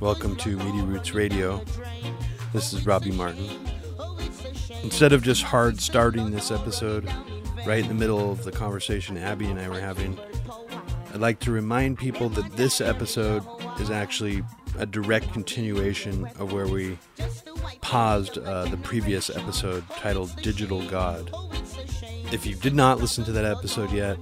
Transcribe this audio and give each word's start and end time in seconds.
Welcome 0.00 0.36
to 0.36 0.56
Media 0.56 0.82
Roots 0.84 1.12
Radio. 1.12 1.64
This 2.52 2.72
is 2.72 2.86
Robbie 2.86 3.10
Martin. 3.10 3.48
Instead 4.84 5.12
of 5.12 5.24
just 5.24 5.42
hard 5.42 5.80
starting 5.80 6.30
this 6.30 6.52
episode 6.52 7.10
right 7.66 7.82
in 7.82 7.88
the 7.88 7.94
middle 7.94 8.30
of 8.30 8.44
the 8.44 8.52
conversation 8.52 9.16
Abby 9.16 9.46
and 9.46 9.58
I 9.58 9.68
were 9.68 9.80
having, 9.80 10.16
I'd 11.12 11.20
like 11.20 11.40
to 11.40 11.50
remind 11.50 11.98
people 11.98 12.28
that 12.28 12.52
this 12.52 12.80
episode 12.80 13.42
is 13.80 13.90
actually 13.90 14.44
a 14.78 14.86
direct 14.86 15.32
continuation 15.32 16.26
of 16.38 16.52
where 16.52 16.68
we 16.68 16.96
paused 17.80 18.38
uh, 18.38 18.66
the 18.66 18.76
previous 18.76 19.30
episode 19.30 19.84
titled 19.96 20.34
Digital 20.42 20.88
God. 20.88 21.28
If 22.30 22.46
you 22.46 22.54
did 22.54 22.74
not 22.74 23.00
listen 23.00 23.24
to 23.24 23.32
that 23.32 23.44
episode 23.44 23.90
yet 23.90 24.16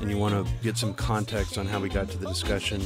and 0.00 0.10
you 0.10 0.16
want 0.16 0.46
to 0.46 0.52
get 0.62 0.78
some 0.78 0.94
context 0.94 1.58
on 1.58 1.66
how 1.66 1.80
we 1.80 1.90
got 1.90 2.08
to 2.10 2.16
the 2.18 2.26
discussion 2.26 2.80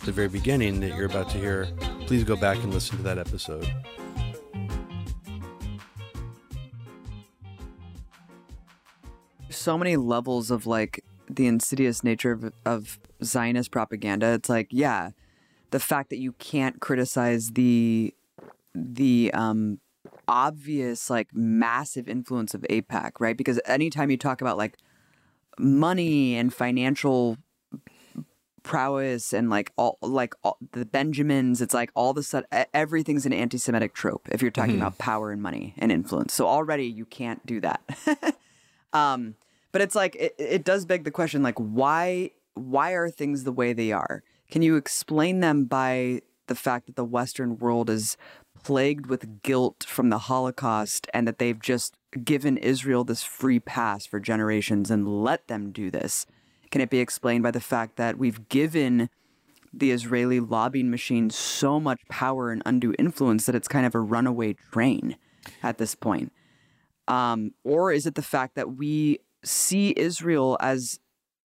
the 0.00 0.12
very 0.12 0.28
beginning 0.28 0.80
that 0.80 0.96
you're 0.96 1.06
about 1.06 1.30
to 1.30 1.38
hear, 1.38 1.68
please 2.06 2.24
go 2.24 2.36
back 2.36 2.58
and 2.58 2.72
listen 2.72 2.96
to 2.96 3.02
that 3.02 3.18
episode. 3.18 3.70
so 9.60 9.76
many 9.76 9.96
levels 9.96 10.50
of 10.50 10.66
like 10.66 11.04
the 11.28 11.46
insidious 11.46 12.02
nature 12.02 12.32
of, 12.32 12.52
of 12.64 12.98
Zionist 13.22 13.70
propaganda. 13.70 14.32
It's 14.32 14.48
like, 14.48 14.68
yeah, 14.70 15.10
the 15.70 15.78
fact 15.78 16.10
that 16.10 16.18
you 16.18 16.32
can't 16.32 16.80
criticize 16.80 17.50
the 17.50 18.14
the 18.74 19.30
um 19.34 19.80
obvious 20.28 21.10
like 21.10 21.28
massive 21.34 22.08
influence 22.08 22.54
of 22.54 22.62
AIPAC, 22.62 23.12
right? 23.20 23.36
Because 23.36 23.60
anytime 23.66 24.10
you 24.10 24.16
talk 24.16 24.40
about 24.40 24.56
like 24.56 24.76
money 25.58 26.36
and 26.36 26.52
financial 26.54 27.36
prowess 28.62 29.32
and 29.32 29.50
like 29.50 29.72
all 29.76 29.98
like 30.00 30.34
all, 30.42 30.58
the 30.72 30.84
Benjamins, 30.84 31.60
it's 31.60 31.74
like 31.74 31.90
all 31.94 32.12
the 32.12 32.22
sudden 32.22 32.48
everything's 32.74 33.26
an 33.26 33.32
anti-Semitic 33.32 33.94
trope 33.94 34.28
if 34.30 34.42
you're 34.42 34.50
talking 34.50 34.76
about 34.76 34.98
power 34.98 35.30
and 35.30 35.42
money 35.42 35.74
and 35.78 35.90
influence. 35.90 36.34
So 36.34 36.46
already 36.46 36.86
you 36.86 37.04
can't 37.04 37.44
do 37.46 37.60
that. 37.60 37.82
um, 38.92 39.34
but 39.72 39.82
it's 39.82 39.94
like 39.94 40.16
it, 40.16 40.34
it 40.38 40.64
does 40.64 40.84
beg 40.84 41.04
the 41.04 41.10
question, 41.10 41.42
like 41.42 41.58
why 41.58 42.30
why 42.54 42.92
are 42.92 43.10
things 43.10 43.44
the 43.44 43.52
way 43.52 43.72
they 43.72 43.92
are? 43.92 44.22
Can 44.50 44.62
you 44.62 44.76
explain 44.76 45.40
them 45.40 45.64
by 45.64 46.22
the 46.48 46.54
fact 46.54 46.86
that 46.86 46.96
the 46.96 47.04
Western 47.04 47.58
world 47.58 47.88
is 47.88 48.16
plagued 48.62 49.06
with 49.06 49.42
guilt 49.42 49.84
from 49.86 50.10
the 50.10 50.18
Holocaust 50.18 51.06
and 51.14 51.26
that 51.26 51.38
they've 51.38 51.60
just 51.60 51.96
given 52.24 52.56
Israel 52.56 53.04
this 53.04 53.22
free 53.22 53.60
pass 53.60 54.04
for 54.04 54.20
generations 54.20 54.90
and 54.90 55.22
let 55.22 55.46
them 55.46 55.70
do 55.70 55.90
this? 55.90 56.26
Can 56.70 56.80
it 56.80 56.90
be 56.90 57.00
explained 57.00 57.42
by 57.42 57.50
the 57.50 57.60
fact 57.60 57.96
that 57.96 58.18
we've 58.18 58.48
given 58.48 59.10
the 59.72 59.90
Israeli 59.92 60.40
lobbying 60.40 60.90
machine 60.90 61.30
so 61.30 61.78
much 61.78 62.00
power 62.08 62.50
and 62.50 62.62
undue 62.66 62.94
influence 62.98 63.46
that 63.46 63.54
it's 63.54 63.68
kind 63.68 63.86
of 63.86 63.94
a 63.94 64.00
runaway 64.00 64.54
train 64.72 65.16
at 65.62 65.78
this 65.78 65.94
point? 65.94 66.32
Um, 67.08 67.52
or 67.64 67.92
is 67.92 68.06
it 68.06 68.14
the 68.14 68.22
fact 68.22 68.54
that 68.54 68.76
we 68.76 69.18
see 69.44 69.94
Israel 69.96 70.56
as 70.60 71.00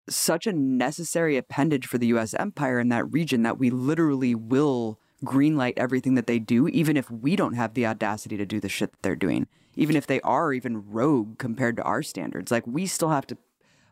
such 0.10 0.48
a 0.48 0.54
necessary 0.54 1.38
appendage 1.38 1.86
for 1.88 1.98
the 1.98 2.08
U.S. 2.08 2.34
empire 2.34 2.80
in 2.80 2.90
that 2.90 3.12
region 3.12 3.44
that 3.44 3.58
we 3.58 3.70
literally 3.70 4.36
will 4.36 5.00
greenlight 5.24 5.74
everything 5.78 6.16
that 6.16 6.28
they 6.28 6.40
do, 6.40 6.68
even 6.68 6.98
if 6.98 7.10
we 7.10 7.36
don't 7.36 7.54
have 7.54 7.74
the 7.74 7.86
audacity 7.86 8.36
to 8.38 8.46
do 8.46 8.60
the 8.60 8.70
shit 8.70 8.92
that 8.92 9.02
they're 9.02 9.16
doing, 9.16 9.48
even 9.76 9.96
if 9.96 10.06
they 10.06 10.20
are 10.22 10.52
even 10.54 10.90
rogue 10.92 11.38
compared 11.38 11.78
to 11.78 11.84
our 11.84 12.04
standards. 12.04 12.52
Like 12.52 12.68
we 12.68 12.86
still 12.86 13.10
have 13.10 13.28
to 13.28 13.38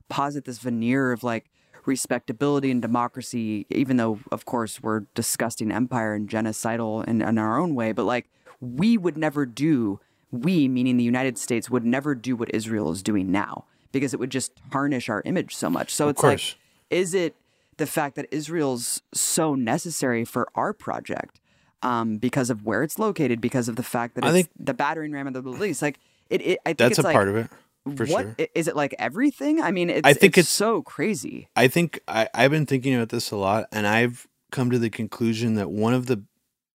posit 0.10 0.46
this 0.46 0.60
veneer 0.60 1.12
of 1.12 1.24
like 1.24 1.50
respectability 1.86 2.70
and 2.72 2.82
democracy, 2.82 3.66
even 3.70 3.98
though 3.98 4.20
of 4.32 4.46
course 4.46 4.82
we're 4.82 5.02
disgusting 5.16 5.72
empire 5.72 6.14
and 6.14 6.30
genocidal 6.30 7.06
in, 7.08 7.22
in 7.22 7.38
our 7.38 7.58
own 7.60 7.76
way, 7.76 7.92
but 7.92 8.06
like 8.06 8.30
we 8.60 8.98
would 8.98 9.18
never 9.18 9.46
do 9.46 10.00
we, 10.32 10.68
meaning 10.68 10.96
the 10.96 11.04
United 11.04 11.38
States, 11.38 11.70
would 11.70 11.84
never 11.84 12.16
do 12.16 12.36
what 12.38 12.54
Israel 12.54 12.92
is 12.92 13.04
doing 13.04 13.32
now 13.32 13.66
because 13.92 14.14
it 14.14 14.20
would 14.20 14.30
just 14.30 14.54
tarnish 14.72 15.10
our 15.10 15.22
image 15.26 15.54
so 15.54 15.70
much. 15.70 15.94
So 15.94 16.06
Of 16.06 16.12
it's 16.12 16.22
course. 16.22 16.56
like, 16.90 17.00
is 17.00 17.14
it 17.14 17.36
the 17.78 17.86
fact 17.86 18.16
that 18.16 18.28
Israel's 18.32 19.02
so 19.14 19.56
necessary 19.56 20.24
for 20.24 20.48
our 20.56 20.72
project 20.72 21.42
um, 21.82 22.18
because 22.18 22.50
of 22.50 22.64
where 22.64 22.84
it's 22.84 22.98
located, 22.98 23.42
because 23.42 23.68
of 23.68 23.76
the 23.76 23.84
fact 23.84 24.16
that 24.16 24.24
I 24.24 24.28
it's 24.28 24.34
think- 24.36 24.50
the 24.58 24.74
battering 24.74 25.12
ram 25.12 25.28
of 25.28 25.34
the 25.34 25.42
Middle 25.42 25.66
East? 25.66 25.82
Like, 25.82 26.00
it, 26.30 26.42
it 26.42 26.60
I 26.66 26.70
think 26.70 26.78
That's 26.78 26.92
it's 26.92 27.00
a 27.00 27.04
like, 27.04 27.14
part 27.14 27.28
of 27.28 27.36
it, 27.36 27.50
for 27.96 28.06
what 28.06 28.36
sure. 28.38 28.48
is 28.56 28.68
it 28.68 28.76
like 28.76 28.94
everything? 29.00 29.62
I 29.62 29.72
mean, 29.72 29.90
it's, 29.90 30.02
I 30.06 30.14
think 30.14 30.38
it's, 30.38 30.48
it's- 30.48 30.50
so 30.50 30.82
crazy. 30.82 31.50
I 31.56 31.68
think 31.68 32.00
I, 32.08 32.28
I've 32.34 32.52
been 32.52 32.66
thinking 32.66 32.96
about 32.96 33.10
this 33.10 33.32
a 33.32 33.36
lot, 33.36 33.66
and 33.72 33.88
I've 33.88 34.28
come 34.52 34.70
to 34.72 34.80
the 34.80 34.90
conclusion 34.90 35.56
that 35.56 35.72
one 35.72 35.94
of 35.94 36.06
the 36.08 36.24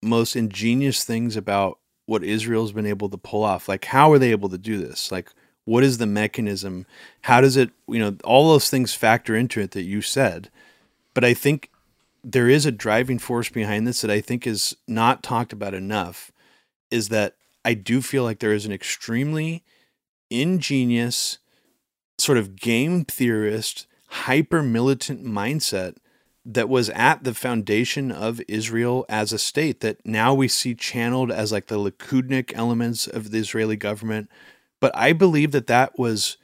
most 0.03 0.37
ingenious 0.37 1.05
things 1.05 1.37
about 1.37 1.79
what 2.07 2.23
Israel's 2.23 2.73
been 2.73 2.87
able 2.87 3.09
to 3.11 3.19
pull 3.19 3.43
off, 3.43 3.69
like 3.69 3.87
how 3.87 4.13
are 4.13 4.19
they 4.19 4.31
able 4.31 4.49
to 4.49 4.59
do 4.59 4.79
this? 4.79 5.11
Like, 5.11 5.31
what 5.65 5.83
is 5.83 5.99
the 5.99 6.07
mechanism? 6.07 6.87
How 7.23 7.41
does 7.41 7.57
it, 7.57 7.71
you 7.89 7.99
know, 7.99 8.17
all 8.23 8.49
those 8.51 8.71
things 8.71 8.95
factor 8.95 9.35
into 9.35 9.61
it 9.61 9.73
that 9.73 9.83
you 9.83 10.01
said. 10.01 10.51
But 11.15 11.25
I 11.25 11.35
think 11.35 11.71
there 12.23 12.49
is 12.49 12.67
a 12.67 12.73
driving 12.73 13.19
force 13.19 13.49
behind 13.49 13.87
this 13.87 14.01
that 14.03 14.11
I 14.11 14.21
think 14.21 14.47
is 14.47 14.77
not 14.87 15.23
talked 15.23 15.53
about 15.53 15.75
enough 15.75 16.31
is 16.91 17.09
that 17.09 17.35
I 17.65 17.75
do 17.75 18.01
feel 18.01 18.23
like 18.23 18.39
there 18.39 18.53
is 18.53 18.67
an 18.67 18.73
extremely 18.73 19.65
ingenious 20.31 21.39
sort 22.19 22.39
of 22.39 22.57
game 22.57 23.05
theorist, 23.05 23.87
hyper 24.09 24.63
militant 24.63 25.25
mindset 25.25 25.97
that 26.45 26.69
was 26.69 26.89
at 26.91 27.25
the 27.25 27.35
foundation 27.35 28.13
of 28.13 28.41
Israel 28.47 29.05
as 29.09 29.33
a 29.33 29.39
state 29.39 29.81
that 29.81 30.05
now 30.07 30.33
we 30.33 30.47
see 30.47 30.75
channeled 30.75 31.33
as 31.33 31.51
like 31.51 31.67
the 31.67 31.79
Likudnik 31.79 32.53
elements 32.55 33.09
of 33.09 33.31
the 33.31 33.39
Israeli 33.39 33.77
government. 33.77 34.31
But 34.81 34.97
I 34.97 35.13
believe 35.13 35.51
that 35.51 35.67
that 35.67 35.99
was 35.99 36.37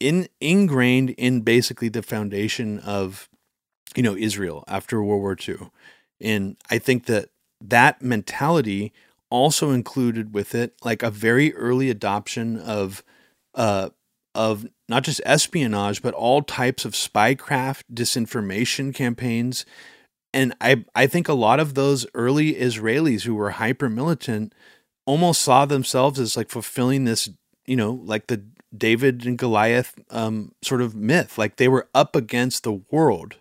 in 0.00 0.28
ingrained 0.40 1.10
in 1.10 1.42
basically 1.42 1.88
the 1.88 2.02
foundation 2.02 2.80
of 2.80 3.28
you 3.94 4.02
know 4.02 4.16
Israel 4.16 4.64
after 4.66 5.02
World 5.02 5.22
War 5.22 5.36
II. 5.48 5.70
And 6.20 6.56
I 6.68 6.78
think 6.78 7.06
that 7.06 7.28
that 7.60 8.02
mentality 8.02 8.92
also 9.30 9.70
included 9.70 10.34
with 10.34 10.54
it 10.54 10.74
like 10.84 11.02
a 11.02 11.10
very 11.10 11.54
early 11.54 11.90
adoption 11.90 12.58
of 12.58 13.02
uh 13.54 13.88
of 14.34 14.66
not 14.88 15.04
just 15.04 15.20
espionage 15.24 16.02
but 16.02 16.14
all 16.14 16.42
types 16.42 16.84
of 16.84 16.92
spycraft 16.92 17.82
disinformation 17.92 18.94
campaigns. 18.94 19.64
And 20.32 20.54
i 20.60 20.84
i 20.94 21.06
think 21.06 21.28
a 21.28 21.34
lot 21.34 21.60
of 21.60 21.74
those 21.74 22.06
early 22.14 22.54
israelis 22.54 23.22
who 23.22 23.34
were 23.34 23.50
hyper 23.50 23.88
militant 23.88 24.52
almost 25.06 25.42
saw 25.42 25.64
themselves 25.64 26.18
as 26.18 26.36
like 26.36 26.50
fulfilling 26.50 27.04
this 27.04 27.28
you 27.66 27.76
know 27.76 28.00
like 28.04 28.26
the 28.26 28.42
david 28.76 29.24
and 29.24 29.38
goliath 29.38 29.94
um 30.10 30.52
sort 30.62 30.82
of 30.82 30.94
myth. 30.94 31.38
Like 31.38 31.56
they 31.56 31.68
were 31.68 31.88
up 31.94 32.16
against 32.16 32.64
the 32.64 32.82
world. 32.90 33.36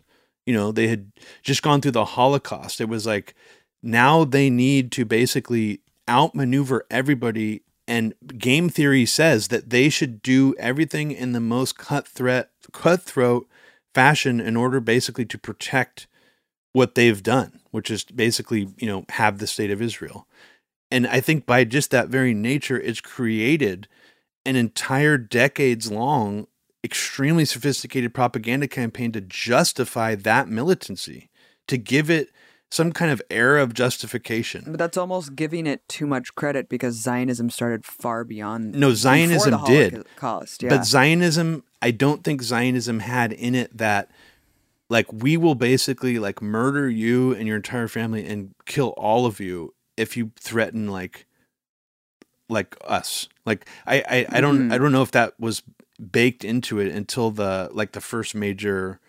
You 0.45 0.53
know 0.53 0.71
they 0.71 0.88
had 0.88 1.12
just 1.41 1.63
gone 1.63 1.81
through 1.81 1.91
the 1.91 2.06
holocaust. 2.06 2.81
It 2.81 2.89
was 2.89 3.06
like 3.06 3.33
now 3.83 4.24
they 4.24 4.50
need 4.50 4.91
to 4.94 5.06
basically 5.06 5.81
outmaneuver 6.09 6.85
everybody 6.89 7.62
and 7.88 8.13
game 8.38 8.69
theory 8.69 9.06
says 9.06 9.50
that 9.50 9.69
they 9.69 9.89
should 9.89 10.21
do 10.21 10.56
everything 10.57 11.12
in 11.12 11.33
the 11.33 11.39
most 11.39 11.77
cutthroat 11.77 12.47
cutthroat 12.71 13.47
fashion 13.94 14.39
in 14.39 14.56
order 14.56 14.80
basically 14.80 15.25
to 15.25 15.38
protect 15.38 16.07
what 16.71 16.95
they've 16.95 17.21
done 17.21 17.59
which 17.71 17.91
is 17.91 18.03
basically 18.06 18.69
you 18.77 18.88
know 18.88 19.06
have 19.09 19.38
the 19.38 19.47
state 19.47 19.71
of 19.71 19.81
Israel. 19.81 20.27
And 20.89 21.07
i 21.07 21.19
think 21.19 21.45
by 21.45 21.63
just 21.63 21.91
that 21.91 22.07
very 22.07 22.33
nature 22.33 22.79
it's 22.79 23.01
created 23.01 23.88
an 24.45 24.56
entire 24.56 25.18
decades 25.18 25.91
long 25.91 26.47
extremely 26.83 27.45
sophisticated 27.45 28.13
propaganda 28.13 28.68
campaign 28.68 29.12
to 29.13 29.21
justify 29.21 30.15
that 30.15 30.50
militancy 30.50 31.29
to 31.68 31.77
give 31.77 32.09
it 32.09 32.29
some 32.74 32.92
kind 32.92 33.12
of 33.12 33.22
air 33.30 33.60
of 33.60 33.75
justification. 33.75 34.64
But 34.66 34.80
that's 34.80 34.98
almost 34.98 35.36
giving 35.36 35.68
it 35.68 35.88
too 35.88 36.08
much 36.08 36.34
credit 36.34 36.70
because 36.70 36.96
Zionism 36.96 37.52
started 37.52 37.86
far 37.86 38.24
beyond. 38.24 38.74
No, 38.74 38.96
Zionism 38.96 39.64
did. 39.66 39.94
Holocaust, 39.94 40.64
yeah. 40.64 40.70
But 40.70 40.84
Zionism, 40.86 41.64
I 41.84 41.92
don't 41.92 42.24
think 42.24 42.42
Zionism 42.42 43.00
had 43.02 43.31
in 43.31 43.54
it 43.54 43.78
that 43.78 44.10
like 44.90 45.06
we 45.14 45.38
will 45.38 45.54
basically 45.54 46.18
like 46.18 46.42
murder 46.42 46.90
you 46.90 47.34
and 47.36 47.48
your 47.48 47.58
entire 47.58 47.88
family 47.88 48.25
and 48.25 48.56
kill 48.66 48.90
all 48.98 49.28
of 49.28 49.40
you 49.40 49.75
if 49.96 50.18
you 50.18 50.31
threaten 50.40 50.90
like 50.90 51.28
like 52.50 52.75
us. 52.88 53.30
Like 53.46 53.70
I 53.86 53.98
I, 54.10 54.25
I 54.38 54.42
don't 54.42 54.70
Mhm. 54.70 54.74
I 54.74 54.80
don't 54.80 54.92
know 54.92 55.04
if 55.04 55.12
that 55.12 55.40
was 55.40 55.62
baked 56.12 56.44
into 56.44 56.80
it 56.80 56.92
until 56.92 57.30
the 57.30 57.70
like 57.72 57.92
the 57.92 58.02
first 58.02 58.34
major 58.34 59.00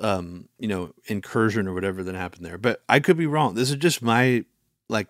um 0.00 0.48
you 0.58 0.66
know 0.68 0.92
incursion 1.06 1.68
or 1.68 1.74
whatever 1.74 2.02
that 2.02 2.14
happened 2.14 2.44
there. 2.44 2.58
But 2.58 2.82
I 2.88 3.00
could 3.00 3.16
be 3.16 3.26
wrong. 3.26 3.54
This 3.54 3.70
is 3.70 3.76
just 3.76 4.02
my 4.02 4.44
like 4.88 5.08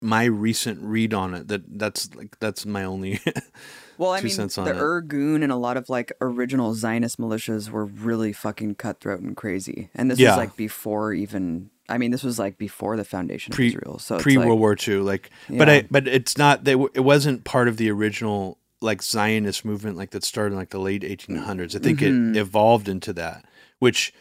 my 0.00 0.24
recent 0.24 0.82
read 0.82 1.14
on 1.14 1.34
it 1.34 1.48
that 1.48 1.78
that's 1.78 2.14
like 2.14 2.38
that's 2.38 2.66
my 2.66 2.84
only 2.84 3.20
well, 3.98 4.10
I 4.10 4.20
mean, 4.22 4.36
the 4.36 4.42
it. 4.44 4.76
Irgun 4.76 5.42
and 5.42 5.50
a 5.52 5.56
lot 5.56 5.76
of 5.76 5.88
like 5.88 6.12
original 6.20 6.74
Zionist 6.74 7.18
militias 7.18 7.70
were 7.70 7.84
really 7.86 8.32
fucking 8.32 8.74
cutthroat 8.74 9.20
and 9.20 9.36
crazy. 9.36 9.88
And 9.94 10.10
this 10.10 10.18
Yeah. 10.18 10.30
was 10.30 10.36
like 10.38 10.56
before 10.56 11.12
even. 11.14 11.70
I 11.86 11.98
mean, 11.98 12.10
this 12.12 12.22
was 12.24 12.38
like 12.38 12.56
before 12.56 12.96
the 12.96 13.04
foundation 13.04 13.52
Pre- 13.52 13.66
of 13.68 13.74
Israel. 13.74 13.98
So 13.98 14.18
pre 14.18 14.38
like, 14.38 14.46
World 14.46 14.58
War 14.58 14.74
II. 14.88 14.96
Like, 14.96 15.30
but 15.50 15.68
I 15.68 15.82
but 15.90 16.08
it's 16.08 16.38
not 16.38 16.64
that 16.64 16.78
it 16.94 17.00
wasn't 17.04 17.44
part 17.44 17.68
of 17.68 17.76
the 17.76 17.90
original 17.90 18.56
like 18.80 19.02
Zionist 19.02 19.64
movement 19.66 19.96
like 19.98 20.10
that 20.10 20.24
started 20.24 20.52
in 20.52 20.58
like 20.58 20.70
the 20.70 20.78
late 20.80 21.02
1800s. 21.02 21.76
I 21.76 21.78
think 21.78 22.00
Mhm. 22.00 22.34
it 22.34 22.38
evolved 22.38 22.88
into 22.88 23.12
that, 23.14 23.44
which 23.84 24.12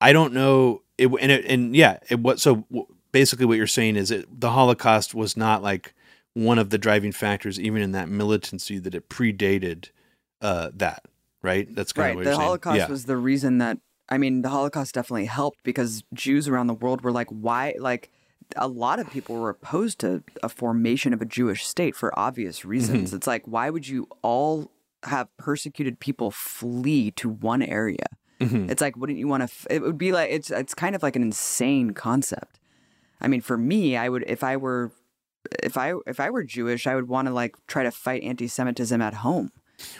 I 0.00 0.12
don't 0.12 0.34
know. 0.34 0.82
It 0.98 1.06
and 1.06 1.32
it 1.32 1.44
and 1.46 1.74
yeah, 1.74 1.98
it 2.10 2.18
what 2.20 2.40
so 2.40 2.64
basically 3.12 3.46
what 3.46 3.56
you're 3.56 3.66
saying 3.66 3.96
is 3.96 4.10
it 4.10 4.40
the 4.40 4.50
Holocaust 4.50 5.14
was 5.14 5.36
not 5.36 5.62
like 5.62 5.94
one 6.34 6.58
of 6.58 6.70
the 6.70 6.78
driving 6.78 7.12
factors 7.12 7.58
even 7.60 7.80
in 7.80 7.92
that 7.92 8.08
militancy 8.08 8.78
that 8.78 8.94
it 8.94 9.08
predated 9.08 9.90
uh 10.40 10.70
that 10.74 11.04
right 11.42 11.72
that's 11.74 11.92
kind 11.92 12.06
right 12.06 12.10
of 12.10 12.16
what 12.16 12.24
the 12.24 12.36
holocaust 12.36 12.78
yeah. 12.78 12.88
was 12.88 13.04
the 13.04 13.16
reason 13.16 13.58
that 13.58 13.78
i 14.08 14.18
mean 14.18 14.42
the 14.42 14.48
holocaust 14.48 14.94
definitely 14.94 15.26
helped 15.26 15.58
because 15.62 16.02
jews 16.12 16.48
around 16.48 16.66
the 16.66 16.74
world 16.74 17.02
were 17.02 17.12
like 17.12 17.28
why 17.28 17.72
like 17.78 18.10
a 18.56 18.66
lot 18.66 18.98
of 18.98 19.08
people 19.10 19.36
were 19.36 19.48
opposed 19.48 20.00
to 20.00 20.24
a 20.42 20.48
formation 20.48 21.14
of 21.14 21.22
a 21.22 21.24
jewish 21.24 21.64
state 21.64 21.94
for 21.94 22.16
obvious 22.18 22.64
reasons 22.64 23.10
Mm-hmm. 23.10 23.16
it's 23.16 23.28
like 23.28 23.46
why 23.46 23.70
would 23.70 23.86
you 23.86 24.08
all 24.22 24.72
have 25.04 25.28
persecuted 25.36 26.00
people 26.00 26.32
flee 26.32 27.12
to 27.12 27.28
one 27.28 27.62
area 27.62 28.06
Mhm. 28.40 28.70
it's 28.70 28.80
like 28.80 28.96
wouldn't 28.96 29.18
you 29.18 29.28
want 29.28 29.40
to 29.42 29.44
f- 29.44 29.66
it 29.70 29.80
would 29.82 29.96
be 29.98 30.12
like 30.12 30.30
it's 30.30 30.50
it's 30.50 30.74
kind 30.74 30.94
of 30.96 31.02
like 31.02 31.14
an 31.16 31.22
insane 31.22 31.92
concept 31.92 32.58
i 33.20 33.28
mean 33.28 33.40
for 33.40 33.56
me 33.56 33.96
i 33.96 34.08
would 34.08 34.24
if 34.26 34.42
i 34.42 34.56
were 34.56 34.90
if 35.62 35.76
i 35.76 35.92
if 36.06 36.18
i 36.20 36.28
were 36.30 36.42
jewish 36.42 36.86
i 36.86 36.94
would 36.94 37.08
want 37.08 37.28
to 37.28 37.32
like 37.34 37.54
try 37.66 37.82
to 37.84 37.90
fight 37.90 38.22
anti-semitism 38.24 39.00
at 39.00 39.14
home 39.14 39.50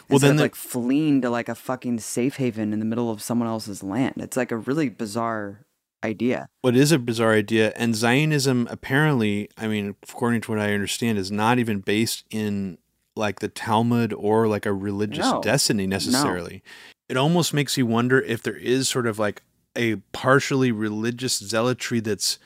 Well, 0.09 0.19
then 0.19 0.31
of 0.31 0.37
the- 0.37 0.43
like 0.43 0.55
fleeing 0.55 1.21
to 1.21 1.29
like 1.29 1.47
a 1.49 1.55
fucking 1.55 1.99
safe 1.99 2.35
haven 2.37 2.73
in 2.73 2.79
the 2.79 2.85
middle 2.85 3.09
of 3.11 3.21
someone 3.21 3.47
else's 3.49 3.83
land. 3.83 4.13
It's 4.17 4.37
like 4.37 4.51
a 4.51 4.57
really 4.57 4.87
bizarre 4.89 5.65
idea. 6.03 6.47
what 6.61 6.75
is 6.75 6.91
a 6.91 6.99
bizarre 6.99 7.33
idea 7.33 7.73
and 7.75 7.95
zionism 7.95 8.67
apparently 8.69 9.49
i 9.57 9.67
mean 9.67 9.95
according 10.07 10.39
to 10.41 10.51
what 10.51 10.59
i 10.59 10.71
understand 10.73 11.17
is 11.17 11.31
not 11.31 11.57
even 11.57 11.79
based 11.79 12.23
in 12.29 12.77
like 13.15 13.39
the 13.39 13.47
talmud 13.47 14.13
or 14.13 14.47
like 14.47 14.65
a 14.67 14.73
religious 14.73 15.25
No. 15.25 15.41
destiny 15.41 15.87
necessarily 15.87 16.61
it 17.09 17.17
almost 17.17 17.53
makes 17.53 17.77
you 17.77 17.85
wonder 17.85 18.19
if 18.21 18.41
there 18.41 18.57
is 18.57 18.89
sort 18.89 19.07
of 19.07 19.19
like 19.19 19.43
a 19.75 19.95
partially 20.13 20.71
religious 20.71 21.37
zealotry 21.37 21.99
that's 21.99 22.39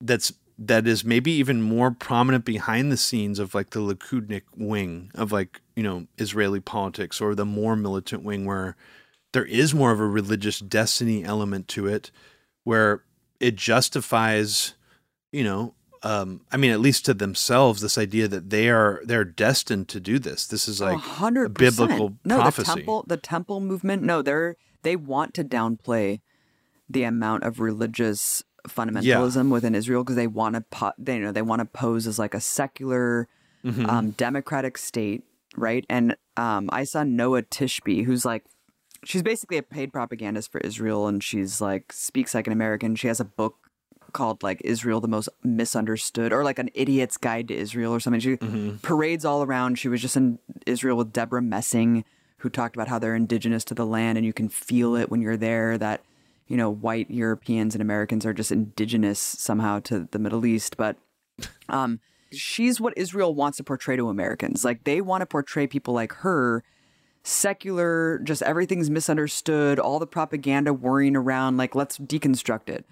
that's 0.00 0.32
that 0.58 0.86
is 0.86 1.04
maybe 1.04 1.30
even 1.32 1.60
more 1.60 1.90
prominent 1.90 2.44
behind 2.44 2.90
the 2.90 2.96
scenes 2.96 3.38
of 3.38 3.54
like 3.54 3.70
the 3.70 3.80
Likudnik 3.80 4.42
wing 4.56 5.10
of 5.14 5.32
like 5.32 5.60
you 5.74 5.82
know 5.82 6.06
Israeli 6.18 6.60
politics 6.60 7.20
or 7.20 7.34
the 7.34 7.44
more 7.44 7.76
militant 7.76 8.22
wing 8.22 8.46
where 8.46 8.76
there 9.32 9.44
is 9.44 9.74
more 9.74 9.92
of 9.92 10.00
a 10.00 10.06
religious 10.06 10.58
destiny 10.60 11.24
element 11.24 11.68
to 11.68 11.86
it 11.86 12.10
where 12.64 13.02
it 13.38 13.56
justifies 13.56 14.74
you 15.30 15.44
know 15.44 15.74
um 16.10 16.28
i 16.52 16.56
mean 16.56 16.70
at 16.70 16.80
least 16.80 17.04
to 17.04 17.14
themselves 17.14 17.80
this 17.80 17.96
idea 18.06 18.26
that 18.28 18.44
they 18.50 18.66
are 18.68 19.00
they're 19.04 19.24
destined 19.24 19.86
to 19.88 19.98
do 20.10 20.18
this 20.18 20.46
this 20.46 20.64
is 20.72 20.80
like 20.80 20.94
a 20.94 20.98
hundred 21.22 21.48
biblical 21.54 22.08
percent. 22.10 22.26
no, 22.32 22.36
prophecy. 22.40 22.62
The 22.70 22.74
temple, 22.76 23.04
the 23.06 23.16
temple 23.16 23.58
movement. 23.60 24.02
No, 24.02 24.22
they're 24.22 24.56
they 24.86 24.96
want 24.96 25.34
to 25.34 25.44
downplay 25.44 26.20
the 26.88 27.02
amount 27.02 27.42
of 27.42 27.58
religious 27.60 28.42
fundamentalism 28.68 29.50
within 29.50 29.74
Israel 29.74 30.02
because 30.04 30.16
they 30.16 30.26
want 30.40 30.54
to 30.54 30.60
po- 30.60 30.92
they 30.98 31.16
you 31.16 31.22
know 31.22 31.32
they 31.32 31.42
want 31.42 31.60
to 31.60 31.64
pose 31.66 32.06
as 32.06 32.18
like 32.18 32.34
a 32.34 32.40
secular 32.40 33.28
Mhm. 33.64 33.88
um, 33.88 34.10
democratic 34.12 34.78
state, 34.78 35.24
right? 35.56 35.84
And 35.90 36.16
um, 36.36 36.68
I 36.72 36.84
saw 36.84 37.02
Noa 37.02 37.42
Tishby, 37.42 38.04
who's 38.04 38.24
like, 38.24 38.44
she's 39.02 39.24
basically 39.24 39.56
a 39.56 39.62
paid 39.62 39.92
propagandist 39.92 40.52
for 40.52 40.60
Israel, 40.60 41.08
and 41.08 41.22
she's 41.24 41.60
like 41.60 41.92
speaks 41.92 42.32
like 42.34 42.46
an 42.46 42.52
American. 42.52 42.94
She 42.94 43.08
has 43.08 43.18
a 43.18 43.24
book 43.24 43.65
called 44.12 44.42
like 44.42 44.60
Israel 44.64 45.00
the 45.00 45.08
most 45.08 45.28
misunderstood, 45.42 46.32
or 46.32 46.44
like 46.44 46.58
an 46.58 46.70
idiot's 46.74 47.16
guide 47.16 47.48
to 47.48 47.54
Israel, 47.54 47.92
or 47.94 48.00
something. 48.00 48.20
She 48.20 48.36
Mhm. 48.36 48.82
parades 48.82 49.24
all 49.24 49.42
around. 49.42 49.78
She 49.78 49.88
was 49.88 50.00
just 50.00 50.16
in 50.16 50.38
Israel 50.66 50.96
with 50.96 51.12
Debra 51.12 51.42
Messing, 51.42 52.04
who 52.38 52.48
talked 52.48 52.76
about 52.76 52.88
how 52.88 52.98
they're 52.98 53.14
indigenous 53.16 53.64
to 53.64 53.74
the 53.74 53.86
land, 53.86 54.18
and 54.18 54.26
you 54.26 54.32
can 54.32 54.48
feel 54.48 54.94
it 54.96 55.10
when 55.10 55.20
you're 55.22 55.36
there 55.36 55.78
that 55.78 56.02
you 56.48 56.56
know 56.56 56.70
white 56.70 57.10
Europeans 57.10 57.74
and 57.74 57.82
Americans 57.82 58.24
are 58.24 58.32
just 58.34 58.52
indigenous 58.52 59.18
somehow 59.18 59.80
to 59.80 60.06
the 60.10 60.18
Middle 60.18 60.46
East, 60.46 60.76
but 60.76 60.96
um, 61.68 62.00
she's 62.32 62.80
what 62.80 62.96
Israel 62.96 63.34
wants 63.34 63.56
to 63.58 63.64
portray 63.64 63.96
to 63.96 64.08
Americans. 64.08 64.64
Like 64.64 64.84
they 64.84 65.00
want 65.00 65.22
to 65.22 65.26
portray 65.26 65.66
people 65.66 65.94
like 65.94 66.12
her, 66.14 66.62
secular, 67.22 68.20
just 68.22 68.42
everything's 68.42 68.88
misunderstood, 68.90 69.78
all 69.78 69.98
the 69.98 70.06
propaganda 70.06 70.72
worrying 70.72 71.16
around, 71.16 71.56
like 71.56 71.74
let's 71.74 71.98
deconstruct 71.98 72.68
it. 72.68 72.86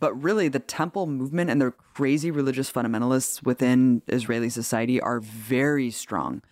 But 0.00 0.14
really, 0.22 0.48
the 0.48 0.60
temple 0.60 1.06
movement 1.06 1.50
and 1.50 1.60
the 1.60 1.72
crazy 1.94 2.30
religious 2.30 2.70
fundamentalists 2.70 3.42
within 3.44 4.02
Israeli 4.06 4.48
society 4.48 5.00
are 5.00 5.20
very 5.20 5.90
strong. 5.90 6.42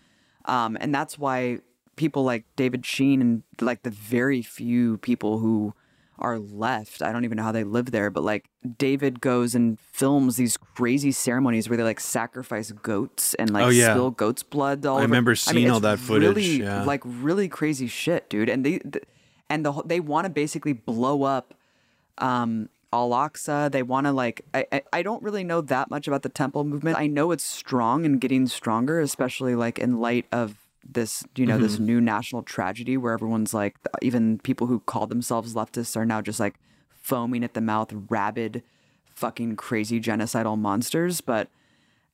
Um, 0.47 0.77
and 0.81 0.95
that's 0.95 1.19
why 1.19 1.61
people 1.97 2.25
like 2.25 2.45
David 2.57 2.85
Sheen 2.85 3.21
and 3.21 3.43
like 3.61 3.83
the 3.83 3.91
very 3.91 4.43
few 4.43 4.99
people 4.99 5.39
who 5.39 5.75
are 6.19 6.39
left, 6.39 7.03
I 7.03 7.13
don't 7.13 7.25
even 7.25 7.37
know 7.37 7.43
how 7.43 7.53
they 7.53 7.63
live 7.65 7.91
there, 7.91 8.11
but 8.11 8.25
like 8.25 8.47
David 8.79 9.21
goes 9.21 9.55
and 9.55 9.79
films 9.81 10.37
these 10.37 10.57
crazy 10.57 11.13
ceremonies 11.13 11.69
where 11.69 11.77
they 11.77 11.83
like 11.83 12.01
sacrifice 12.01 12.73
goats 12.73 13.35
and 13.35 13.51
like 13.51 13.65
Oh, 13.67 13.69
yeah. 13.69 13.93
spill 13.93 14.11
goat's 14.13 14.43
blood 14.43 14.85
all 14.87 14.95
I 14.97 15.01
over. 15.01 15.07
remember 15.09 15.35
seeing 15.35 15.71
all 15.71 15.81
that 15.81 15.99
footage, 15.99 16.29
Really, 16.29 16.63
yeah. 16.63 16.85
like 16.85 17.03
really 17.05 17.49
crazy 17.49 17.87
shit, 17.87 18.31
dude. 18.31 18.49
And 18.49 18.65
they, 18.65 18.79
th- 18.79 19.05
and 19.51 19.65
the 19.65 19.73
they 19.85 20.01
want 20.01 20.25
to 20.25 20.31
basically 20.31 20.73
blow 20.73 21.23
up 21.23 21.55
um 22.19 22.69
Al 22.93 23.11
Aqsa. 23.11 23.71
They 23.71 23.83
want 23.83 24.07
to 24.07 24.13
like. 24.13 24.45
I, 24.55 24.67
I 24.73 24.83
I 24.93 25.03
don't 25.03 25.23
really 25.23 25.45
know 25.45 25.61
that 25.61 25.91
much 25.91 26.07
about 26.07 26.23
the 26.23 26.29
temple 26.29 26.65
movement. 26.65 26.99
I 26.99 27.07
know 27.07 27.31
it's 27.31 27.45
strong 27.45 28.05
and 28.05 28.21
getting 28.21 28.47
stronger, 28.47 29.01
especially 29.01 29.55
like 29.55 29.79
in 29.79 30.01
light 30.01 30.27
of 30.33 30.57
this, 30.89 31.25
you 31.35 31.47
know, 31.47 31.59
this 31.59 31.75
mm-hmm. 31.77 31.87
new 31.87 32.01
national 32.01 32.43
tragedy 32.43 32.97
where 32.97 33.13
everyone's 33.13 33.53
like, 33.53 33.77
even 34.03 34.39
people 34.39 34.67
who 34.67 34.81
call 34.81 35.07
themselves 35.07 35.55
leftists 35.55 35.97
are 35.97 36.07
now 36.07 36.21
just 36.21 36.41
like 36.41 36.55
foaming 36.91 37.45
at 37.45 37.55
the 37.55 37.61
mouth, 37.61 37.93
rabid, 38.09 38.63
fucking 39.15 39.57
crazy 39.57 40.01
genocidal 40.01 40.59
monsters. 40.59 41.21
But 41.21 41.49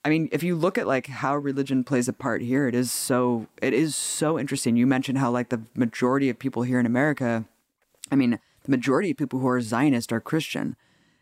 I 0.05 0.09
mean, 0.09 0.29
if 0.33 0.43
you 0.43 0.57
look 0.57 0.79
at 0.79 0.87
like 0.87 1.07
how 1.07 1.37
religion 1.37 1.85
plays 1.85 2.09
a 2.09 2.12
part 2.12 2.43
here, 2.43 2.67
it 2.67 2.75
is 2.75 2.91
so 2.91 3.47
it 3.61 3.73
is 3.73 3.95
so 3.97 4.38
interesting. 4.38 4.76
You 4.76 4.87
mentioned 4.87 5.19
how 5.19 5.31
like 5.31 5.50
the 5.50 5.62
majority 5.75 6.29
of 6.29 6.38
people 6.38 6.62
here 6.62 6.81
in 6.81 6.87
America, 6.87 7.45
I 8.11 8.17
mean, 8.17 8.41
the 8.64 8.71
majority 8.71 9.11
of 9.11 9.16
people 9.16 9.38
who 9.38 9.49
are 9.49 9.61
Zionist 9.61 10.12
are 10.12 10.21
Christian 10.21 10.76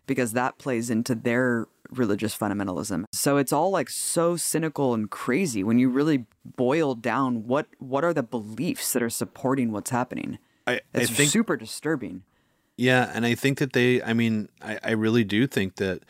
because 0.07 0.33
that 0.33 0.59
plays 0.59 0.91
into 0.91 1.15
their 1.15 1.69
religious 1.91 2.37
fundamentalism. 2.37 3.05
So 3.13 3.37
it's 3.37 3.53
all 3.53 3.71
like 3.71 3.89
so 3.89 4.37
cynical 4.37 4.95
and 4.95 5.11
crazy 5.11 5.63
when 5.63 5.79
you 5.79 5.89
really 5.89 6.27
boil 6.45 6.95
down 6.95 7.47
what 7.47 7.67
what 7.79 8.05
are 8.05 8.15
the 8.15 8.23
beliefs 8.23 8.93
that 8.93 9.03
are 9.03 9.11
supporting 9.11 9.73
what's 9.73 9.91
happening. 9.91 10.39
I, 10.67 10.75
I 10.75 10.81
It's 10.95 11.11
think 11.11 11.31
super 11.31 11.57
disturbing. 11.57 12.23
Yeah, 12.77 13.11
and 13.15 13.27
I 13.27 13.35
think 13.35 13.59
that 13.59 13.73
they 13.73 14.03
I 14.03 14.13
mean, 14.13 14.49
I, 14.61 14.79
I 14.83 14.91
really 14.93 15.25
do 15.25 15.47
think 15.47 15.77
that 15.77 16.03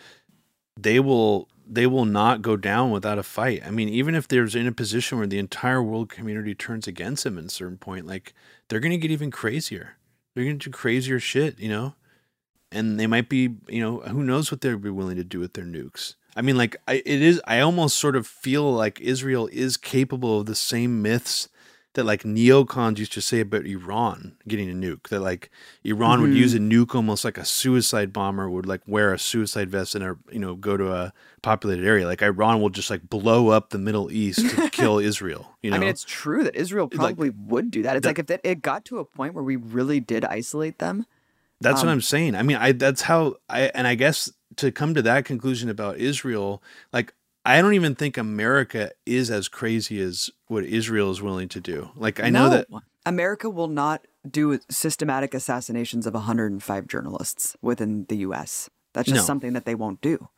they 0.79 1.01
will 1.01 1.49
they 1.67 1.87
will 1.87 2.05
not 2.05 2.43
go 2.43 2.57
down 2.57 2.91
without 2.91 3.19
a 3.19 3.23
fight. 3.23 3.63
I 3.65 3.71
mean, 3.71 3.89
even 3.89 4.15
if 4.15 4.27
there's 4.29 4.55
in 4.55 4.67
a 4.67 4.73
position 4.73 5.19
where 5.19 5.27
the 5.27 5.39
entire 5.39 5.83
world 5.83 6.09
community 6.09 6.55
turns 6.55 6.89
against 6.89 7.25
them 7.25 7.39
at 7.39 7.45
a 7.45 7.51
certain 7.51 7.79
point, 7.79 8.07
like 8.07 8.35
they're 8.69 8.81
gonna 8.81 8.97
get 8.97 9.11
even 9.11 9.31
crazier. 9.31 9.97
They're 10.35 10.45
gonna 10.45 10.57
do 10.57 10.71
crazier 10.71 11.21
shit, 11.21 11.59
you 11.59 11.69
know? 11.69 11.95
And 12.73 13.01
they 13.01 13.07
might 13.07 13.29
be, 13.29 13.57
you 13.69 13.81
know, 13.81 13.99
who 14.01 14.23
knows 14.23 14.51
what 14.51 14.61
they'll 14.61 14.79
be 14.79 14.91
willing 14.91 15.17
to 15.17 15.25
do 15.25 15.41
with 15.41 15.55
their 15.55 15.65
nukes. 15.65 16.15
I 16.37 16.43
mean, 16.43 16.57
like 16.57 16.77
I, 16.87 17.03
it 17.05 17.23
is. 17.23 17.41
I 17.47 17.61
almost 17.61 17.99
sort 17.99 18.15
of 18.15 18.27
feel 18.27 18.73
like 18.73 19.01
Israel 19.01 19.49
is 19.53 19.77
capable 19.77 20.41
of 20.41 20.47
the 20.47 20.55
same 20.55 21.03
myths 21.03 21.49
that 21.95 22.05
like 22.05 22.23
neocons 22.23 22.99
used 22.99 23.13
to 23.15 23.21
say 23.21 23.41
about 23.41 23.67
Iran 23.67 24.37
getting 24.47 24.71
a 24.71 24.75
nuke. 24.75 25.09
That 25.09 25.21
like 25.21 25.51
Iran 25.85 26.23
would 26.23 26.33
use 26.35 26.55
a 26.55 26.59
nuke 26.59 26.95
almost 26.95 27.25
like 27.25 27.37
a 27.37 27.45
suicide 27.45 28.13
bomber 28.13 28.49
would 28.49 28.67
like 28.67 28.83
wear 28.87 29.13
a 29.13 29.19
suicide 29.19 29.71
vest 29.71 29.95
and 29.95 30.17
you 30.31 30.39
know 30.39 30.55
go 30.55 30.77
to 30.77 30.93
a 30.93 31.13
populated 31.43 31.85
area. 31.87 32.07
Like 32.07 32.23
Iran 32.23 32.61
will 32.61 32.71
just 32.71 32.91
like 32.91 33.09
blow 33.11 33.49
up 33.49 33.71
the 33.71 33.79
Middle 33.79 34.11
East 34.13 34.49
to 34.51 34.71
kill 34.73 34.99
Israel. 34.99 35.57
You 35.63 35.71
know, 35.73 35.77
I 35.79 35.81
mean, 35.81 35.89
it's 35.89 36.05
true 36.05 36.45
that 36.45 36.55
Israel 36.55 36.87
probably 36.89 37.31
would 37.31 37.71
do 37.71 37.83
that. 37.83 37.97
It's 37.97 38.05
that- 38.05 38.11
like 38.11 38.19
if 38.21 38.31
it, 38.31 38.41
it 38.45 38.63
got 38.63 38.85
to 38.87 38.99
a 38.99 39.05
point 39.05 39.35
where 39.35 39.45
we 39.45 39.57
really 39.57 39.99
did 40.01 40.25
isolate 40.25 40.79
them. 40.79 41.07
That's 41.61 41.81
Um, 41.83 41.89
what 41.89 41.93
I'm 41.93 42.01
saying. 42.01 42.35
I 42.37 42.43
mean, 42.43 42.57
I 42.57 42.73
that's 42.73 43.03
how 43.03 43.35
I 43.49 43.63
and 43.75 43.87
I 43.87 43.95
guess 43.97 44.31
to 44.57 44.71
come 44.73 44.95
to 44.95 45.03
that 45.03 45.25
conclusion 45.25 45.69
about 45.69 45.99
Israel, 45.99 46.63
like 46.93 47.13
I 47.57 47.63
don't 47.63 47.75
even 47.75 47.95
think 47.95 48.17
America 48.17 48.91
is 49.07 49.31
as 49.31 49.49
crazy 49.49 50.01
as 50.01 50.31
what 50.47 50.65
Israel 50.65 51.11
is 51.11 51.21
willing 51.23 51.49
to 51.49 51.61
do. 51.61 51.91
Like 51.97 52.21
I 52.21 52.31
know 52.31 52.49
that 52.51 52.67
America 53.07 53.49
will 53.51 53.69
not 53.69 54.07
do 54.29 54.59
systematic 54.71 55.35
assassinations 55.35 56.07
of 56.07 56.15
105 56.15 56.87
journalists 56.87 57.57
within 57.63 58.07
the 58.09 58.17
U.S. 58.19 58.69
That's 58.93 59.09
just 59.09 59.23
No. 59.23 59.27
something 59.27 59.53
that 59.55 59.65
they 59.65 59.75
won't 59.75 60.01
do. 60.01 60.29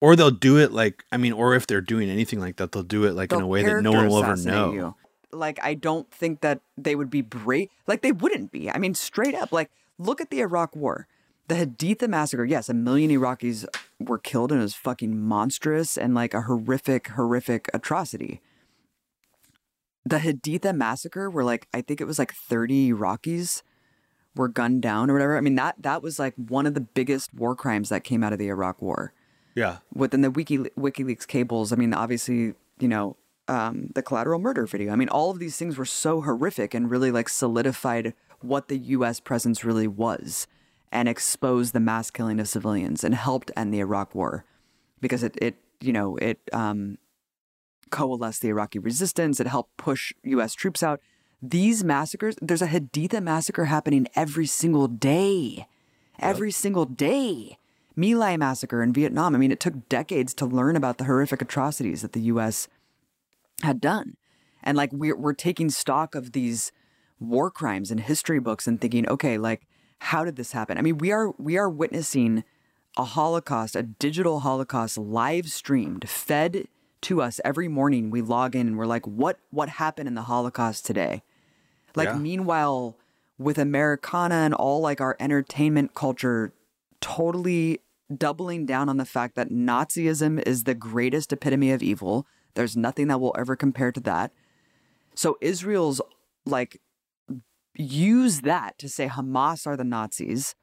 or 0.00 0.16
they'll 0.16 0.30
do 0.30 0.56
it 0.58 0.72
like 0.72 1.04
I 1.12 1.16
mean, 1.16 1.32
or 1.32 1.54
if 1.54 1.66
they're 1.66 1.80
doing 1.80 2.08
anything 2.08 2.40
like 2.40 2.56
that, 2.56 2.72
they'll 2.72 2.82
do 2.82 3.04
it 3.04 3.12
like 3.14 3.32
in 3.32 3.38
They'll 3.38 3.46
a 3.46 3.48
way 3.48 3.62
that 3.64 3.82
no 3.82 3.92
one 3.92 4.08
will 4.08 4.22
ever 4.24 4.36
know. 4.36 4.72
you. 4.72 4.94
Like 5.32 5.58
I 5.62 5.74
don't 5.74 6.10
think 6.10 6.40
that 6.40 6.60
they 6.78 6.94
would 6.96 7.10
be 7.10 7.22
brave. 7.22 7.68
Like 7.86 8.02
they 8.02 8.12
wouldn't 8.12 8.50
be. 8.50 8.70
I 8.70 8.78
mean, 8.78 8.94
straight 8.94 9.34
up. 9.34 9.52
Like 9.52 9.70
look 9.98 10.20
at 10.20 10.30
the 10.30 10.40
Iraq 10.40 10.74
War, 10.74 11.06
the 11.50 11.56
Haditha 11.56 12.08
massacre. 12.08 12.44
Yes, 12.44 12.68
a 12.68 12.74
million 12.74 13.10
Iraqis 13.10 13.66
were 13.98 14.18
killed, 14.18 14.52
and 14.52 14.60
it 14.60 14.62
was 14.62 14.74
fucking 14.76 15.20
monstrous 15.20 15.98
and 15.98 16.14
like 16.14 16.32
a 16.32 16.42
horrific, 16.42 17.08
horrific 17.08 17.68
atrocity. 17.74 18.40
The 20.04 20.18
Haditha 20.18 20.72
massacre, 20.72 21.28
where 21.28 21.42
like 21.42 21.66
I 21.74 21.80
think 21.80 22.00
it 22.00 22.06
was 22.06 22.20
like 22.20 22.32
thirty 22.32 22.92
Iraqis 22.92 23.62
were 24.36 24.46
gunned 24.46 24.80
down 24.82 25.10
or 25.10 25.14
whatever. 25.14 25.36
I 25.36 25.40
mean 25.40 25.56
that 25.56 25.74
that 25.82 26.04
was 26.04 26.20
like 26.20 26.34
one 26.36 26.66
of 26.66 26.74
the 26.74 26.80
biggest 26.80 27.34
war 27.34 27.56
crimes 27.56 27.88
that 27.88 28.04
came 28.04 28.22
out 28.22 28.32
of 28.32 28.38
the 28.38 28.46
Iraq 28.46 28.80
War 28.80 29.12
Yeah. 29.56 29.78
within 29.92 30.20
the 30.20 30.30
Wiki 30.30 30.58
WikiLeaks 30.58 31.26
cables. 31.26 31.72
I 31.72 31.76
mean, 31.76 31.92
obviously, 31.92 32.54
you 32.78 32.86
know, 32.88 33.16
um, 33.48 33.90
the 33.96 34.02
collateral 34.04 34.38
murder 34.38 34.66
video. 34.66 34.92
I 34.92 34.96
mean, 34.96 35.08
all 35.08 35.32
of 35.32 35.40
these 35.40 35.56
things 35.56 35.76
were 35.76 35.84
so 35.84 36.20
horrific 36.20 36.74
and 36.74 36.88
really 36.88 37.10
like 37.10 37.28
solidified 37.28 38.14
what 38.40 38.68
the 38.68 38.78
U.S. 38.78 39.18
presence 39.18 39.64
really 39.64 39.88
was 39.88 40.46
and 40.92 41.08
exposed 41.08 41.72
the 41.72 41.80
mass 41.80 42.10
killing 42.10 42.40
of 42.40 42.48
civilians 42.48 43.04
and 43.04 43.14
helped 43.14 43.50
end 43.56 43.72
the 43.72 43.80
Iraq 43.80 44.14
War 44.14 44.44
because 45.00 45.22
it, 45.22 45.36
it 45.40 45.56
you 45.80 45.92
know, 45.92 46.16
it 46.16 46.40
um, 46.52 46.98
coalesced 47.90 48.42
the 48.42 48.48
Iraqi 48.48 48.78
resistance. 48.78 49.40
It 49.40 49.46
helped 49.46 49.76
push 49.76 50.12
U.S. 50.24 50.54
troops 50.54 50.82
out. 50.82 51.00
These 51.42 51.82
massacres, 51.82 52.36
there's 52.42 52.62
a 52.62 52.68
Haditha 52.68 53.22
massacre 53.22 53.66
happening 53.66 54.06
every 54.14 54.46
single 54.46 54.88
day. 54.88 55.66
Every 56.18 56.50
single 56.50 56.84
day. 56.84 57.56
My 57.96 58.12
Lai 58.12 58.36
massacre 58.36 58.82
in 58.82 58.92
Vietnam. 58.92 59.34
I 59.34 59.38
mean, 59.38 59.50
it 59.50 59.60
took 59.60 59.88
decades 59.88 60.34
to 60.34 60.46
learn 60.46 60.76
about 60.76 60.98
the 60.98 61.04
horrific 61.04 61.40
atrocities 61.40 62.02
that 62.02 62.12
the 62.12 62.20
U.S. 62.22 62.68
had 63.62 63.80
done. 63.80 64.16
And 64.62 64.76
like 64.76 64.92
we're, 64.92 65.16
we're 65.16 65.32
taking 65.32 65.70
stock 65.70 66.14
of 66.14 66.32
these 66.32 66.72
war 67.18 67.50
crimes 67.50 67.90
in 67.90 67.98
history 67.98 68.38
books 68.38 68.66
and 68.66 68.80
thinking, 68.80 69.08
okay, 69.08 69.38
like, 69.38 69.66
how 70.00 70.24
did 70.24 70.36
this 70.36 70.52
happen? 70.52 70.78
I 70.78 70.82
mean, 70.82 70.98
we 70.98 71.12
are 71.12 71.32
we 71.38 71.56
are 71.56 71.68
witnessing 71.68 72.44
a 72.96 73.04
Holocaust, 73.04 73.76
a 73.76 73.82
digital 73.82 74.40
Holocaust 74.40 74.98
live 74.98 75.50
streamed, 75.50 76.08
fed 76.08 76.66
to 77.02 77.22
us 77.22 77.40
every 77.44 77.68
morning. 77.68 78.10
We 78.10 78.20
log 78.20 78.54
in 78.56 78.66
and 78.66 78.78
we're 78.78 78.86
like, 78.86 79.06
what 79.06 79.38
what 79.50 79.68
happened 79.68 80.08
in 80.08 80.14
the 80.14 80.22
Holocaust 80.22 80.84
today? 80.84 81.22
Like 81.94 82.08
Yeah. 82.08 82.16
meanwhile, 82.18 82.96
with 83.38 83.58
Americana 83.58 84.36
and 84.36 84.54
all 84.54 84.80
like 84.80 85.00
our 85.00 85.16
entertainment 85.20 85.94
culture 85.94 86.52
totally 87.00 87.80
doubling 88.14 88.66
down 88.66 88.88
on 88.88 88.96
the 88.96 89.04
fact 89.04 89.34
that 89.36 89.50
Nazism 89.50 90.42
is 90.46 90.64
the 90.64 90.74
greatest 90.74 91.32
epitome 91.32 91.70
of 91.70 91.82
evil. 91.82 92.26
There's 92.54 92.76
nothing 92.76 93.08
that 93.08 93.20
will 93.20 93.34
ever 93.38 93.56
compare 93.56 93.92
to 93.92 94.00
that. 94.00 94.32
So 95.14 95.38
Israel's 95.40 96.00
like 96.44 96.80
use 97.74 98.40
that 98.42 98.78
to 98.78 98.88
say 98.88 99.08
Hamas 99.08 99.66
are 99.66 99.76
the 99.76 99.84
Nazis. 99.84 100.54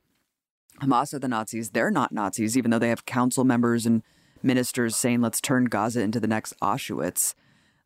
Hamas 0.82 1.14
are 1.14 1.20
the 1.20 1.28
Nazis. 1.28 1.72
They're 1.72 1.92
not 1.92 2.12
Nazis, 2.12 2.58
even 2.58 2.72
though 2.72 2.80
they 2.80 2.90
have 2.90 3.06
council 3.06 3.44
members 3.44 3.86
and 3.86 4.04
ministers 4.44 4.96
saying, 4.96 5.22
let's 5.22 5.42
turn 5.42 5.66
Gaza 5.66 6.02
into 6.02 6.20
the 6.20 6.28
next 6.28 6.54
Auschwitz. 6.62 7.34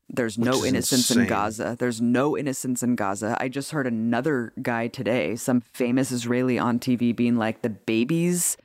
There's 0.10 0.38
no 0.38 0.66
innocence 0.66 1.10
in. 1.10 1.26
Gaza. 1.26 1.78
There's 1.80 2.02
no 2.02 2.38
innocence 2.38 2.84
in 2.84 2.96
Gaza. 2.96 3.38
I 3.40 3.48
just 3.48 3.72
heard 3.72 3.88
another 3.88 4.52
guy 4.62 4.88
today, 4.88 5.38
some 5.38 5.62
famous 5.62 6.12
Israeli 6.12 6.60
on 6.60 6.80
TV, 6.80 7.16
being 7.16 7.38
like, 7.38 7.62
the 7.62 7.70
babies 7.70 8.58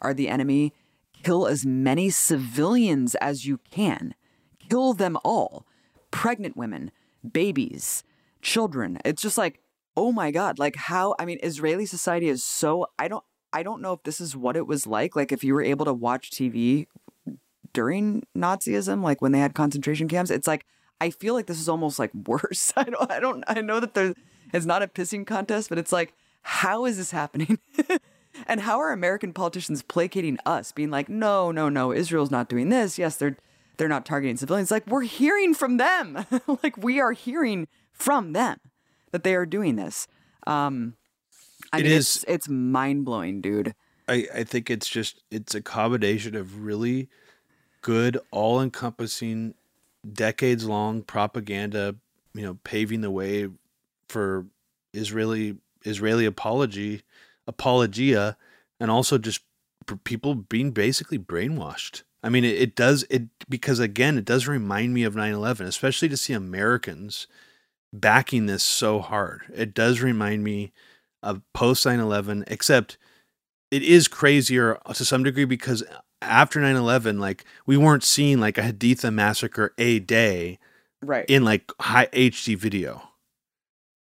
are 0.00 0.12
the 0.12 0.28
enemy. 0.28 0.74
Kill 1.22 1.46
as 1.46 1.64
many 1.64 2.10
civilians 2.10 3.14
as 3.16 3.46
you 3.46 3.60
can. 3.70 4.14
Kill 4.68 4.92
them 4.92 5.16
all. 5.24 5.66
Pregnant 6.10 6.56
women, 6.56 6.90
babies, 7.32 8.04
children. 8.42 8.98
It's 9.02 9.22
just 9.22 9.38
like, 9.38 9.59
oh 9.96 10.12
my 10.12 10.30
God. 10.30 10.58
Like 10.58 10.76
how 10.76 11.14
I 11.18 11.24
mean, 11.24 11.38
Israeli 11.42 11.86
society 11.86 12.28
is 12.28 12.44
so 12.44 12.86
I 12.98 13.08
don't 13.08 13.24
I 13.52 13.62
don't 13.62 13.82
know 13.82 13.92
if 13.92 14.02
this 14.04 14.20
is 14.20 14.36
what 14.36 14.56
it 14.56 14.66
was 14.66 14.86
like. 14.86 15.16
Like 15.16 15.32
if 15.32 15.42
you 15.42 15.54
were 15.54 15.62
able 15.62 15.84
to 15.84 15.92
watch 15.92 16.30
TV 16.30 16.86
during 17.72 18.24
Nazism, 18.36 19.02
like 19.02 19.20
when 19.20 19.32
they 19.32 19.40
had 19.40 19.54
concentration 19.54 20.08
camps, 20.08 20.30
it's 20.30 20.46
like 20.46 20.66
I 21.00 21.10
feel 21.10 21.34
like 21.34 21.46
this 21.46 21.60
is 21.60 21.68
almost 21.68 21.98
like 21.98 22.12
worse. 22.26 22.72
I 22.76 22.84
don't 22.84 23.10
I 23.10 23.20
don't 23.20 23.44
I 23.46 23.60
know 23.60 23.80
that 23.80 23.94
there 23.94 24.14
it's 24.52 24.66
not 24.66 24.82
a 24.82 24.88
pissing 24.88 25.26
contest, 25.26 25.68
but 25.68 25.78
it's 25.78 25.92
like, 25.92 26.12
how 26.42 26.84
is 26.84 26.96
this 26.96 27.12
happening? 27.12 27.58
and 28.48 28.60
how 28.60 28.80
are 28.80 28.92
American 28.92 29.32
politicians 29.32 29.82
placating 29.82 30.38
us, 30.44 30.72
being 30.72 30.90
like, 30.90 31.08
no, 31.08 31.52
no, 31.52 31.68
no, 31.68 31.92
Israel's 31.92 32.32
not 32.32 32.48
doing 32.48 32.68
this. 32.68 32.98
Yes, 32.98 33.16
they're 33.16 33.36
they're 33.76 33.88
not 33.88 34.04
targeting 34.04 34.36
civilians. 34.36 34.70
Like 34.70 34.86
we're 34.86 35.02
hearing 35.02 35.54
from 35.54 35.78
them. 35.78 36.26
like 36.62 36.76
we 36.76 37.00
are 37.00 37.12
hearing 37.12 37.66
from 37.92 38.32
them 38.32 38.58
that 39.12 39.24
they 39.24 39.34
are 39.34 39.46
doing 39.46 39.76
this. 39.76 40.06
Um 40.46 40.94
I 41.72 41.78
It 41.80 41.82
mean, 41.84 41.92
is- 41.92 42.16
it's 42.16 42.24
it's 42.28 42.48
mind 42.48 43.04
blowing, 43.04 43.40
dude. 43.40 43.74
I, 44.08 44.26
I 44.34 44.44
think 44.44 44.70
it's 44.70 44.88
just 44.88 45.22
it's 45.30 45.54
a 45.54 45.60
combination 45.60 46.34
of 46.34 46.64
really 46.64 47.08
good, 47.82 48.18
all 48.32 48.60
encompassing, 48.60 49.54
decades 50.12 50.64
long 50.64 51.02
propaganda, 51.02 51.94
you 52.34 52.42
know, 52.42 52.58
paving 52.64 53.02
the 53.02 53.10
way 53.10 53.48
for 54.08 54.46
Israeli 54.92 55.58
Israeli 55.84 56.24
apology 56.26 57.02
apologia 57.46 58.36
and 58.80 58.90
also 58.90 59.16
just 59.18 59.40
people 60.04 60.34
being 60.34 60.72
basically 60.72 61.18
brainwashed. 61.18 62.02
I 62.22 62.28
mean 62.28 62.44
it, 62.44 62.56
it 62.58 62.74
does 62.76 63.04
it 63.10 63.24
because 63.48 63.78
again 63.78 64.18
it 64.18 64.24
does 64.24 64.46
remind 64.48 64.92
me 64.94 65.04
of 65.04 65.14
9/11, 65.14 65.60
especially 65.66 66.08
to 66.08 66.16
see 66.16 66.32
Americans 66.32 67.26
backing 67.92 68.46
this 68.46 68.62
so 68.62 69.00
hard. 69.00 69.42
It 69.54 69.74
does 69.74 70.00
remind 70.00 70.44
me 70.44 70.72
of 71.22 71.42
post 71.52 71.84
9/11 71.84 72.44
except 72.46 72.96
it 73.70 73.82
is 73.82 74.08
crazier 74.08 74.78
to 74.94 75.04
some 75.04 75.22
degree 75.22 75.44
because 75.44 75.82
after 76.22 76.60
9-11 76.60 77.18
like 77.18 77.44
we 77.66 77.76
weren't 77.76 78.02
seeing 78.04 78.40
like 78.40 78.56
a 78.58 78.62
haditha 78.62 79.12
massacre 79.12 79.72
a 79.78 79.98
day 80.00 80.58
Right. 81.02 81.24
in 81.28 81.44
like 81.44 81.70
high 81.80 82.06
hd 82.06 82.56
video 82.56 83.02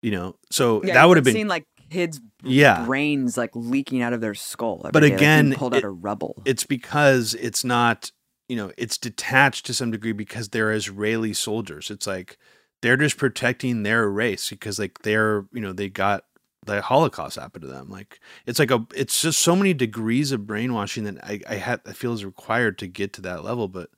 you 0.01 0.12
know 0.12 0.36
so 0.51 0.84
Yeah, 0.84 0.94
that 0.96 1.06
would 1.06 1.17
have 1.17 1.24
been 1.24 1.34
seen 1.34 1.48
like 1.48 1.63
kids' 1.89 2.20
Yeah. 2.44 2.86
brains 2.86 3.36
like 3.38 3.51
leaking 3.56 4.01
out 4.01 4.13
of 4.13 4.22
their 4.22 4.34
skull. 4.36 4.82
But 4.91 5.00
day, 5.00 5.08
like, 5.10 5.13
again, 5.13 5.53
pulled 5.53 5.74
it- 5.74 5.77
out 5.84 5.89
of 5.89 6.03
rubble. 6.03 6.41
it's 6.46 6.63
because 6.65 7.34
it's 7.36 7.63
not 7.63 8.12
you 8.50 8.56
know 8.56 8.72
it's 8.77 8.98
detached 8.98 9.65
to 9.67 9.74
some 9.74 9.89
degree 9.91 10.12
because 10.12 10.50
they're 10.50 10.72
israeli 10.72 11.34
soldiers 11.34 11.89
it's 11.91 12.06
like 12.08 12.38
they're 12.81 12.98
just 12.98 13.17
protecting 13.17 13.84
their 13.84 14.10
race 14.10 14.50
because 14.50 14.79
like 14.79 15.00
they're 15.03 15.46
you 15.51 15.62
know 15.62 15.74
they 15.74 15.89
got 15.89 16.24
the 16.65 16.81
holocaust 16.81 17.38
happened 17.38 17.62
to 17.62 17.67
them 17.67 17.89
like 17.89 18.19
it's 18.46 18.60
like 18.60 18.72
a 18.72 18.86
it's 18.93 19.22
just 19.22 19.39
so 19.39 19.55
many 19.55 19.74
degrees 19.74 20.31
of 20.31 20.46
brainwashing 20.46 21.05
that 21.05 21.24
i 21.24 21.39
i 21.50 21.55
had 21.55 21.79
i 21.86 21.93
feel 21.93 22.13
is 22.13 22.25
required 22.25 22.77
to 22.77 22.88
get 22.88 23.13
to 23.13 23.22
that 23.22 23.43
level 23.43 23.67
but 23.67 23.89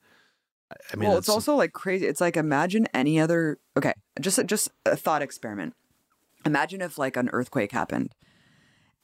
I- 0.92 0.96
mean 0.96 1.08
well, 1.08 1.18
it's 1.18 1.28
also 1.28 1.56
like 1.56 1.72
crazy. 1.72 2.06
It's 2.06 2.20
like 2.20 2.36
imagine 2.36 2.86
any 2.94 3.18
other. 3.18 3.58
Okay, 3.76 3.92
just 4.20 4.38
just 4.46 4.70
a 4.86 4.96
thought 4.96 5.20
experiment. 5.20 5.74
Imagine 6.46 6.80
if 6.80 6.96
like 6.96 7.16
an 7.16 7.28
earthquake 7.32 7.72
happened, 7.72 8.14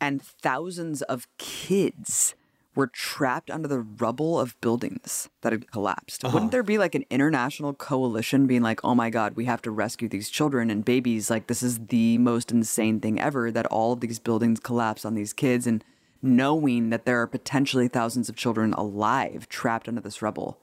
and 0.00 0.22
thousands 0.22 1.02
of 1.02 1.26
kids 1.38 2.36
were 2.76 2.86
trapped 2.86 3.50
under 3.50 3.66
the 3.66 3.80
rubble 3.80 4.38
of 4.38 4.60
buildings 4.60 5.28
that 5.40 5.52
had 5.52 5.70
collapsed. 5.72 6.24
Uh-huh. 6.24 6.34
Wouldn't 6.34 6.52
there 6.52 6.62
be 6.62 6.78
like 6.78 6.94
an 6.94 7.04
international 7.10 7.72
coalition 7.74 8.46
being 8.46 8.62
like, 8.62 8.84
"Oh 8.84 8.94
my 8.94 9.10
God, 9.10 9.34
we 9.34 9.46
have 9.46 9.62
to 9.62 9.70
rescue 9.70 10.08
these 10.08 10.28
children 10.30 10.70
and 10.70 10.84
babies"? 10.84 11.30
Like 11.30 11.46
this 11.48 11.62
is 11.62 11.78
the 11.86 12.18
most 12.18 12.52
insane 12.52 13.00
thing 13.00 13.18
ever 13.20 13.50
that 13.50 13.66
all 13.66 13.92
of 13.92 14.00
these 14.00 14.18
buildings 14.18 14.60
collapse 14.60 15.04
on 15.04 15.14
these 15.14 15.32
kids, 15.32 15.66
and 15.66 15.82
knowing 16.22 16.90
that 16.90 17.04
there 17.06 17.20
are 17.20 17.26
potentially 17.26 17.88
thousands 17.88 18.28
of 18.28 18.36
children 18.36 18.72
alive 18.74 19.48
trapped 19.48 19.88
under 19.88 20.00
this 20.00 20.22
rubble. 20.22 20.58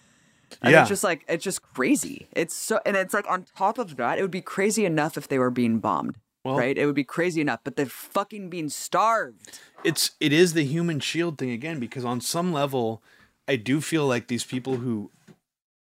And 0.63 0.71
Yeah. 0.73 0.81
it's 0.81 0.89
just 0.89 1.03
like 1.03 1.23
it's 1.29 1.43
just 1.43 1.61
crazy. 1.61 2.27
It's 2.31 2.55
so 2.55 2.79
and 2.85 2.97
it's 2.97 3.13
like 3.13 3.29
on 3.29 3.45
top 3.55 3.77
of 3.77 3.95
that, 3.97 4.17
it 4.17 4.21
would 4.23 4.31
be 4.31 4.41
crazy 4.41 4.83
enough 4.85 5.15
if 5.15 5.27
they 5.27 5.37
were 5.37 5.51
being 5.51 5.79
bombed. 5.79 6.15
Well- 6.49 6.57
right? 6.59 6.77
It 6.77 6.85
would 6.85 6.95
be 6.95 7.03
crazy 7.03 7.41
enough, 7.41 7.61
but 7.63 7.75
they're 7.75 7.85
fucking 7.85 8.49
being 8.49 8.69
starved. 8.69 9.59
it's 9.83 10.11
it 10.19 10.33
is 10.33 10.53
the 10.53 10.65
human 10.65 10.99
shield 10.99 11.37
thing 11.37 11.51
again 11.51 11.79
because 11.79 12.03
on 12.03 12.19
some 12.19 12.51
level 12.51 13.01
i 13.47 13.55
do 13.55 13.79
feel 13.79 14.05
like 14.05 14.27
these 14.27 14.43
people 14.43 14.75
who 14.77 15.09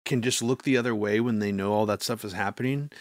can 0.05 0.21
just 0.21 0.41
look 0.43 0.61
the 0.63 0.77
other 0.77 0.93
way 0.93 1.19
when 1.19 1.39
they 1.39 1.51
know 1.51 1.73
all 1.73 1.87
that 1.87 2.03
stuff 2.03 2.23
is 2.23 2.33
happening 2.33 2.91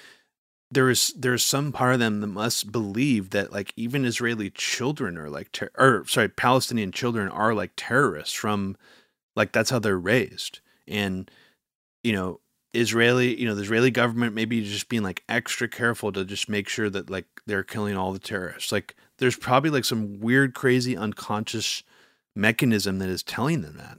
there 0.71 0.89
is 0.91 1.13
there's 1.17 1.45
some 1.45 1.71
part 1.71 1.93
of 1.95 2.01
them 2.01 2.21
that 2.23 2.27
must 2.29 2.73
believe 2.73 3.29
that 3.31 3.53
like 3.53 3.73
even 3.77 4.05
israeli 4.07 4.49
children 4.51 5.19
are 5.19 5.29
like 5.29 5.53
ter- 5.53 5.71
or 5.77 6.03
sorry 6.09 6.29
palestinian 6.31 6.91
children 6.93 7.29
are 7.29 7.53
like 7.55 7.73
terrorists 7.77 8.35
from 8.35 8.75
like 9.37 9.53
that's 9.53 9.69
how 9.71 9.79
they're 9.79 9.99
raised 9.99 10.61
and 10.89 11.31
you 12.03 12.13
know 12.15 12.41
israeli 12.73 13.39
you 13.41 13.47
know 13.47 13.55
the 13.55 13.63
israeli 13.63 13.91
government 13.91 14.35
maybe 14.35 14.61
just 14.63 14.89
being 14.89 15.03
like 15.03 15.23
extra 15.29 15.67
careful 15.67 16.13
to 16.13 16.25
just 16.25 16.49
make 16.49 16.69
sure 16.69 16.91
that 16.91 17.09
like 17.09 17.27
they're 17.47 17.63
killing 17.63 17.97
all 17.97 18.13
the 18.13 18.19
terrorists. 18.19 18.73
Like 18.73 18.95
there's 19.19 19.37
probably 19.37 19.71
like 19.71 19.85
some 19.85 20.21
weird 20.21 20.55
crazy 20.55 20.97
unconscious 20.97 21.83
mechanism 22.35 22.99
that 22.99 23.09
is 23.09 23.23
telling 23.23 23.63
them 23.63 23.77
that 23.79 23.99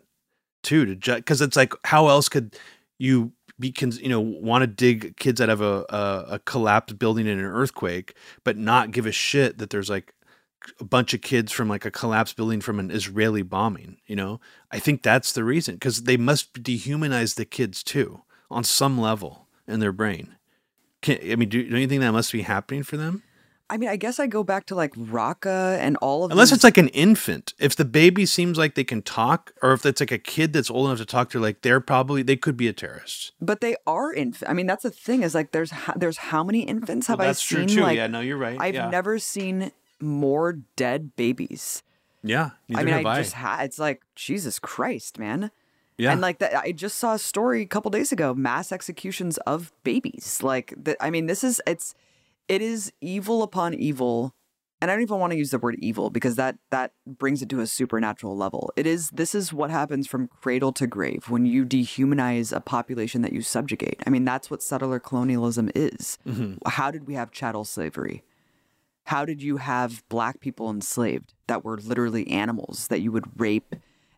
too 0.61 0.95
to 0.95 1.15
because 1.15 1.41
it's 1.41 1.55
like 1.55 1.73
how 1.85 2.07
else 2.07 2.29
could 2.29 2.55
you 2.99 3.31
be 3.59 3.73
you 3.79 4.09
know 4.09 4.19
want 4.19 4.61
to 4.61 4.67
dig 4.67 5.17
kids 5.17 5.41
out 5.41 5.49
of 5.49 5.61
a, 5.61 5.85
a 5.89 6.25
a 6.33 6.39
collapsed 6.45 6.99
building 6.99 7.25
in 7.25 7.39
an 7.39 7.45
earthquake 7.45 8.15
but 8.43 8.57
not 8.57 8.91
give 8.91 9.07
a 9.07 9.11
shit 9.11 9.57
that 9.57 9.71
there's 9.71 9.89
like 9.89 10.13
a 10.79 10.83
bunch 10.83 11.13
of 11.13 11.21
kids 11.21 11.51
from 11.51 11.67
like 11.67 11.85
a 11.85 11.91
collapsed 11.91 12.35
building 12.35 12.59
from 12.61 12.79
an 12.79 12.91
Israeli 12.91 13.41
bombing 13.41 13.97
you 14.05 14.15
know? 14.15 14.39
I 14.71 14.79
think 14.79 15.01
that's 15.01 15.31
the 15.31 15.43
reason 15.43 15.75
because 15.75 16.03
they 16.03 16.17
must 16.17 16.53
dehumanize 16.61 17.35
the 17.35 17.45
kids 17.45 17.81
too 17.81 18.21
on 18.49 18.63
some 18.63 18.99
level 18.99 19.47
in 19.67 19.79
their 19.79 19.91
brain 19.91 20.35
Can, 21.01 21.17
i 21.31 21.35
mean 21.35 21.49
do, 21.49 21.67
don't 21.69 21.79
you 21.81 21.87
think 21.87 22.01
that 22.01 22.11
must 22.11 22.31
be 22.31 22.41
happening 22.43 22.83
for 22.83 22.97
them 22.97 23.23
I 23.69 23.75
mean, 23.75 23.89
I 23.89 23.97
guess 23.97 24.17
I 24.17 24.27
go 24.27 24.45
back 24.45 24.65
to 24.67 24.75
like 24.75 24.93
Raqqa 24.93 25.77
and 25.79 25.97
all 25.97 26.23
of 26.23 26.31
Unless 26.31 26.51
these- 26.51 26.59
it's 26.59 26.63
like 26.63 26.77
an 26.77 26.87
infant. 26.87 27.53
If 27.59 27.75
the 27.75 27.83
baby 27.83 28.25
seems 28.25 28.57
like 28.57 28.75
they 28.75 28.85
can 28.85 29.01
talk, 29.01 29.51
or 29.61 29.73
if 29.73 29.85
it's 29.85 29.99
like 29.99 30.13
a 30.13 30.17
kid 30.17 30.53
that's 30.53 30.71
old 30.71 30.85
enough 30.85 30.99
to 30.99 31.05
talk 31.05 31.29
to, 31.31 31.39
like 31.41 31.63
they're 31.63 31.81
probably 31.81 32.23
they 32.23 32.37
could 32.37 32.55
be 32.55 32.69
a 32.69 32.71
terrorist. 32.73 33.33
but 33.41 33.59
they 33.59 33.75
are 33.85 34.13
infant. 34.13 34.49
I 34.49 34.53
mean, 34.53 34.67
that's 34.67 34.83
the 34.83 34.89
thing 34.89 35.21
is 35.21 35.35
like 35.35 35.51
there's 35.51 35.71
ho- 35.71 35.91
there's 35.97 36.15
how 36.15 36.45
many 36.45 36.61
infants 36.61 37.07
have 37.07 37.19
Well, 37.19 37.25
I 37.25 37.31
that's 37.31 37.41
true 37.41 37.67
seen? 37.67 37.75
too. 37.75 37.81
Like 37.81 37.97
yeah, 37.97 38.07
no, 38.07 38.21
you're 38.21 38.37
right. 38.37 38.55
I've 38.57 38.73
yeah. 38.73 38.89
never 38.89 39.19
seen 39.19 39.73
more 39.99 40.53
dead 40.77 41.17
babies. 41.17 41.83
Yeah, 42.23 42.51
I 42.73 42.85
mean, 42.85 42.93
have 42.93 43.05
I 43.05 43.15
I. 43.17 43.21
just 43.21 43.33
had. 43.33 43.65
It's 43.65 43.79
like 43.79 44.01
Jesus 44.15 44.59
Christ, 44.59 45.19
man. 45.19 45.51
Yeah, 45.97 46.11
And 46.11 46.21
like 46.21 46.39
that, 46.39 46.55
I 46.55 46.71
just 46.71 46.99
saw 46.99 47.15
a 47.15 47.19
story 47.19 47.63
a 47.63 47.65
couple 47.65 47.89
days 47.89 48.11
ago: 48.11 48.33
mass 48.35 48.71
executions 48.71 49.37
of 49.39 49.71
babies. 49.83 50.39
Like, 50.43 50.73
the, 50.77 51.01
I 51.03 51.09
mean, 51.09 51.25
this 51.25 51.43
is 51.43 51.59
it's 51.65 51.95
it 52.47 52.61
is 52.61 52.93
evil 53.01 53.41
upon 53.41 53.73
evil, 53.73 54.35
and 54.79 54.91
I 54.91 54.93
don't 54.93 55.01
even 55.01 55.17
want 55.17 55.31
to 55.31 55.37
use 55.37 55.49
the 55.49 55.57
word 55.57 55.75
evil 55.79 56.11
because 56.11 56.35
that 56.35 56.57
that 56.69 56.91
brings 57.07 57.41
it 57.41 57.49
to 57.49 57.61
a 57.61 57.67
supernatural 57.67 58.37
level. 58.37 58.71
It 58.75 58.85
is 58.85 59.09
this 59.09 59.33
is 59.33 59.51
what 59.51 59.71
happens 59.71 60.05
from 60.05 60.27
cradle 60.27 60.71
to 60.73 60.85
grave 60.85 61.29
when 61.29 61.47
you 61.47 61.65
dehumanize 61.65 62.55
a 62.55 62.61
population 62.61 63.23
that 63.23 63.33
you 63.33 63.41
subjugate. 63.41 64.03
I 64.05 64.11
mean, 64.11 64.23
that's 64.23 64.51
what 64.51 64.61
settler 64.61 64.99
colonialism 64.99 65.71
is. 65.73 66.19
Mm-hmm. 66.27 66.67
How 66.67 66.91
did 66.91 67.07
we 67.07 67.15
have 67.15 67.31
chattel 67.31 67.65
slavery? 67.65 68.23
How 69.05 69.25
did 69.25 69.41
you 69.41 69.57
have 69.57 70.03
black 70.09 70.41
people 70.41 70.69
enslaved 70.69 71.33
that 71.47 71.63
were 71.63 71.77
literally 71.77 72.27
animals 72.27 72.87
that 72.89 72.99
you 72.99 73.11
would 73.11 73.39
rape 73.39 73.73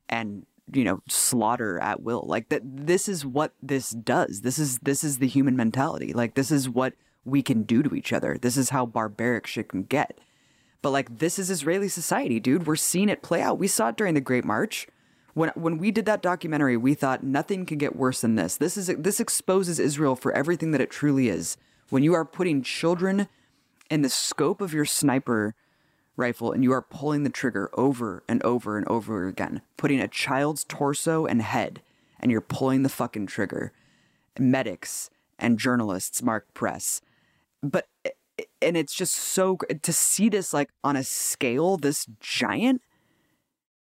and 0.09 0.45
you 0.73 0.83
know 0.83 1.01
slaughter 1.07 1.79
at 1.79 2.01
will? 2.01 2.23
Like 2.27 2.49
that 2.49 2.61
this 2.63 3.07
is 3.07 3.25
what 3.25 3.53
this 3.61 3.91
does. 3.91 4.41
This 4.41 4.59
is 4.59 4.79
this 4.79 5.03
is 5.03 5.17
the 5.17 5.27
human 5.27 5.55
mentality. 5.55 6.13
Like 6.13 6.35
this 6.35 6.51
is 6.51 6.69
what 6.69 6.93
we 7.25 7.41
can 7.41 7.63
do 7.63 7.83
to 7.83 7.95
each 7.95 8.13
other. 8.13 8.37
This 8.39 8.57
is 8.57 8.69
how 8.69 8.85
barbaric 8.85 9.47
shit 9.47 9.69
can 9.69 9.83
get. 9.83 10.19
But 10.81 10.91
like 10.91 11.19
this 11.19 11.37
is 11.37 11.49
Israeli 11.49 11.89
society, 11.89 12.39
dude. 12.39 12.67
We're 12.67 12.75
seeing 12.75 13.09
it 13.09 13.21
play 13.21 13.41
out. 13.41 13.59
We 13.59 13.67
saw 13.67 13.89
it 13.89 13.97
during 13.97 14.13
the 14.13 14.21
Great 14.21 14.45
March. 14.45 14.87
When 15.33 15.49
when 15.55 15.77
we 15.77 15.91
did 15.91 16.05
that 16.05 16.21
documentary, 16.21 16.77
we 16.77 16.93
thought 16.93 17.23
nothing 17.23 17.65
could 17.65 17.79
get 17.79 17.95
worse 17.95 18.21
than 18.21 18.35
this. 18.35 18.57
This 18.57 18.77
is 18.77 18.87
this 18.87 19.19
exposes 19.19 19.79
Israel 19.79 20.15
for 20.15 20.31
everything 20.33 20.71
that 20.71 20.81
it 20.81 20.91
truly 20.91 21.29
is. 21.29 21.57
When 21.89 22.03
you 22.03 22.13
are 22.13 22.25
putting 22.25 22.61
children 22.61 23.27
in 23.89 24.01
the 24.01 24.09
scope 24.09 24.61
of 24.61 24.73
your 24.73 24.85
sniper 24.85 25.55
rifle 26.19 26.51
and 26.51 26.63
you 26.63 26.71
are 26.71 26.81
pulling 26.81 27.23
the 27.23 27.29
trigger 27.29 27.69
over 27.73 28.23
and 28.27 28.43
over 28.43 28.77
and 28.77 28.87
over 28.87 29.27
again, 29.27 29.61
putting 29.77 29.99
a 29.99 30.07
child's 30.07 30.63
torso 30.63 31.25
and 31.25 31.41
head 31.41 31.81
and 32.19 32.31
you're 32.31 32.41
pulling 32.41 32.83
the 32.83 32.89
fucking 32.89 33.25
trigger. 33.25 33.71
Medics 34.37 35.09
and 35.39 35.57
journalists 35.57 36.21
mark 36.21 36.53
press. 36.53 37.01
But 37.63 37.87
eh, 38.05 38.09
eh, 38.37 38.43
and 38.61 38.77
it's 38.77 38.93
just 38.93 39.15
so 39.15 39.57
to 39.81 39.93
see 39.93 40.29
this 40.29 40.53
like 40.53 40.69
on 40.83 40.95
a 40.95 41.03
scale 41.03 41.77
this 41.77 42.05
giant 42.19 42.81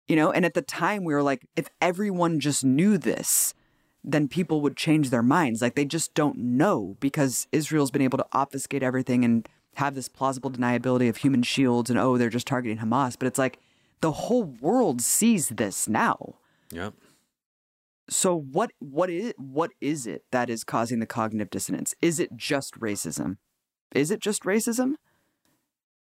you 0.09 0.17
know 0.17 0.31
and 0.31 0.45
at 0.45 0.55
the 0.55 0.63
time 0.63 1.05
we 1.05 1.15
were 1.15 1.23
like 1.23 1.47
if 1.57 1.69
everyone 1.81 2.41
just 2.41 2.65
knew 2.65 2.99
this 2.99 3.55
then 4.05 4.29
people 4.29 4.61
would 4.61 4.77
change 4.77 5.11
their 5.11 5.23
minds 5.23 5.63
like 5.63 5.75
they 5.75 5.85
just 5.85 6.15
don't 6.15 6.39
know 6.39 6.97
because 7.01 7.49
israel's 7.53 7.91
been 7.91 8.03
able 8.03 8.19
to 8.19 8.27
obfuscate 8.33 8.83
everything 8.83 9.25
and 9.25 9.49
have 9.77 9.95
this 9.95 10.09
plausible 10.09 10.51
deniability 10.51 11.09
of 11.09 11.19
human 11.19 11.43
shields 11.43 11.91
and 11.91 11.99
oh 11.99 12.17
they're 12.17 12.31
just 12.31 12.47
targeting 12.47 12.79
hamas. 12.79 13.17
But 13.19 13.27
it's 13.27 13.39
like 13.39 13.59
the 14.01 14.13
whole 14.13 14.45
world 14.45 15.01
sees 15.03 15.51
this 15.51 15.87
now. 15.89 16.37
Yep. 16.73 16.95
so 18.11 18.37
what 18.37 18.73
what 18.79 19.09
is 19.11 19.35
what 19.37 19.71
is 19.81 20.07
it 20.07 20.25
that 20.33 20.51
is 20.51 20.65
causing 20.65 20.99
the 20.99 21.07
cognitive 21.07 21.51
dissonance? 21.51 21.95
Is 22.01 22.19
it 22.19 22.37
just 22.37 22.81
racism? 22.81 23.37
Is 23.95 24.11
it 24.11 24.21
just 24.21 24.43
racism? 24.45 24.95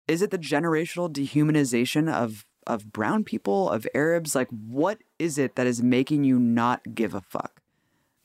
Is 0.07 0.21
it 0.21 0.31
the 0.31 0.39
generational 0.39 1.11
dehumanization 1.11 2.11
of 2.11 2.45
of 2.65 2.93
brown 2.93 3.25
people 3.25 3.69
of 3.69 3.85
arabs? 3.93 4.35
Like 4.35 4.49
what 4.49 4.99
is 5.19 5.37
it 5.37 5.55
that 5.55 5.67
is 5.67 5.83
making 5.83 6.23
you 6.23 6.39
not 6.39 6.95
give 6.95 7.13
a 7.13 7.21
fuck 7.21 7.61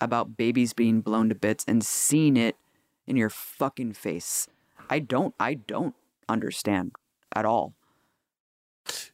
about 0.01 0.37
babies 0.37 0.73
being 0.73 1.01
blown 1.01 1.29
to 1.29 1.35
bits 1.35 1.65
and 1.67 1.85
seeing 1.85 2.37
it 2.37 2.57
in 3.07 3.17
your 3.17 3.31
fucking 3.31 3.93
face 3.93 4.49
i 4.95 4.99
don't 5.01 5.35
i 5.41 5.55
don't 5.55 5.95
understand 6.29 6.93
at 7.35 7.45
all 7.45 7.75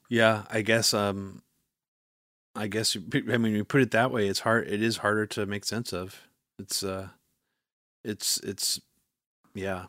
Yeah, 0.08 0.42
I 0.50 0.62
guess. 0.62 0.92
Um, 0.92 1.42
I 2.56 2.66
guess. 2.66 2.96
I 2.96 3.36
mean, 3.38 3.54
you 3.54 3.64
put 3.64 3.80
it 3.86 3.92
that 3.92 4.10
way. 4.10 4.26
It's 4.26 4.40
hard. 4.40 4.66
It 4.66 4.82
is 4.82 4.96
harder 4.98 5.24
to 5.34 5.46
make 5.46 5.64
sense 5.64 5.92
of. 5.92 6.26
It's. 6.58 6.82
Uh, 6.82 7.08
it's. 8.02 8.38
It's. 8.50 8.80
Yeah. 9.54 9.86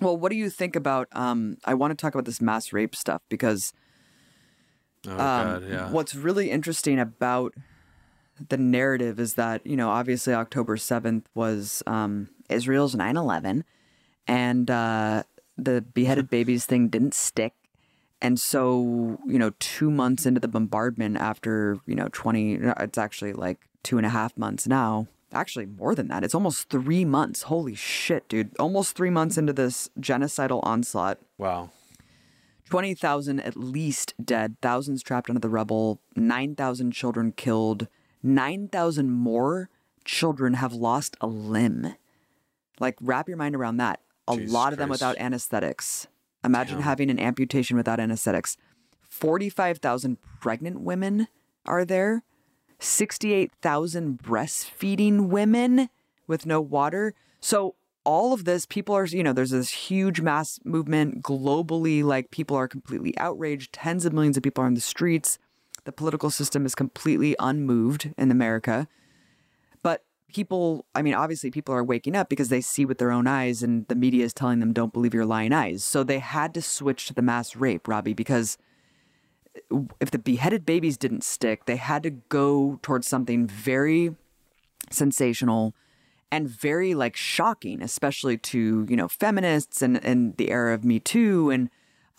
well 0.00 0.16
what 0.16 0.30
do 0.32 0.36
you 0.36 0.48
think 0.50 0.76
about 0.76 1.08
um 1.12 1.56
i 1.64 1.74
want 1.74 1.90
to 1.90 2.00
talk 2.02 2.14
about 2.14 2.24
this 2.24 2.40
mass 2.40 2.72
rape 2.72 2.94
stuff 2.94 3.22
because 3.28 3.72
Oh 5.06 5.12
Um, 5.12 5.16
God. 5.18 5.62
Yeah. 5.68 5.90
What's 5.90 6.14
really 6.14 6.50
interesting 6.50 6.98
about 7.00 7.54
the 8.48 8.56
narrative 8.58 9.18
is 9.18 9.34
that, 9.34 9.66
you 9.66 9.76
know, 9.76 9.88
obviously 9.88 10.34
October 10.34 10.76
7th 10.76 11.24
was 11.34 11.82
um, 11.86 12.28
Israel's 12.50 12.94
9 12.94 13.16
11, 13.16 13.64
and 14.26 14.70
uh, 14.70 15.22
the 15.56 15.82
beheaded 15.82 16.30
babies 16.30 16.66
thing 16.66 16.88
didn't 16.88 17.14
stick. 17.14 17.54
And 18.22 18.38
so, 18.38 19.18
you 19.26 19.38
know, 19.38 19.52
two 19.58 19.90
months 19.90 20.26
into 20.26 20.40
the 20.40 20.48
bombardment 20.48 21.16
after, 21.16 21.78
you 21.86 21.94
know, 21.94 22.08
twenty, 22.12 22.54
it's 22.54 22.98
actually 22.98 23.32
like 23.32 23.66
two 23.82 23.96
and 23.96 24.06
a 24.06 24.10
half 24.10 24.36
months 24.36 24.66
now. 24.66 25.08
Actually, 25.32 25.66
more 25.66 25.94
than 25.94 26.08
that. 26.08 26.24
It's 26.24 26.34
almost 26.34 26.68
three 26.68 27.04
months. 27.04 27.42
Holy 27.42 27.74
shit, 27.74 28.28
dude. 28.28 28.50
Almost 28.58 28.96
three 28.96 29.10
months 29.10 29.38
into 29.38 29.52
this 29.52 29.88
genocidal 30.00 30.60
onslaught. 30.64 31.18
Wow. 31.38 31.70
20,000 32.70 33.40
at 33.40 33.56
least 33.56 34.14
dead, 34.24 34.56
thousands 34.62 35.02
trapped 35.02 35.28
under 35.28 35.40
the 35.40 35.48
rubble, 35.48 36.00
9,000 36.14 36.92
children 36.92 37.32
killed, 37.32 37.88
9,000 38.22 39.10
more 39.10 39.68
children 40.04 40.54
have 40.54 40.72
lost 40.72 41.16
a 41.20 41.26
limb. 41.26 41.94
Like, 42.78 42.96
wrap 43.00 43.28
your 43.28 43.36
mind 43.36 43.56
around 43.56 43.78
that. 43.78 44.00
A 44.34 44.36
Jesus 44.36 44.52
lot 44.52 44.72
of 44.72 44.78
them 44.78 44.88
Christ. 44.88 45.00
without 45.00 45.18
anesthetics. 45.18 46.08
Imagine 46.44 46.76
Damn. 46.76 46.84
having 46.84 47.10
an 47.10 47.18
amputation 47.20 47.76
without 47.76 48.00
anesthetics. 48.00 48.56
45,000 49.08 50.16
pregnant 50.40 50.80
women 50.80 51.28
are 51.66 51.84
there, 51.84 52.22
68,000 52.78 54.18
breastfeeding 54.22 55.28
women 55.28 55.90
with 56.26 56.46
no 56.46 56.60
water. 56.60 57.14
So, 57.40 57.74
all 58.04 58.32
of 58.32 58.46
this, 58.46 58.64
people 58.64 58.94
are, 58.94 59.04
you 59.04 59.22
know, 59.22 59.34
there's 59.34 59.50
this 59.50 59.68
huge 59.70 60.22
mass 60.22 60.58
movement 60.64 61.22
globally. 61.22 62.02
Like, 62.02 62.30
people 62.30 62.56
are 62.56 62.66
completely 62.66 63.16
outraged. 63.18 63.74
Tens 63.74 64.06
of 64.06 64.14
millions 64.14 64.38
of 64.38 64.42
people 64.42 64.64
are 64.64 64.66
in 64.66 64.74
the 64.74 64.80
streets. 64.80 65.38
The 65.84 65.92
political 65.92 66.30
system 66.30 66.64
is 66.64 66.74
completely 66.74 67.36
unmoved 67.38 68.12
in 68.16 68.30
America. 68.30 68.88
People, 70.32 70.86
I 70.94 71.02
mean, 71.02 71.14
obviously, 71.14 71.50
people 71.50 71.74
are 71.74 71.84
waking 71.84 72.16
up 72.16 72.28
because 72.28 72.48
they 72.48 72.60
see 72.60 72.84
with 72.84 72.98
their 72.98 73.10
own 73.10 73.26
eyes, 73.26 73.62
and 73.62 73.86
the 73.88 73.94
media 73.94 74.24
is 74.24 74.32
telling 74.32 74.60
them, 74.60 74.72
don't 74.72 74.92
believe 74.92 75.14
your 75.14 75.26
lying 75.26 75.52
eyes. 75.52 75.84
So 75.84 76.02
they 76.02 76.18
had 76.18 76.54
to 76.54 76.62
switch 76.62 77.06
to 77.06 77.14
the 77.14 77.22
mass 77.22 77.56
rape, 77.56 77.88
Robbie, 77.88 78.14
because 78.14 78.58
if 80.00 80.10
the 80.10 80.18
beheaded 80.18 80.64
babies 80.64 80.96
didn't 80.96 81.24
stick, 81.24 81.66
they 81.66 81.76
had 81.76 82.02
to 82.04 82.10
go 82.10 82.78
towards 82.82 83.06
something 83.06 83.46
very 83.46 84.14
sensational 84.90 85.74
and 86.32 86.48
very 86.48 86.94
like 86.94 87.16
shocking, 87.16 87.82
especially 87.82 88.38
to 88.38 88.86
you 88.88 88.96
know 88.96 89.08
feminists 89.08 89.82
and 89.82 90.02
and 90.04 90.36
the 90.36 90.50
era 90.50 90.74
of 90.74 90.84
Me 90.84 91.00
Too 91.00 91.50
and 91.50 91.70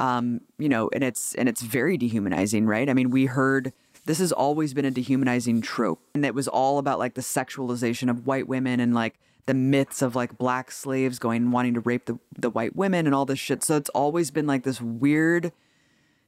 um, 0.02 0.42
you 0.58 0.68
know, 0.68 0.90
and 0.94 1.04
it's 1.04 1.36
and 1.36 1.48
it's 1.48 1.62
very 1.62 1.96
dehumanizing, 1.96 2.66
right? 2.66 2.90
I 2.90 2.94
mean, 2.94 3.12
we 3.12 3.26
heard 3.28 3.72
this 4.06 4.20
has 4.20 4.32
always 4.32 4.74
been 4.74 4.86
a 4.86 4.92
dehumanizing 4.92 5.62
trope, 5.62 6.02
and 6.16 6.26
it 6.26 6.34
was 6.36 6.48
all 6.48 6.78
about 6.78 7.00
like 7.00 7.14
the 7.16 7.22
sexualization 7.22 8.10
of 8.10 8.26
white 8.26 8.48
women 8.48 8.80
and 8.80 8.94
like 8.94 9.20
the 9.46 9.54
myths 9.54 10.02
of 10.02 10.16
like 10.16 10.38
black 10.38 10.72
slaves 10.72 11.20
going 11.20 11.52
wanting 11.52 11.74
to 11.74 11.80
rape 11.80 12.06
the 12.06 12.18
the 12.38 12.50
white 12.50 12.76
women 12.76 13.06
and 13.06 13.14
all 13.16 13.26
this 13.26 13.40
shit. 13.40 13.64
So 13.64 13.78
it's 13.78 13.90
always 13.90 14.32
been 14.32 14.48
like 14.48 14.64
this 14.64 14.82
weird 14.82 15.52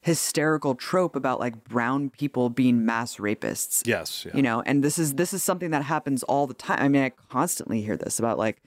hysterical 0.02 0.76
trope 0.76 1.16
about 1.16 1.40
like 1.40 1.64
brown 1.64 2.10
people 2.10 2.50
being 2.50 2.86
mass 2.86 3.18
rapists. 3.18 3.88
Yes, 3.88 4.26
yeah. 4.26 4.36
You 4.36 4.42
know, 4.42 4.62
and 4.66 4.84
this 4.84 5.00
is 5.00 5.14
this 5.16 5.34
is 5.34 5.44
something 5.44 5.72
that 5.72 5.84
happens 5.84 6.24
all 6.24 6.46
the 6.48 6.54
time. 6.54 6.80
I 6.82 6.88
mean, 6.90 7.04
I 7.04 7.12
constantly 7.30 7.82
hear 7.82 7.96
this 7.98 8.20
about 8.20 8.38
like 8.38 8.62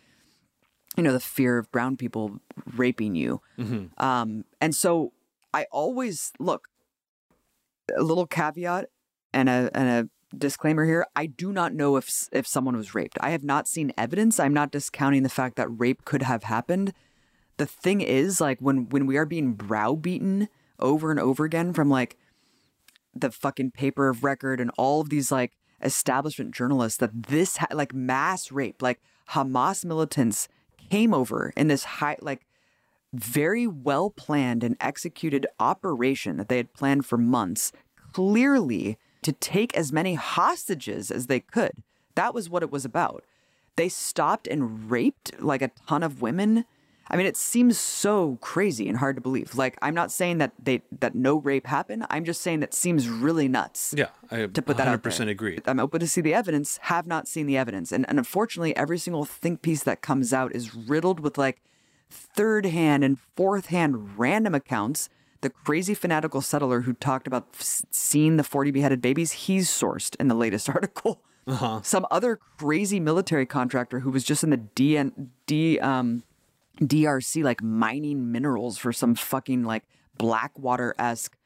you 0.97 1.03
know 1.03 1.13
the 1.13 1.21
fear 1.21 1.59
of 1.59 1.71
brown 1.71 1.97
people 1.97 2.41
raping 2.75 3.15
you 3.15 3.43
Mm-hmm. 3.59 4.03
um 4.03 4.47
and 4.63 4.75
so 4.75 5.13
i 5.53 5.67
always 5.71 6.33
look 6.39 6.69
a 7.95 8.03
little 8.03 8.27
caveat 8.27 8.89
and 9.37 9.49
a 9.49 9.71
and 9.75 9.89
a 9.89 10.37
disclaimer 10.37 10.85
here 10.85 11.07
i 11.15 11.27
do 11.27 11.53
not 11.53 11.73
know 11.73 11.97
if 11.97 12.29
if 12.33 12.47
someone 12.47 12.77
was 12.77 12.95
raped. 12.95 13.19
I 13.21 13.31
have 13.31 13.45
not 13.45 13.69
seen 13.69 13.93
evidence. 13.97 14.41
I'm 14.41 14.55
not 14.55 14.73
discounting 14.73 15.23
the 15.23 15.29
fact 15.29 15.57
that 15.57 15.69
rape 15.69 16.05
could 16.05 16.23
have 16.23 16.45
happened. 16.45 16.93
The 17.59 17.67
thing 17.67 18.01
is 18.01 18.41
like 18.41 18.59
when 18.61 18.89
when 18.89 19.07
we 19.07 19.17
are 19.17 19.27
being 19.27 19.55
browbeaten 19.55 20.49
over 20.79 21.11
and 21.11 21.21
over 21.21 21.45
again 21.45 21.73
from 21.73 21.89
like 21.89 22.17
the 23.15 23.31
fucking 23.31 23.71
paper 23.71 24.09
of 24.09 24.25
record 24.25 24.61
and 24.61 24.71
all 24.77 25.01
of 25.01 25.09
these 25.09 25.33
like 25.33 25.53
establishment 25.83 26.55
journalists 26.55 26.99
that 26.99 27.29
this 27.29 27.59
ha- 27.59 27.67
like 27.73 27.95
mass 27.95 28.51
rape 28.51 28.83
like 28.83 29.01
hamas 29.31 29.85
militants 29.85 30.49
came 30.91 31.15
over 31.15 31.53
in 31.57 31.69
this 31.69 31.85
high 31.85 32.17
like 32.21 32.47
very 33.13 33.67
well 33.67 34.11
planned 34.11 34.63
and 34.65 34.77
executed 34.81 35.47
operation 35.61 36.37
that 36.37 36.49
they 36.49 36.57
had 36.59 36.75
planned 36.75 37.07
for 37.07 37.17
months 37.17 37.73
clearly 38.13 38.99
to 39.27 39.33
take 39.33 39.77
as 39.77 39.93
many 39.93 40.15
hostages 40.15 41.11
as 41.11 41.27
they 41.27 41.41
could 41.41 41.73
that 42.15 42.33
was 42.35 42.49
what 42.49 42.63
it 42.63 42.71
was 42.71 42.85
about 42.85 43.23
they 43.77 43.89
stopped 43.89 44.47
and 44.47 44.91
raped 44.91 45.29
like 45.41 45.63
a 45.63 45.71
ton 45.87 46.03
of 46.03 46.23
women 46.23 46.65
i 47.11 47.17
mean 47.17 47.27
it 47.27 47.37
seems 47.37 47.79
so 47.79 48.39
crazy 48.41 48.89
and 48.89 48.99
hard 48.99 49.17
to 49.17 49.23
believe 49.23 49.55
like 49.55 49.77
i'm 49.83 49.95
not 49.95 50.11
saying 50.11 50.39
that 50.39 50.53
they 50.63 50.81
that 51.01 51.15
no 51.15 51.37
rape 51.49 51.67
happened 51.67 52.05
i'm 52.11 52.25
just 52.25 52.41
saying 52.41 52.61
that 52.61 52.73
seems 52.75 53.09
really 53.09 53.49
nuts 53.49 53.95
Yeah, 53.97 54.09
I 54.31 54.47
to 54.47 54.63
put 54.63 54.77
that 54.79 54.89
out 54.89 55.03
100% 55.03 55.19
there. 55.19 55.29
agree. 55.29 55.59
I'm 55.67 55.81
open 55.81 56.01
to 56.01 56.09
see 56.09 56.21
the 56.21 56.35
evidence, 56.35 56.79
have 56.83 57.07
not 57.07 57.29
seen 57.29 57.47
the 57.47 57.57
evidence. 57.57 57.93
And, 57.93 58.05
and 58.09 58.19
unfortunately, 58.19 58.75
every 58.77 58.99
single 58.99 59.25
think 59.25 59.63
piece 59.63 59.83
that 59.85 60.01
comes 60.03 60.33
out 60.33 60.51
is 60.55 60.75
riddled 60.75 61.21
with 61.21 61.37
like 61.39 61.59
third 62.11 62.67
hand 62.67 63.05
and 63.05 63.19
fourth 63.37 63.67
hand 63.67 64.19
random 64.19 64.55
accounts. 64.55 65.09
The 65.41 65.51
crazy 65.51 65.95
fanatical 65.95 66.41
settler 66.41 66.83
who 66.83 66.93
talked 66.95 67.27
about 67.27 67.49
f- 67.55 67.83
seeing 67.91 68.37
the 68.37 68.45
40 68.45 68.71
beheaded 68.71 69.01
babies, 69.01 69.33
he's 69.33 69.69
sourced 69.69 70.17
in 70.19 70.29
the 70.29 70.35
latest 70.35 70.69
article. 70.75 71.23
Uh-huh. 71.47 71.81
Some 71.83 72.07
other 72.11 72.39
crazy 72.59 72.99
military 72.99 73.47
contractor 73.47 74.01
who 74.01 74.11
was 74.11 74.25
just 74.25 74.43
in 74.43 74.51
the 74.51 74.59
DN, 74.59 75.29
D, 75.47 75.79
um, 75.79 76.25
DRC, 76.81 77.45
like 77.45 77.63
mining 77.63 78.33
minerals 78.33 78.79
for 78.79 78.93
some 78.93 79.15
fucking 79.15 79.65
like 79.65 79.85
Blackwater 80.19 80.95
esque 80.99 81.37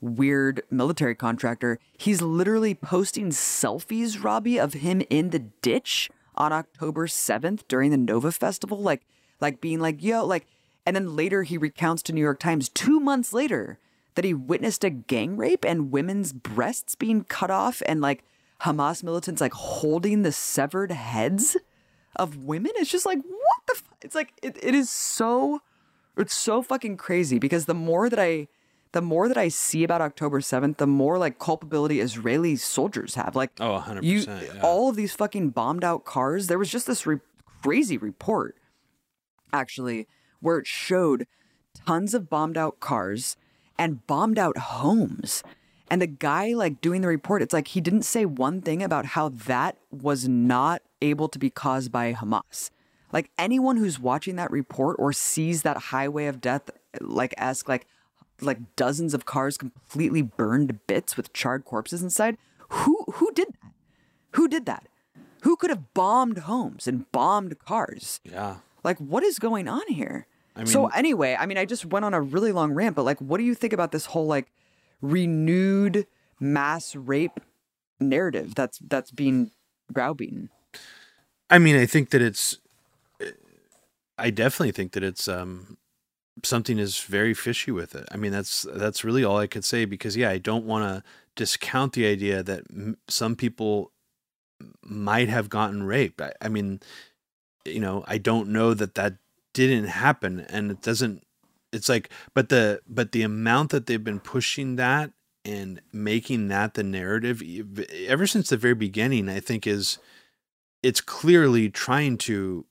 weird 0.00 0.62
military 0.70 1.14
contractor. 1.14 1.78
He's 1.96 2.20
literally 2.20 2.74
posting 2.74 3.30
selfies, 3.30 4.22
Robbie, 4.22 4.58
of 4.58 4.74
him 4.74 5.02
in 5.08 5.30
the 5.30 5.38
ditch 5.38 6.10
on 6.34 6.52
October 6.52 7.06
7th 7.06 7.62
during 7.68 7.90
the 7.90 7.96
Nova 7.96 8.32
Festival, 8.32 8.80
like 8.80 9.06
like 9.40 9.60
being 9.60 9.80
like, 9.80 10.02
yo, 10.02 10.24
like 10.24 10.46
and 10.86 10.94
then 10.96 11.16
later 11.16 11.42
he 11.42 11.58
recounts 11.58 12.02
to 12.04 12.12
New 12.12 12.20
York 12.20 12.38
Times 12.38 12.68
two 12.68 13.00
months 13.00 13.32
later 13.32 13.78
that 14.14 14.24
he 14.24 14.32
witnessed 14.32 14.84
a 14.84 14.90
gang 14.90 15.36
rape 15.36 15.64
and 15.64 15.90
women's 15.90 16.32
breasts 16.32 16.94
being 16.94 17.24
cut 17.24 17.50
off 17.50 17.82
and 17.86 18.00
like 18.00 18.24
Hamas 18.62 19.02
militants 19.02 19.40
like 19.42 19.52
holding 19.52 20.22
the 20.22 20.32
severed 20.32 20.90
heads 20.92 21.56
of 22.14 22.44
women. 22.44 22.72
It's 22.76 22.90
just 22.90 23.04
like, 23.04 23.18
what 23.18 23.60
the 23.66 23.74
f-? 23.76 23.90
it's 24.02 24.14
like 24.14 24.32
it, 24.42 24.56
it 24.62 24.74
is 24.74 24.88
so 24.88 25.60
it's 26.16 26.32
so 26.34 26.62
fucking 26.62 26.96
crazy 26.96 27.38
because 27.38 27.66
the 27.66 27.74
more 27.74 28.08
that 28.08 28.18
I 28.18 28.48
the 28.92 29.02
more 29.02 29.28
that 29.28 29.36
I 29.36 29.48
see 29.48 29.84
about 29.84 30.00
October 30.00 30.40
7th, 30.40 30.78
the 30.78 30.86
more 30.86 31.18
like 31.18 31.38
culpability 31.38 32.00
Israeli 32.00 32.56
soldiers 32.56 33.14
have. 33.16 33.36
Like, 33.36 33.50
Oh, 33.60 33.84
100%, 33.86 34.02
you, 34.04 34.20
yeah. 34.20 34.60
all 34.62 34.88
of 34.88 34.96
these 34.96 35.12
fucking 35.12 35.50
bombed 35.50 35.84
out 35.84 36.06
cars. 36.06 36.46
There 36.46 36.58
was 36.58 36.70
just 36.70 36.86
this 36.86 37.04
re- 37.04 37.18
crazy 37.62 37.98
report, 37.98 38.56
actually, 39.52 40.06
where 40.40 40.58
it 40.58 40.66
showed 40.66 41.26
tons 41.86 42.14
of 42.14 42.28
bombed 42.28 42.56
out 42.56 42.80
cars 42.80 43.36
and 43.78 44.06
bombed 44.06 44.38
out 44.38 44.58
homes. 44.58 45.42
And 45.90 46.02
the 46.02 46.06
guy, 46.06 46.52
like, 46.52 46.80
doing 46.80 47.00
the 47.00 47.08
report, 47.08 47.42
it's 47.42 47.52
like 47.52 47.68
he 47.68 47.80
didn't 47.80 48.02
say 48.02 48.24
one 48.24 48.60
thing 48.60 48.82
about 48.82 49.06
how 49.06 49.28
that 49.28 49.76
was 49.90 50.26
not 50.26 50.82
able 51.00 51.28
to 51.28 51.38
be 51.38 51.50
caused 51.50 51.92
by 51.92 52.12
Hamas. 52.12 52.70
Like, 53.12 53.30
anyone 53.38 53.76
who's 53.76 54.00
watching 54.00 54.36
that 54.36 54.50
report 54.50 54.96
or 54.98 55.12
sees 55.12 55.62
that 55.62 55.76
highway 55.76 56.26
of 56.26 56.40
death, 56.40 56.70
like, 57.00 57.34
ask, 57.38 57.68
like, 57.68 57.86
like 58.40 58.76
dozens 58.76 59.14
of 59.14 59.24
cars 59.24 59.56
completely 59.56 60.22
burned 60.22 60.68
to 60.68 60.74
bits 60.74 61.16
with 61.16 61.32
charred 61.32 61.64
corpses 61.64 62.02
inside. 62.02 62.36
Who 62.68 63.04
who 63.14 63.30
did 63.32 63.48
that? 63.48 63.72
Who 64.32 64.48
did 64.48 64.66
that? 64.66 64.88
Who 65.42 65.56
could 65.56 65.70
have 65.70 65.94
bombed 65.94 66.38
homes 66.38 66.86
and 66.86 67.10
bombed 67.12 67.58
cars? 67.58 68.20
Yeah. 68.24 68.56
Like 68.86 68.98
what 68.98 69.24
is 69.24 69.38
going 69.40 69.66
on 69.66 69.82
here? 69.88 70.26
I 70.54 70.64
so 70.64 70.86
anyway, 70.86 71.36
I 71.38 71.44
mean 71.44 71.58
I 71.58 71.64
just 71.64 71.84
went 71.84 72.04
on 72.04 72.14
a 72.14 72.20
really 72.20 72.52
long 72.52 72.72
rant, 72.72 72.94
but 72.94 73.02
like 73.02 73.20
what 73.20 73.38
do 73.38 73.44
you 73.44 73.54
think 73.54 73.72
about 73.72 73.90
this 73.90 74.06
whole 74.06 74.26
like 74.26 74.46
renewed 75.02 76.06
mass 76.40 76.94
rape 76.94 77.40
narrative 78.00 78.54
that's 78.54 78.78
that's 78.78 79.10
being 79.10 79.50
browbeaten? 79.92 80.50
I 81.50 81.58
mean, 81.58 81.76
I 81.76 81.84
think 81.86 82.10
that 82.10 82.22
it's. 82.22 82.58
I 84.18 84.30
definitely 84.30 84.72
think 84.72 84.92
that 84.92 85.02
it's 85.02 85.28
um, 85.28 85.76
something 86.42 86.78
is 86.78 87.00
very 87.00 87.34
fishy 87.34 87.70
with 87.70 87.94
it. 87.94 88.08
I 88.10 88.16
mean, 88.16 88.32
that's 88.32 88.66
that's 88.72 89.04
really 89.04 89.24
all 89.24 89.38
I 89.38 89.46
could 89.46 89.64
say 89.64 89.84
because 89.84 90.16
yeah, 90.16 90.30
I 90.30 90.38
don't 90.38 90.64
want 90.64 90.84
to 90.84 91.10
discount 91.34 91.92
the 91.92 92.06
idea 92.06 92.42
that 92.42 92.62
m- 92.70 92.96
some 93.08 93.36
people 93.36 93.92
might 94.82 95.28
have 95.28 95.50
gotten 95.50 95.82
raped. 95.82 96.22
I, 96.22 96.32
I 96.40 96.48
mean, 96.48 96.80
you 97.66 97.80
know, 97.80 98.04
I 98.06 98.18
don't 98.18 98.48
know 98.48 98.74
that 98.74 98.94
that 98.94 99.14
didn't 99.54 99.86
happen, 99.86 100.40
and 100.40 100.70
it 100.70 100.82
doesn't. 100.82 101.26
It's 101.72 101.88
like, 101.88 102.10
but 102.34 102.48
the 102.48 102.80
but 102.88 103.12
the 103.12 103.22
amount 103.22 103.70
that 103.70 103.86
they've 103.86 104.02
been 104.02 104.20
pushing 104.20 104.76
that 104.76 105.10
and 105.44 105.80
making 105.92 106.48
that 106.48 106.74
the 106.74 106.82
narrative 106.82 107.42
ever 108.06 108.26
since 108.26 108.48
the 108.48 108.56
very 108.56 108.74
beginning, 108.74 109.28
I 109.28 109.40
think 109.40 109.66
is 109.66 109.98
it's 110.82 111.00
clearly 111.00 111.68
trying 111.70 112.18
to 112.18 112.64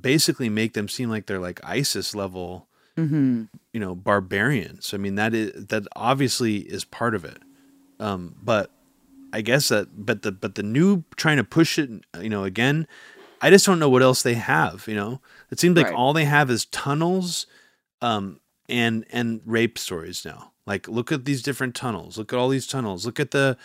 basically 0.00 0.48
make 0.48 0.74
them 0.74 0.88
seem 0.88 1.08
like 1.10 1.26
they're 1.26 1.38
like 1.38 1.60
ISIS 1.64 2.14
level, 2.14 2.68
Mm-hmm. 2.98 3.44
you 3.72 3.80
know, 3.80 3.94
barbarians. 3.94 4.92
I 4.92 4.98
mean, 4.98 5.14
that 5.14 5.34
is 5.34 5.66
that 5.68 5.84
obviously 5.96 6.58
is 6.58 6.84
part 6.84 7.14
of 7.14 7.24
it. 7.24 7.38
Um, 7.98 8.34
but 8.42 8.70
I 9.32 9.40
guess 9.40 9.68
that, 9.68 9.88
but 10.04 10.22
the 10.22 10.30
but 10.32 10.56
the 10.56 10.62
new 10.62 11.04
trying 11.16 11.38
to 11.38 11.44
push 11.44 11.78
it, 11.78 11.88
you 12.20 12.28
know, 12.28 12.44
again, 12.44 12.86
I 13.42 13.50
just 13.50 13.66
don't 13.66 13.78
know 13.78 13.88
what 13.90 14.02
else 14.02 14.22
they 14.22 14.34
have. 14.34 14.84
You 14.86 14.94
know, 14.94 15.20
it 15.50 15.58
seems 15.60 15.76
like 15.76 15.86
Right. 15.86 15.94
all 15.94 16.12
they 16.12 16.24
have 16.24 16.48
is 16.50 16.64
tunnels, 16.66 17.46
um, 18.00 18.40
and 18.68 19.04
and 19.10 19.40
rape 19.44 19.78
stories 19.78 20.24
now. 20.24 20.52
Like, 20.66 20.86
look 20.88 21.10
at 21.10 21.24
these 21.24 21.42
different 21.42 21.74
tunnels. 21.74 22.16
Look 22.16 22.32
at 22.32 22.38
all 22.38 22.48
these 22.48 22.68
tunnels. 22.68 23.04
Look 23.04 23.18
at 23.18 23.32
the, 23.32 23.56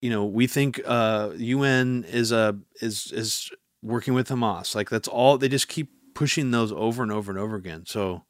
you 0.00 0.08
know, 0.08 0.24
we 0.24 0.46
think 0.46 0.80
uh, 0.86 1.30
UN 1.36 2.04
is 2.04 2.30
a 2.32 2.56
is 2.80 3.10
is 3.12 3.50
working 3.82 4.14
with 4.14 4.28
Hamas. 4.28 4.74
Like 4.74 4.88
that's 4.90 5.08
all. 5.08 5.36
They 5.36 5.48
just 5.48 5.68
keep 5.68 5.90
pushing 6.14 6.50
those 6.52 6.72
over 6.72 7.02
and 7.02 7.10
over 7.12 7.30
and 7.32 7.38
over 7.40 7.56
again. 7.56 7.84
So 7.86 8.24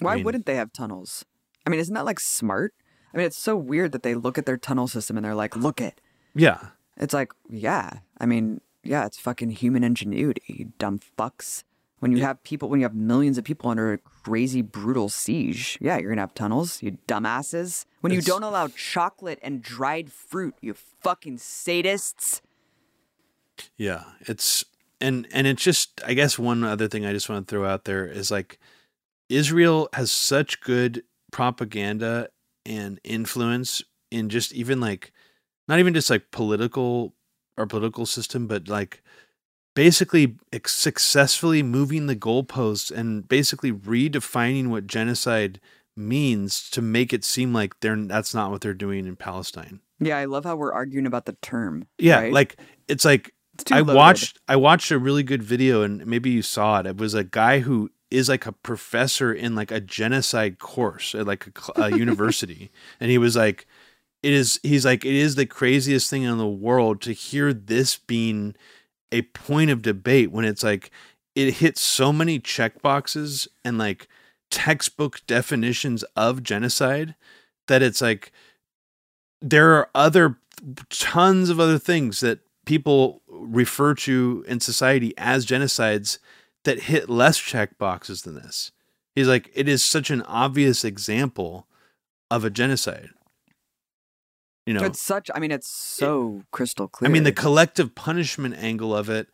Why 0.00 0.16
mean- 0.16 0.24
wouldn't 0.24 0.46
they 0.46 0.56
have 0.56 0.72
tunnels? 0.72 1.24
I 1.66 1.70
mean, 1.70 1.80
isn't 1.80 1.94
that 1.94 2.04
like 2.04 2.20
smart? 2.20 2.74
I 3.12 3.16
mean, 3.16 3.26
it's 3.26 3.38
so 3.38 3.56
weird 3.56 3.92
that 3.92 4.02
they 4.02 4.14
look 4.14 4.36
at 4.38 4.44
their 4.44 4.56
tunnel 4.58 4.88
system 4.88 5.16
and 5.16 5.24
they're 5.24 5.34
like, 5.34 5.54
look 5.56 5.80
it. 5.80 6.00
yeah, 6.34 6.70
It's 6.96 7.14
like, 7.14 7.32
yeah. 7.48 8.00
I 8.18 8.26
mean, 8.26 8.60
yeah, 8.84 9.06
it's 9.06 9.18
fucking 9.18 9.50
human 9.50 9.84
ingenuity, 9.84 10.42
you 10.46 10.72
dumb 10.78 11.00
fucks. 11.18 11.64
When 12.00 12.12
you 12.12 12.22
have 12.22 12.42
people, 12.44 12.68
when 12.68 12.80
you 12.80 12.84
have 12.84 12.94
millions 12.94 13.38
of 13.38 13.44
people 13.44 13.70
under 13.70 13.94
a 13.94 13.98
crazy, 13.98 14.60
brutal 14.60 15.08
siege, 15.08 15.78
yeah, 15.80 15.96
you're 15.96 16.10
gonna 16.10 16.20
have 16.20 16.34
tunnels, 16.34 16.82
you 16.82 16.98
dumbasses. 17.08 17.86
When 18.02 18.12
you 18.12 18.20
don't 18.20 18.42
allow 18.42 18.68
chocolate 18.68 19.38
and 19.42 19.62
dried 19.62 20.12
fruit, 20.12 20.54
you 20.60 20.74
fucking 20.74 21.38
sadists. 21.38 22.42
Yeah, 23.78 24.04
it's 24.20 24.66
and 25.00 25.26
and 25.32 25.46
it's 25.46 25.62
just 25.62 26.02
I 26.04 26.12
guess 26.12 26.38
one 26.38 26.62
other 26.62 26.88
thing 26.88 27.06
I 27.06 27.12
just 27.12 27.30
want 27.30 27.46
to 27.46 27.50
throw 27.50 27.64
out 27.64 27.84
there 27.84 28.04
is 28.06 28.30
like 28.30 28.58
Israel 29.30 29.88
has 29.94 30.10
such 30.10 30.60
good 30.60 31.04
propaganda 31.32 32.28
and 32.66 33.00
influence 33.02 33.82
in 34.10 34.28
just 34.28 34.52
even 34.52 34.80
like 34.80 35.10
not 35.68 35.78
even 35.78 35.94
just 35.94 36.10
like 36.10 36.30
political 36.30 37.14
our 37.58 37.66
political 37.66 38.06
system, 38.06 38.46
but 38.46 38.68
like 38.68 39.02
basically 39.74 40.36
successfully 40.66 41.62
moving 41.62 42.06
the 42.06 42.16
goalposts 42.16 42.90
and 42.90 43.28
basically 43.28 43.72
redefining 43.72 44.68
what 44.68 44.86
genocide 44.86 45.60
means 45.96 46.68
to 46.70 46.82
make 46.82 47.12
it 47.12 47.24
seem 47.24 47.52
like 47.52 47.78
they're 47.80 47.96
that's 47.96 48.34
not 48.34 48.50
what 48.50 48.60
they're 48.60 48.74
doing 48.74 49.06
in 49.06 49.16
Palestine. 49.16 49.80
Yeah, 50.00 50.18
I 50.18 50.24
love 50.24 50.44
how 50.44 50.56
we're 50.56 50.72
arguing 50.72 51.06
about 51.06 51.26
the 51.26 51.36
term. 51.40 51.86
Yeah, 51.98 52.20
right? 52.20 52.32
like 52.32 52.56
it's 52.88 53.04
like 53.04 53.32
It's 53.58 53.70
I 53.70 53.78
loaded. 53.80 53.94
watched 53.94 54.38
I 54.48 54.56
watched 54.56 54.90
a 54.90 54.98
really 54.98 55.22
good 55.22 55.42
video 55.42 55.82
and 55.82 56.04
maybe 56.06 56.30
you 56.30 56.42
saw 56.42 56.80
it. 56.80 56.86
It 56.86 56.96
was 56.96 57.14
a 57.14 57.24
guy 57.24 57.60
who 57.60 57.90
is 58.10 58.28
like 58.28 58.46
a 58.46 58.52
professor 58.52 59.32
in 59.32 59.54
like 59.54 59.70
a 59.72 59.80
genocide 59.80 60.58
course 60.58 61.14
at 61.14 61.26
like 61.26 61.46
a, 61.76 61.82
a 61.82 61.96
university 61.96 62.70
and 63.00 63.10
he 63.10 63.18
was 63.18 63.34
like 63.36 63.66
it 64.24 64.32
is 64.32 64.58
he's 64.62 64.86
like 64.86 65.04
it 65.04 65.14
is 65.14 65.34
the 65.34 65.44
craziest 65.44 66.08
thing 66.08 66.22
in 66.22 66.38
the 66.38 66.48
world 66.48 67.02
to 67.02 67.12
hear 67.12 67.52
this 67.52 67.98
being 67.98 68.56
a 69.12 69.22
point 69.22 69.70
of 69.70 69.82
debate 69.82 70.32
when 70.32 70.46
it's 70.46 70.62
like 70.62 70.90
it 71.34 71.54
hits 71.54 71.82
so 71.82 72.10
many 72.12 72.38
check 72.38 72.80
boxes 72.80 73.46
and 73.64 73.76
like 73.76 74.08
textbook 74.50 75.20
definitions 75.26 76.04
of 76.16 76.42
genocide 76.42 77.14
that 77.68 77.82
it's 77.82 78.00
like 78.00 78.32
there 79.42 79.74
are 79.74 79.90
other 79.94 80.38
tons 80.88 81.50
of 81.50 81.60
other 81.60 81.78
things 81.78 82.20
that 82.20 82.40
people 82.64 83.20
refer 83.28 83.94
to 83.94 84.42
in 84.48 84.58
society 84.58 85.12
as 85.18 85.44
genocides 85.44 86.18
that 86.64 86.84
hit 86.84 87.10
less 87.10 87.36
check 87.38 87.76
boxes 87.76 88.22
than 88.22 88.36
this. 88.36 88.72
He's 89.14 89.28
like, 89.28 89.50
it 89.54 89.68
is 89.68 89.84
such 89.84 90.10
an 90.10 90.22
obvious 90.22 90.82
example 90.82 91.66
of 92.30 92.42
a 92.42 92.50
genocide. 92.50 93.10
You 94.66 94.74
know, 94.74 94.84
It's 94.84 95.02
such. 95.02 95.30
I 95.34 95.40
mean, 95.40 95.50
it's 95.50 95.68
so 95.68 96.42
crystal 96.50 96.88
clear. 96.88 97.08
I 97.08 97.12
mean, 97.12 97.24
the 97.24 97.32
collective 97.32 97.94
punishment 97.94 98.54
angle 98.56 98.96
of 98.96 99.10
it 99.10 99.28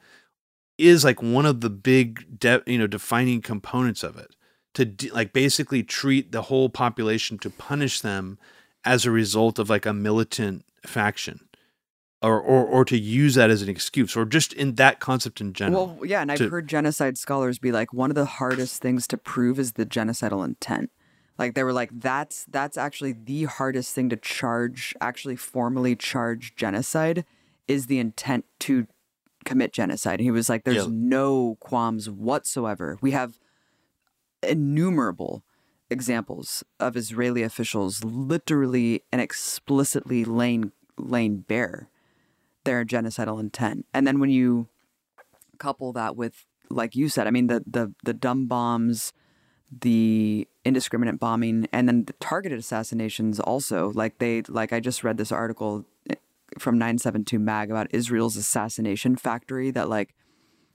is 0.76 1.04
like 1.04 1.22
one 1.22 1.46
of 1.46 1.60
the 1.60 1.70
big, 1.70 2.38
de- 2.40 2.62
you 2.66 2.78
know, 2.78 2.86
defining 2.88 3.40
components 3.40 4.02
of 4.02 4.16
it. 4.16 4.34
To 4.74 4.84
de- 4.84 5.10
like 5.10 5.32
basically 5.32 5.82
treat 5.82 6.32
the 6.32 6.42
whole 6.42 6.68
population 6.68 7.38
to 7.38 7.50
punish 7.50 8.00
them 8.00 8.38
as 8.84 9.04
a 9.04 9.10
result 9.10 9.58
of 9.58 9.68
like 9.68 9.84
a 9.86 9.92
militant 9.92 10.64
faction, 10.86 11.48
or 12.22 12.40
or 12.40 12.64
or 12.64 12.84
to 12.86 12.98
use 12.98 13.34
that 13.34 13.50
as 13.50 13.62
an 13.62 13.68
excuse, 13.68 14.16
or 14.16 14.24
just 14.24 14.52
in 14.52 14.76
that 14.76 14.98
concept 15.00 15.40
in 15.40 15.52
general. 15.52 15.96
Well, 15.96 16.06
yeah, 16.06 16.22
and 16.22 16.32
I've 16.32 16.38
to- 16.38 16.48
heard 16.48 16.68
genocide 16.68 17.18
scholars 17.18 17.58
be 17.58 17.72
like, 17.72 17.92
one 17.92 18.10
of 18.10 18.14
the 18.16 18.24
hardest 18.24 18.80
things 18.80 19.06
to 19.08 19.16
prove 19.16 19.58
is 19.58 19.72
the 19.72 19.86
genocidal 19.86 20.44
intent. 20.44 20.90
Like 21.40 21.54
they 21.54 21.64
were 21.64 21.72
like, 21.72 21.88
that's 21.92 22.44
that's 22.44 22.76
actually 22.76 23.12
the 23.12 23.44
hardest 23.44 23.94
thing 23.94 24.10
to 24.10 24.16
charge, 24.16 24.94
actually 25.00 25.36
formally 25.36 25.96
charge 25.96 26.54
genocide, 26.54 27.24
is 27.66 27.86
the 27.86 27.98
intent 27.98 28.44
to 28.60 28.86
commit 29.46 29.72
genocide. 29.72 30.20
And 30.20 30.24
he 30.24 30.30
was 30.30 30.50
like, 30.50 30.64
there's 30.64 30.84
Yeah. 30.84 30.92
no 30.92 31.56
qualms 31.58 32.10
whatsoever. 32.10 32.98
We 33.00 33.12
have 33.12 33.38
innumerable 34.42 35.42
examples 35.88 36.62
of 36.78 36.96
Israeli 36.96 37.42
officials 37.42 38.04
literally 38.04 39.02
and 39.10 39.20
explicitly 39.20 40.24
laying 40.24 40.72
laying 40.98 41.38
bare 41.38 41.88
their 42.64 42.84
genocidal 42.84 43.40
intent. 43.40 43.86
And 43.94 44.06
then 44.06 44.20
when 44.20 44.30
you 44.30 44.68
couple 45.58 45.92
that 45.94 46.16
with 46.16 46.46
like 46.68 46.94
you 46.94 47.08
said, 47.08 47.26
I 47.26 47.30
mean 47.30 47.46
the 47.48 47.64
the 47.66 47.94
the 48.04 48.14
dumb 48.14 48.46
bombs, 48.46 49.12
the 49.70 50.48
indiscriminate 50.64 51.20
bombing, 51.20 51.68
and 51.72 51.88
then 51.88 52.04
the 52.04 52.12
targeted 52.14 52.58
assassinations 52.58 53.38
also. 53.40 53.92
Like 53.94 54.18
they 54.18 54.42
like 54.42 54.72
I 54.72 54.80
just 54.80 55.04
read 55.04 55.16
this 55.16 55.32
article 55.32 55.84
eh, 56.08 56.14
from 56.58 56.76
972 56.78 57.38
mag 57.38 57.70
about 57.70 57.88
Israel's 57.92 58.36
assassination 58.36 59.16
factory 59.16 59.70
that 59.70 59.88
like 59.88 60.14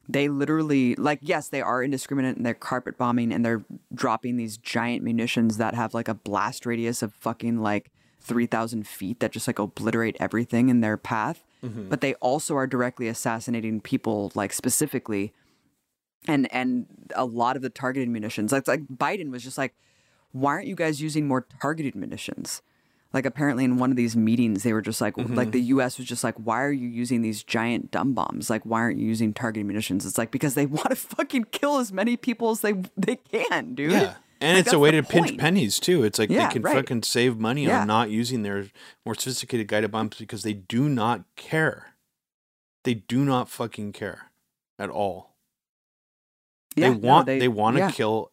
they 0.07 0.29
literally 0.29 0.95
like 0.95 1.19
yes 1.21 1.49
they 1.49 1.61
are 1.61 1.83
indiscriminate 1.83 2.37
and 2.37 2.45
they're 2.45 2.53
carpet 2.53 2.97
bombing 2.97 3.33
and 3.33 3.43
they're 3.43 3.65
dropping 3.93 4.37
these 4.37 4.57
giant 4.57 5.03
munitions 5.03 5.57
that 5.57 5.73
have 5.73 5.93
like 5.93 6.07
a 6.07 6.13
blast 6.13 6.65
radius 6.65 7.01
of 7.01 7.13
fucking 7.13 7.59
like 7.61 7.91
3000 8.21 8.87
feet 8.87 9.19
that 9.19 9.31
just 9.31 9.47
like 9.47 9.59
obliterate 9.59 10.15
everything 10.19 10.69
in 10.69 10.81
their 10.81 10.97
path 10.97 11.43
but 11.89 12.01
they 12.01 12.13
also 12.15 12.55
are 12.55 12.67
directly 12.67 13.07
assassinating 13.07 13.81
people 13.81 14.31
like 14.35 14.53
specifically 14.53 15.33
and 16.27 16.51
and 16.53 16.85
a 17.15 17.25
lot 17.25 17.55
of 17.55 17.61
the 17.61 17.69
targeted 17.69 18.09
munitions 18.09 18.51
like 18.51 18.67
like 18.67 18.85
biden 18.87 19.31
was 19.31 19.43
just 19.43 19.57
like 19.57 19.73
why 20.31 20.51
aren't 20.51 20.67
you 20.67 20.75
guys 20.75 21.01
using 21.01 21.27
more 21.27 21.45
targeted 21.61 21.95
munitions 21.95 22.61
like 23.13 23.25
apparently 23.25 23.63
in 23.63 23.77
one 23.77 23.91
of 23.91 23.97
these 23.97 24.15
meetings 24.15 24.63
they 24.63 24.73
were 24.73 24.81
just 24.81 25.01
like 25.01 25.17
like 25.17 25.27
mm-hmm. 25.27 25.51
the 25.51 25.61
us 25.61 25.97
was 25.97 26.07
just 26.07 26.23
like 26.23 26.35
why 26.35 26.61
are 26.61 26.71
you 26.71 26.87
using 26.87 27.21
these 27.21 27.43
giant 27.43 27.91
dumb 27.91 28.13
bombs 28.13 28.49
like 28.49 28.63
why 28.63 28.79
aren't 28.79 28.97
you 28.97 29.05
using 29.05 29.33
targeted 29.33 29.65
munitions 29.65 30.05
it's 30.05 30.17
like 30.17 30.31
because 30.31 30.53
they 30.53 30.65
want 30.65 30.89
to 30.89 30.95
fucking 30.95 31.45
kill 31.45 31.77
as 31.77 31.91
many 31.91 32.17
people 32.17 32.49
as 32.49 32.61
they 32.61 32.73
they 32.97 33.15
can 33.15 33.73
dude 33.75 33.91
yeah. 33.91 34.15
And 34.41 34.57
Like, 34.57 34.65
it's 34.65 34.73
a 34.73 34.79
way 34.79 34.91
to 34.91 35.01
pinch 35.01 35.37
pennies 35.37 35.79
too. 35.79 36.03
It's 36.03 36.19
like 36.19 36.29
Yeah, 36.29 36.47
they 36.47 36.53
can 36.53 36.61
right. 36.61 36.75
fucking 36.75 37.03
save 37.03 37.37
money 37.37 37.65
Yeah. 37.65 37.81
on 37.81 37.87
not 37.87 38.09
using 38.09 38.43
their 38.43 38.67
more 39.05 39.15
sophisticated 39.15 39.67
guided 39.67 39.91
bombs 39.91 40.17
because 40.17 40.43
they 40.43 40.53
do 40.53 40.89
not 40.89 41.23
care. 41.35 41.95
They 42.83 42.95
do 42.95 43.23
not 43.23 43.49
fucking 43.49 43.93
care 43.93 44.31
at 44.77 44.89
all. 44.89 45.34
Yeah, 46.75 46.89
they 46.89 46.95
no, 46.95 47.07
want 47.07 47.25
they, 47.27 47.47
want 47.47 47.75
to 47.77 47.79
yeah. 47.81 47.91
kill 47.91 48.31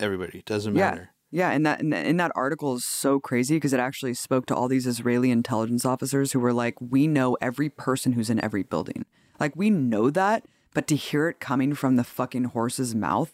everybody. 0.00 0.38
It 0.38 0.44
doesn't 0.44 0.74
Yeah. 0.74 0.90
matter. 0.90 1.10
Yeah, 1.30 1.50
and 1.50 1.66
that 1.66 1.80
and 1.80 1.92
and 1.92 2.20
that 2.20 2.30
article 2.36 2.76
is 2.76 2.84
so 2.84 3.18
crazy 3.18 3.56
because 3.56 3.72
it 3.72 3.80
actually 3.80 4.14
spoke 4.14 4.46
to 4.46 4.54
all 4.54 4.68
these 4.68 4.86
Israeli 4.86 5.30
intelligence 5.32 5.84
officers 5.84 6.30
who 6.32 6.38
were 6.38 6.52
like, 6.52 6.76
"We 6.80 7.08
know 7.08 7.36
every 7.40 7.68
person 7.68 8.12
who's 8.12 8.30
in 8.30 8.42
every 8.44 8.62
building. 8.62 9.04
Like 9.40 9.56
we 9.56 9.68
know 9.68 10.10
that, 10.10 10.44
but 10.74 10.86
to 10.88 10.96
hear 10.96 11.28
it 11.28 11.40
coming 11.40 11.74
from 11.74 11.96
the 11.96 12.04
fucking 12.04 12.44
horse's 12.44 12.94
mouth, 12.94 13.32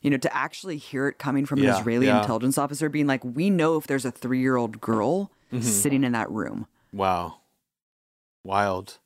you 0.00 0.10
know, 0.10 0.16
to 0.16 0.36
actually 0.36 0.78
hear 0.78 1.06
it 1.06 1.18
coming 1.20 1.46
from 1.46 1.60
Yeah, 1.60 1.74
an 1.74 1.80
Israeli 1.80 2.06
yeah. 2.06 2.20
intelligence 2.20 2.58
officer 2.58 2.88
being 2.88 3.06
like, 3.06 3.24
"We 3.24 3.50
know 3.50 3.76
if 3.76 3.86
there's 3.86 4.04
a 4.04 4.10
3-year-old 4.12 4.80
girl 4.80 5.30
Mm-hmm. 5.52 5.62
sitting 5.62 6.02
in 6.02 6.10
that 6.12 6.28
room." 6.30 6.66
Wow. 6.92 7.36
Wild. 8.42 8.98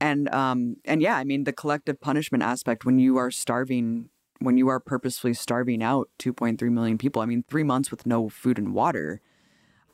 And 0.00 0.32
um 0.34 0.76
and 0.84 1.02
yeah 1.02 1.16
i 1.16 1.24
mean 1.24 1.44
the 1.44 1.52
collective 1.52 2.00
punishment 2.00 2.42
aspect 2.42 2.84
when 2.84 2.98
you 2.98 3.16
are 3.16 3.30
starving 3.30 4.08
when 4.40 4.56
you 4.56 4.68
are 4.68 4.80
purposefully 4.80 5.34
starving 5.34 5.82
out 5.82 6.08
2.3 6.18 6.60
million 6.70 6.98
people 6.98 7.22
i 7.22 7.26
mean 7.26 7.44
three 7.48 7.62
months 7.62 7.90
with 7.90 8.06
no 8.06 8.28
food 8.28 8.58
and 8.58 8.74
water 8.74 9.20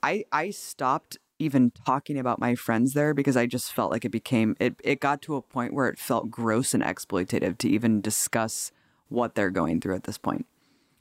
i 0.02 0.24
i 0.32 0.50
stopped 0.50 1.18
even 1.38 1.70
talking 1.84 2.18
about 2.18 2.38
my 2.38 2.54
friends 2.54 2.94
there 2.94 3.12
because 3.12 3.36
i 3.36 3.46
just 3.46 3.72
felt 3.72 3.90
like 3.90 4.04
it 4.04 4.10
became 4.10 4.56
it, 4.58 4.74
it 4.82 5.00
got 5.00 5.20
to 5.22 5.36
a 5.36 5.42
point 5.42 5.74
where 5.74 5.88
it 5.88 5.98
felt 5.98 6.30
gross 6.30 6.72
and 6.72 6.82
exploitative 6.82 7.58
to 7.58 7.68
even 7.68 8.00
discuss 8.00 8.72
what 9.08 9.34
they're 9.34 9.50
going 9.50 9.80
through 9.80 9.94
at 9.94 10.04
this 10.04 10.18
point 10.18 10.46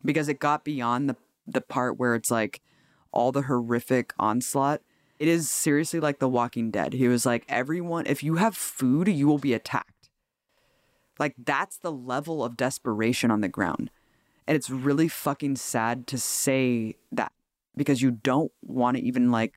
because 0.04 0.28
it 0.28 0.40
got 0.40 0.64
beyond 0.64 1.10
the 1.10 1.16
the 1.48 1.62
part 1.62 1.98
where 1.98 2.16
it's 2.16 2.32
like 2.32 2.62
all 3.12 3.32
the 3.32 3.44
horrific 3.44 4.14
onslaught. 4.20 4.82
It 5.18 5.28
is 5.28 5.50
seriously 5.50 6.00
like 6.00 6.20
The 6.20 6.28
Walking 6.28 6.72
Dead. 6.72 6.94
He 6.94 7.08
was 7.08 7.26
like, 7.26 7.46
everyone, 7.48 8.06
if 8.06 8.24
you 8.24 8.36
have 8.36 8.56
food, 8.56 9.08
you 9.08 9.28
will 9.28 9.38
be 9.38 9.54
attacked. 9.54 10.10
Like, 11.18 11.36
that's 11.38 11.78
the 11.78 11.92
level 11.92 12.44
of 12.44 12.58
desperation 12.58 13.32
on 13.32 13.42
the 13.42 13.48
ground. 13.48 13.90
And 14.46 14.56
it's 14.56 14.70
really 14.70 15.08
fucking 15.08 15.56
sad 15.56 16.06
to 16.08 16.18
say 16.18 16.98
that 17.12 17.32
because 17.76 18.02
you 18.02 18.12
don't 18.12 18.52
want 18.62 18.98
to 18.98 19.04
even 19.04 19.32
like, 19.32 19.54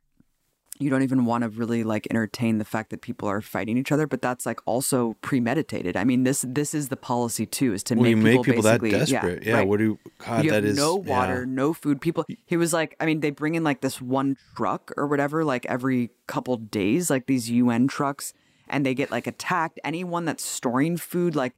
you 0.81 0.91
don't 0.91 1.03
even 1.03 1.25
want 1.25 1.43
to 1.43 1.49
really 1.51 1.85
like 1.85 2.07
entertain 2.11 2.59
the 2.59 2.64
fact 2.64 2.91
that 2.91 3.01
people 3.01 3.29
are 3.29 3.41
fighting 3.41 3.77
each 3.79 3.91
other, 3.93 4.07
but 4.07 4.23
that's 4.23 4.47
like 4.47 4.61
also 4.67 5.14
premeditated. 5.23 5.97
I 5.97 6.05
mean, 6.05 6.25
this 6.25 6.45
this 6.49 6.75
is 6.75 6.88
the 6.88 6.97
policy 6.97 7.47
too, 7.47 7.73
is 7.75 7.83
to 7.85 7.95
When 7.95 8.03
make 8.05 8.11
you 8.11 8.17
people, 8.23 8.35
make 8.38 8.45
people 8.47 8.62
that 8.62 8.81
basically- 8.81 8.99
desperate, 9.12 9.43
yeah. 9.45 9.55
right 9.59 9.67
What 9.69 9.79
do 9.79 9.99
God? 10.19 10.45
you 10.45 10.51
that 10.51 10.57
have 10.62 10.64
is 10.73 10.77
no 10.77 11.03
yeah. 11.05 11.11
water, 11.19 11.47
no 11.47 11.73
food. 11.73 12.01
People, 12.01 12.25
he 12.47 12.57
was 12.57 12.73
like, 12.73 12.97
I 13.01 13.07
mean, 13.07 13.21
they 13.21 13.31
bring 13.31 13.55
in 13.55 13.64
like 13.64 13.81
this 13.81 14.01
one 14.01 14.37
truck 14.57 14.93
or 14.97 15.07
whatever, 15.07 15.45
like 15.45 15.67
every 15.67 16.11
couple 16.27 16.57
days, 16.57 17.11
like 17.11 17.27
these 17.27 17.51
UN 17.51 17.87
trucks, 17.88 18.33
and 18.69 18.85
they 18.85 18.95
get 18.95 19.11
like 19.11 19.27
attacked. 19.27 19.81
Anyone 19.85 20.25
that's 20.25 20.45
storing 20.45 20.97
food, 20.97 21.35
like 21.37 21.55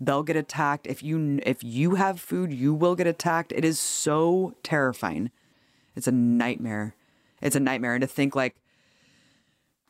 they'll 0.00 0.22
get 0.22 0.36
attacked. 0.36 0.86
If 0.86 1.02
you 1.02 1.40
if 1.44 1.62
you 1.64 1.96
have 1.96 2.20
food, 2.20 2.52
you 2.52 2.72
will 2.74 2.94
get 2.94 3.06
attacked. 3.06 3.52
It 3.52 3.64
is 3.64 3.78
so 3.78 4.54
terrifying. 4.62 5.30
It's 5.96 6.06
a 6.06 6.12
nightmare. 6.12 6.94
It's 7.40 7.56
a 7.56 7.60
nightmare, 7.60 7.94
and 7.94 8.02
to 8.02 8.06
think 8.06 8.34
like 8.34 8.56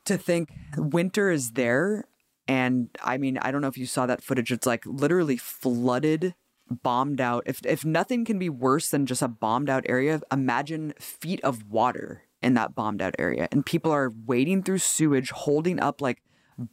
to 0.05 0.17
think 0.17 0.51
winter 0.77 1.31
is 1.31 1.53
there. 1.53 2.05
And 2.49 2.89
i 3.05 3.17
mean 3.17 3.39
i 3.39 3.53
don't 3.53 3.61
know 3.61 3.69
if 3.69 3.79
you 3.79 3.87
saw 3.87 4.07
that 4.07 4.23
footage. 4.23 4.51
It's 4.51 4.67
like 4.67 4.85
literally 4.87 5.37
flooded 5.37 6.35
bombed 6.71 7.21
out. 7.21 7.43
If 7.47 7.65
if 7.65 7.85
nothing 7.85 8.25
can 8.25 8.39
be 8.39 8.49
worse 8.49 8.89
than 8.91 9.07
just 9.07 9.23
a 9.23 9.29
bombed 9.29 9.71
out 9.71 9.85
area 9.89 10.21
imagine 10.33 10.95
feet 10.99 11.41
of 11.43 11.71
water 11.71 12.23
in 12.43 12.55
that 12.55 12.75
bombed 12.75 13.03
out 13.03 13.15
area. 13.19 13.49
And 13.53 13.67
people 13.67 13.93
are 13.93 14.13
wading 14.27 14.63
through 14.63 14.79
sewage 14.79 15.31
holding 15.31 15.79
up 15.81 16.01
like 16.01 16.23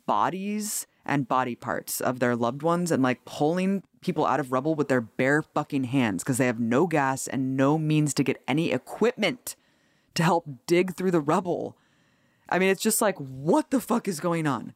bodies 0.06 0.88
and 1.06 1.28
body 1.28 1.56
parts 1.56 2.02
of 2.02 2.20
their 2.20 2.36
loved 2.36 2.62
ones 2.62 2.92
and 2.92 3.02
like 3.02 3.24
pulling 3.26 3.84
people 4.02 4.26
out 4.26 4.40
of 4.40 4.52
rubble 4.52 4.76
with 4.76 4.90
their 4.90 5.02
bare 5.02 5.42
fucking 5.42 5.86
hands 5.86 6.24
because 6.24 6.38
they 6.38 6.46
have 6.46 6.60
no 6.60 6.86
gas 6.88 7.28
and 7.28 7.56
no 7.56 7.78
means 7.78 8.14
to 8.14 8.24
get 8.24 8.42
any 8.48 8.72
equipment 8.72 9.56
to 10.18 10.24
help 10.24 10.46
dig 10.68 10.94
through 10.96 11.12
the 11.12 11.22
rubble 11.22 11.76
I 12.50 12.60
mean, 12.60 12.70
it's 12.70 12.82
just 12.82 13.02
like, 13.02 13.18
what 13.18 13.72
the 13.72 13.82
fuck 13.82 14.08
is 14.08 14.20
going 14.20 14.48
on? 14.48 14.74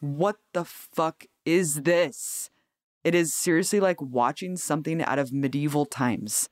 what 0.00 0.36
the 0.54 0.64
fuck 0.64 1.24
is 1.44 1.82
this? 1.82 2.48
It 3.04 3.14
is 3.14 3.34
seriously 3.34 3.80
like 3.80 4.00
watching 4.00 4.56
something 4.56 5.02
out 5.02 5.18
of 5.18 5.30
medieval 5.32 5.84
times 5.84 6.48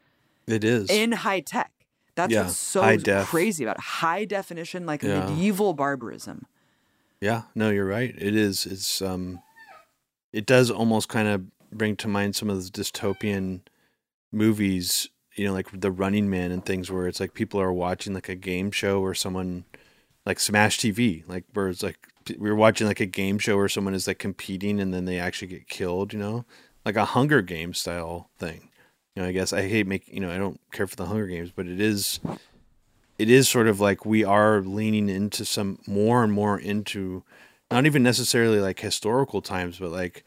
It 0.46 0.64
is. 0.64 0.90
in 0.90 1.12
high 1.12 1.40
tech. 1.40 1.72
That's 2.14 2.32
Yeah, 2.32 2.42
what's 2.44 2.58
so 2.58 2.98
crazy 3.24 3.64
about 3.64 3.76
it. 3.78 3.82
high 3.82 4.24
definition, 4.26 4.84
like 4.84 5.02
Yeah. 5.02 5.20
medieval 5.26 5.72
barbarism. 5.72 6.44
Yeah, 7.22 7.42
no, 7.54 7.70
you're 7.70 7.86
right. 7.86 8.14
It 8.18 8.34
is. 8.36 8.66
It's 8.66 9.00
um, 9.00 9.40
it 10.32 10.44
does 10.44 10.70
almost 10.70 11.08
kind 11.08 11.28
of 11.28 11.46
bring 11.72 11.96
to 11.96 12.08
mind 12.08 12.36
some 12.36 12.50
of 12.50 12.56
those 12.56 12.70
dystopian 12.70 13.60
movies. 14.32 15.08
You 15.38 15.46
know, 15.46 15.52
like 15.52 15.68
The 15.72 15.90
Running 15.90 16.28
Man 16.28 16.50
and 16.50 16.64
things 16.64 16.90
where 16.90 17.06
it's 17.06 17.20
like 17.20 17.34
people 17.34 17.60
are 17.60 17.72
watching 17.72 18.14
like 18.14 18.28
a 18.28 18.34
game 18.34 18.70
show 18.70 19.00
or 19.00 19.14
someone 19.14 19.64
like 20.26 20.40
Smash 20.40 20.78
TV, 20.78 21.22
like 21.26 21.44
where 21.54 21.68
it's 21.68 21.82
like 21.82 22.08
we 22.38 22.50
were 22.50 22.56
watching 22.56 22.86
like 22.86 23.00
a 23.00 23.06
game 23.06 23.38
show 23.38 23.56
where 23.56 23.68
someone 23.68 23.94
is 23.94 24.06
like 24.06 24.18
competing 24.18 24.80
and 24.80 24.92
then 24.92 25.04
they 25.04 25.18
actually 25.18 25.48
get 25.48 25.68
killed. 25.68 26.12
You 26.12 26.18
know, 26.18 26.44
like 26.84 26.96
a 26.96 27.04
Hunger 27.04 27.42
Games 27.42 27.78
style 27.78 28.30
thing. 28.38 28.68
You 29.14 29.22
know, 29.22 29.28
I 29.28 29.32
guess 29.32 29.52
I 29.52 29.62
hate 29.68 29.86
make 29.86 30.08
you 30.08 30.20
know 30.20 30.30
I 30.30 30.38
don't 30.38 30.60
care 30.72 30.86
for 30.86 30.96
the 30.96 31.06
Hunger 31.06 31.26
Games, 31.26 31.50
but 31.54 31.66
it 31.66 31.80
is 31.80 32.20
it 33.18 33.28
is 33.28 33.48
sort 33.48 33.66
of 33.66 33.80
like 33.80 34.06
we 34.06 34.24
are 34.24 34.60
leaning 34.60 35.08
into 35.08 35.44
some 35.44 35.80
more 35.86 36.22
and 36.22 36.32
more 36.32 36.58
into 36.58 37.24
not 37.70 37.84
even 37.84 38.02
necessarily 38.02 38.60
like 38.60 38.80
historical 38.80 39.42
times, 39.42 39.78
but 39.78 39.90
like 39.90 40.24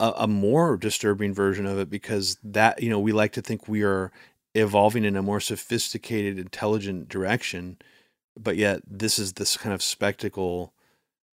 a, 0.00 0.12
a 0.18 0.26
more 0.26 0.76
disturbing 0.76 1.34
version 1.34 1.66
of 1.66 1.78
it 1.78 1.90
because 1.90 2.38
that 2.42 2.82
you 2.82 2.90
know 2.90 2.98
we 2.98 3.12
like 3.12 3.32
to 3.32 3.42
think 3.42 3.68
we 3.68 3.82
are 3.82 4.12
evolving 4.54 5.04
in 5.04 5.16
a 5.16 5.22
more 5.22 5.40
sophisticated, 5.40 6.38
intelligent 6.38 7.08
direction, 7.08 7.76
but 8.38 8.56
yet 8.56 8.80
this 8.86 9.18
is 9.18 9.34
this 9.34 9.56
kind 9.56 9.74
of 9.74 9.82
spectacle. 9.82 10.72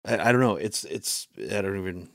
I, 0.04 0.28
I 0.28 0.32
don't 0.32 0.40
know. 0.40 0.56
It's 0.56 0.84
it's 0.84 1.28
I 1.38 1.60
don't 1.60 1.78
even 1.78 2.08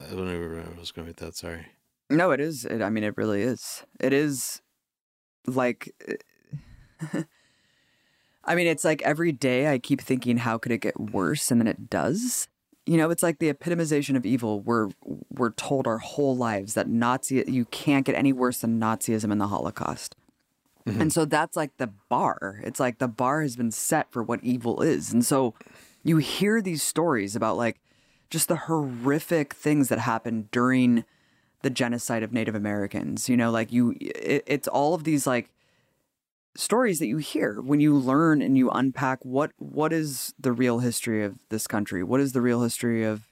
I 0.00 0.06
don't 0.10 0.28
even 0.28 0.40
remember 0.40 0.72
I 0.76 0.80
was 0.80 0.92
going 0.92 1.08
with 1.08 1.16
that. 1.16 1.36
Sorry. 1.36 1.66
No, 2.10 2.30
it 2.30 2.40
is. 2.40 2.64
It, 2.64 2.80
I 2.80 2.90
mean, 2.90 3.04
it 3.04 3.16
really 3.16 3.42
is. 3.42 3.84
It 4.00 4.12
is 4.12 4.62
like. 5.46 5.94
I 8.44 8.54
mean, 8.54 8.66
it's 8.66 8.84
like 8.84 9.02
every 9.02 9.30
day 9.30 9.70
I 9.70 9.78
keep 9.78 10.00
thinking, 10.00 10.38
how 10.38 10.56
could 10.56 10.72
it 10.72 10.78
get 10.78 10.98
worse? 10.98 11.50
And 11.50 11.60
then 11.60 11.68
it 11.68 11.90
does. 11.90 12.48
You 12.88 12.96
know, 12.96 13.10
it's 13.10 13.22
like 13.22 13.38
the 13.38 13.52
epitomization 13.52 14.16
of 14.16 14.24
evil. 14.24 14.60
We're 14.60 14.88
we're 15.30 15.50
told 15.50 15.86
our 15.86 15.98
whole 15.98 16.34
lives 16.34 16.72
that 16.72 16.88
Nazi 16.88 17.44
you 17.46 17.66
can't 17.66 18.06
get 18.06 18.14
any 18.14 18.32
worse 18.32 18.62
than 18.62 18.80
Nazism 18.80 19.30
and 19.30 19.40
the 19.40 19.48
Holocaust. 19.48 20.16
Mm-hmm. 20.86 21.02
And 21.02 21.12
so 21.12 21.26
that's 21.26 21.54
like 21.54 21.76
the 21.76 21.90
bar. 22.08 22.60
It's 22.64 22.80
like 22.80 22.98
the 22.98 23.08
bar 23.08 23.42
has 23.42 23.56
been 23.56 23.70
set 23.70 24.10
for 24.10 24.22
what 24.22 24.42
evil 24.42 24.80
is. 24.80 25.12
And 25.12 25.24
so 25.24 25.52
you 26.02 26.16
hear 26.16 26.62
these 26.62 26.82
stories 26.82 27.36
about 27.36 27.58
like 27.58 27.78
just 28.30 28.48
the 28.48 28.56
horrific 28.56 29.52
things 29.52 29.88
that 29.88 29.98
happened 29.98 30.50
during 30.50 31.04
the 31.62 31.70
genocide 31.70 32.22
of 32.22 32.32
Native 32.32 32.54
Americans. 32.54 33.28
You 33.28 33.36
know, 33.36 33.50
like 33.50 33.70
you, 33.70 33.96
it, 34.00 34.44
it's 34.46 34.68
all 34.68 34.94
of 34.94 35.04
these 35.04 35.26
like 35.26 35.50
stories 36.58 36.98
that 36.98 37.06
you 37.06 37.18
hear 37.18 37.60
when 37.60 37.78
you 37.78 37.94
learn 37.94 38.42
and 38.42 38.58
you 38.58 38.68
unpack 38.70 39.24
what 39.24 39.52
what 39.58 39.92
is 39.92 40.34
the 40.38 40.50
real 40.50 40.80
history 40.80 41.24
of 41.24 41.38
this 41.50 41.66
country, 41.66 42.02
what 42.02 42.20
is 42.20 42.32
the 42.32 42.40
real 42.40 42.62
history 42.62 43.04
of 43.04 43.28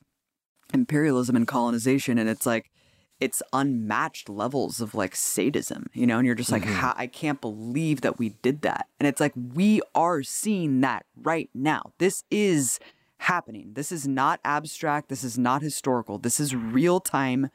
imperialism 0.72 1.34
and 1.34 1.48
colonization, 1.48 2.18
and 2.18 2.28
it's 2.28 2.46
like 2.46 2.70
it's 3.18 3.42
unmatched 3.52 4.28
levels 4.28 4.80
of 4.80 4.94
like 4.94 5.16
sadism, 5.16 5.86
you 5.92 6.06
know, 6.06 6.18
and 6.18 6.26
you're 6.26 6.36
just 6.36 6.52
like, 6.52 6.62
mm-hmm. 6.62 6.74
"How- 6.74 6.94
I 6.96 7.08
can't 7.08 7.40
believe 7.40 8.02
that 8.02 8.18
we 8.18 8.30
did 8.42 8.62
that, 8.62 8.86
and 9.00 9.08
it's 9.08 9.20
like 9.20 9.32
we 9.34 9.80
are 9.94 10.22
seeing 10.22 10.80
that 10.82 11.04
right 11.16 11.50
now. 11.52 11.92
This 11.98 12.22
is 12.30 12.78
happening. 13.18 13.72
This 13.72 13.90
is 13.90 14.06
not 14.06 14.38
abstract. 14.44 15.08
This 15.08 15.24
is 15.24 15.36
not 15.36 15.62
historical. 15.62 16.18
This 16.18 16.38
is 16.38 16.54
real 16.54 17.00
time 17.00 17.50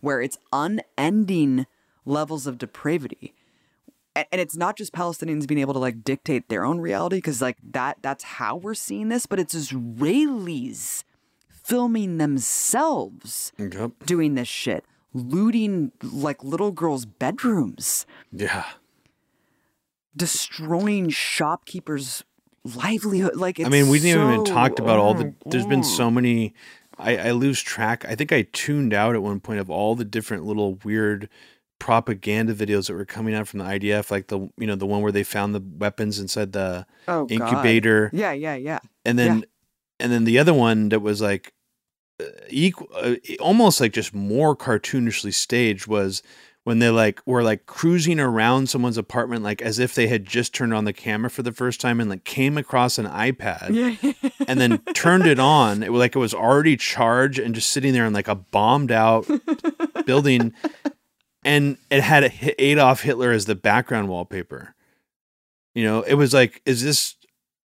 where 0.00 0.20
it's 0.20 0.38
unending 0.52 1.66
levels 2.04 2.48
of 2.48 2.58
depravity. 2.58 3.34
A- 4.16 4.30
And 4.32 4.40
it's 4.40 4.56
not 4.56 4.76
just 4.76 4.92
Palestinians 4.92 5.46
being 5.46 5.60
able 5.60 5.72
to 5.74 5.78
like 5.78 6.04
dictate 6.04 6.48
their 6.48 6.64
own 6.64 6.80
reality 6.80 7.16
because 7.16 7.40
like 7.40 7.56
that 7.72 7.98
that's 8.02 8.24
how 8.24 8.56
we're 8.56 8.74
seeing 8.74 9.08
this, 9.08 9.26
but 9.26 9.38
it's 9.40 9.54
Israelis 9.54 11.04
filming 11.48 12.18
themselves 12.18 13.52
Yep. 13.58 13.92
doing 14.04 14.34
this 14.34 14.48
shit, 14.48 14.84
looting 15.14 15.92
like 16.02 16.42
little 16.42 16.72
girls' 16.72 17.06
bedrooms, 17.06 18.04
Yeah. 18.32 18.64
destroying 20.16 21.08
shopkeepers' 21.10 22.24
livelihood. 22.64 23.36
Like 23.36 23.58
it's 23.58 23.66
I 23.66 23.70
mean, 23.70 23.88
we 23.88 23.98
didn't 23.98 24.30
even 24.30 24.44
talked 24.44 24.78
about 24.78 24.98
all 24.98 25.14
the. 25.14 25.34
There's 25.46 25.66
been 25.66 25.84
so 25.84 26.10
mm. 26.10 26.14
many. 26.14 26.54
I, 26.98 27.16
I 27.16 27.30
lose 27.30 27.60
track. 27.62 28.04
I 28.06 28.14
think 28.14 28.32
I 28.32 28.42
tuned 28.52 28.92
out 28.92 29.14
at 29.14 29.22
one 29.22 29.40
point 29.40 29.60
of 29.60 29.70
all 29.70 29.94
the 29.94 30.04
different 30.04 30.44
little 30.44 30.74
weird 30.84 31.28
propaganda 31.82 32.54
videos 32.54 32.86
that 32.86 32.94
were 32.94 33.04
coming 33.04 33.34
out 33.34 33.48
from 33.48 33.58
the 33.58 33.64
IDF, 33.64 34.10
like 34.12 34.28
the 34.28 34.38
you 34.56 34.66
know 34.68 34.76
the 34.76 34.86
one 34.86 35.02
where 35.02 35.10
they 35.10 35.24
found 35.24 35.52
the 35.52 35.62
weapons 35.78 36.20
inside 36.20 36.52
the 36.52 36.86
Oh, 37.08 37.26
God. 37.26 37.30
incubator, 37.32 38.08
Yeah, 38.12 38.30
yeah, 38.30 38.54
yeah. 38.54 38.78
and 39.04 39.18
then 39.18 39.44
and 39.98 40.12
then 40.12 40.22
the 40.22 40.38
other 40.38 40.54
one 40.54 40.90
that 40.90 41.00
was 41.00 41.20
like 41.20 41.52
uh, 42.20 42.24
equal, 42.48 42.88
uh, 42.94 43.16
almost 43.40 43.80
like 43.80 43.92
just 43.92 44.14
more 44.14 44.56
cartoonishly 44.56 45.34
staged 45.34 45.88
was 45.88 46.22
when 46.64 46.78
they 46.78 46.88
like 46.90 47.20
were 47.26 47.42
like 47.42 47.66
cruising 47.66 48.20
around 48.20 48.68
someone's 48.68 48.96
apartment 48.96 49.42
like 49.42 49.60
as 49.60 49.80
if 49.80 49.96
they 49.96 50.06
had 50.06 50.24
just 50.24 50.54
turned 50.54 50.72
on 50.72 50.84
the 50.84 50.92
camera 50.92 51.28
for 51.28 51.42
the 51.42 51.50
first 51.50 51.80
time 51.80 51.98
and 51.98 52.08
like 52.08 52.22
came 52.22 52.56
across 52.56 52.96
an 52.98 53.06
iPad 53.06 53.70
Yeah. 53.74 54.12
and 54.46 54.60
then 54.60 54.78
turned 54.94 55.26
it 55.26 55.40
on. 55.40 55.82
It 55.82 55.90
was 55.92 55.98
like 55.98 56.14
it 56.14 56.20
was 56.20 56.32
already 56.34 56.76
charged 56.76 57.40
and 57.40 57.56
just 57.56 57.70
sitting 57.70 57.92
there 57.92 58.06
in 58.06 58.12
like 58.12 58.28
a 58.28 58.36
bombed 58.36 58.92
out 58.92 59.26
building, 60.06 60.52
and 61.44 61.76
it 61.90 62.02
had 62.02 62.32
Adolf 62.58 63.02
Hitler 63.02 63.32
as 63.32 63.46
the 63.46 63.54
background 63.54 64.08
wallpaper. 64.08 64.74
You 65.74 65.84
know, 65.84 66.02
it 66.02 66.14
was 66.14 66.34
like, 66.34 66.62
is 66.66 66.82
this 66.82 67.16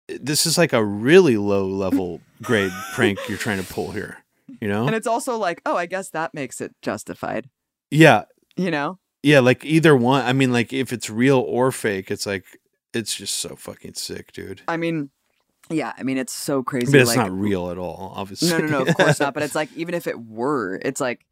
this 0.08 0.46
is 0.46 0.58
like 0.58 0.74
a 0.74 0.84
really 0.84 1.38
low 1.38 1.66
level 1.68 2.22
grade 2.42 2.72
prank 2.94 3.20
you're 3.28 3.38
trying 3.38 3.64
to 3.64 3.74
pull 3.74 3.92
here? 3.92 4.18
You 4.62 4.68
know? 4.68 4.86
and 4.86 4.96
it's 4.96 5.08
also 5.08 5.38
like, 5.38 5.62
oh, 5.66 5.76
I 5.76 5.86
guess 5.86 6.10
that 6.12 6.34
makes 6.34 6.62
it 6.62 6.76
justified. 6.82 7.50
yeah, 7.92 8.26
You 8.56 8.72
know? 8.72 9.00
yeah. 9.24 9.40
Like 9.40 9.66
either 9.66 9.96
one. 9.96 10.24
I 10.24 10.34
mean, 10.34 10.54
like 10.54 10.72
if 10.72 10.94
it's 10.94 11.10
real 11.10 11.40
or 11.40 11.72
fake, 11.72 12.12
it's 12.12 12.26
like 12.26 12.46
it's 12.94 13.16
just 13.16 13.34
so 13.36 13.56
fucking 13.56 13.96
sick, 13.96 14.32
dude. 14.32 14.62
I 14.68 14.78
mean, 14.78 15.10
yeah, 15.70 15.94
I 15.98 16.04
mean, 16.04 16.18
it's 16.18 16.32
so 16.32 16.64
crazy. 16.64 16.92
But 16.92 17.02
it's 17.02 17.10
like, 17.10 17.18
not 17.18 17.32
real 17.32 17.72
at 17.72 17.78
all, 17.78 18.14
obviously. 18.16 18.50
No, 18.50 18.60
no, 18.60 18.68
no, 18.68 18.82
of 18.84 18.96
course 18.96 19.20
not. 19.20 19.34
But 19.34 19.44
it's 19.44 19.56
like, 19.56 19.70
even 19.76 19.96
if 19.96 20.06
it 20.08 20.20
were, 20.20 20.80
it's 20.84 21.02
like, 21.02 21.26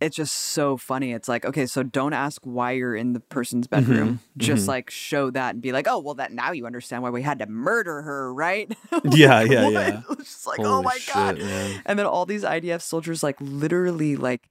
it's 0.00 0.16
just 0.16 0.34
so 0.34 0.76
funny. 0.76 1.12
It's 1.12 1.28
like, 1.28 1.44
okay, 1.44 1.66
so 1.66 1.82
don't 1.82 2.12
ask 2.12 2.40
why 2.44 2.72
you're 2.72 2.94
in 2.94 3.14
the 3.14 3.20
person's 3.20 3.66
bedroom. 3.66 4.20
Just 4.36 4.64
mhm. 4.64 4.68
like 4.68 4.90
show 4.90 5.30
that 5.30 5.54
and 5.54 5.62
be 5.62 5.72
like, 5.72 5.88
oh, 5.88 5.98
well, 5.98 6.14
that 6.14 6.32
now 6.32 6.52
you 6.52 6.66
understand 6.66 7.02
why 7.02 7.10
we 7.10 7.22
had 7.22 7.40
to 7.40 7.46
murder 7.46 8.02
her, 8.02 8.32
right? 8.32 8.72
Yeah, 9.04 9.42
yeah, 9.42 9.64
What? 9.64 9.72
yeah. 9.72 10.02
It's 10.10 10.34
just 10.34 10.46
like, 10.46 10.58
Holy 10.58 10.70
oh 10.70 10.82
my 10.82 10.96
shit, 10.98 11.14
god. 11.14 11.38
man. 11.38 11.82
And 11.86 11.98
then 11.98 12.06
all 12.06 12.26
these 12.26 12.44
IDF 12.44 12.80
soldiers, 12.80 13.22
like, 13.22 13.36
literally, 13.40 14.16
like, 14.16 14.48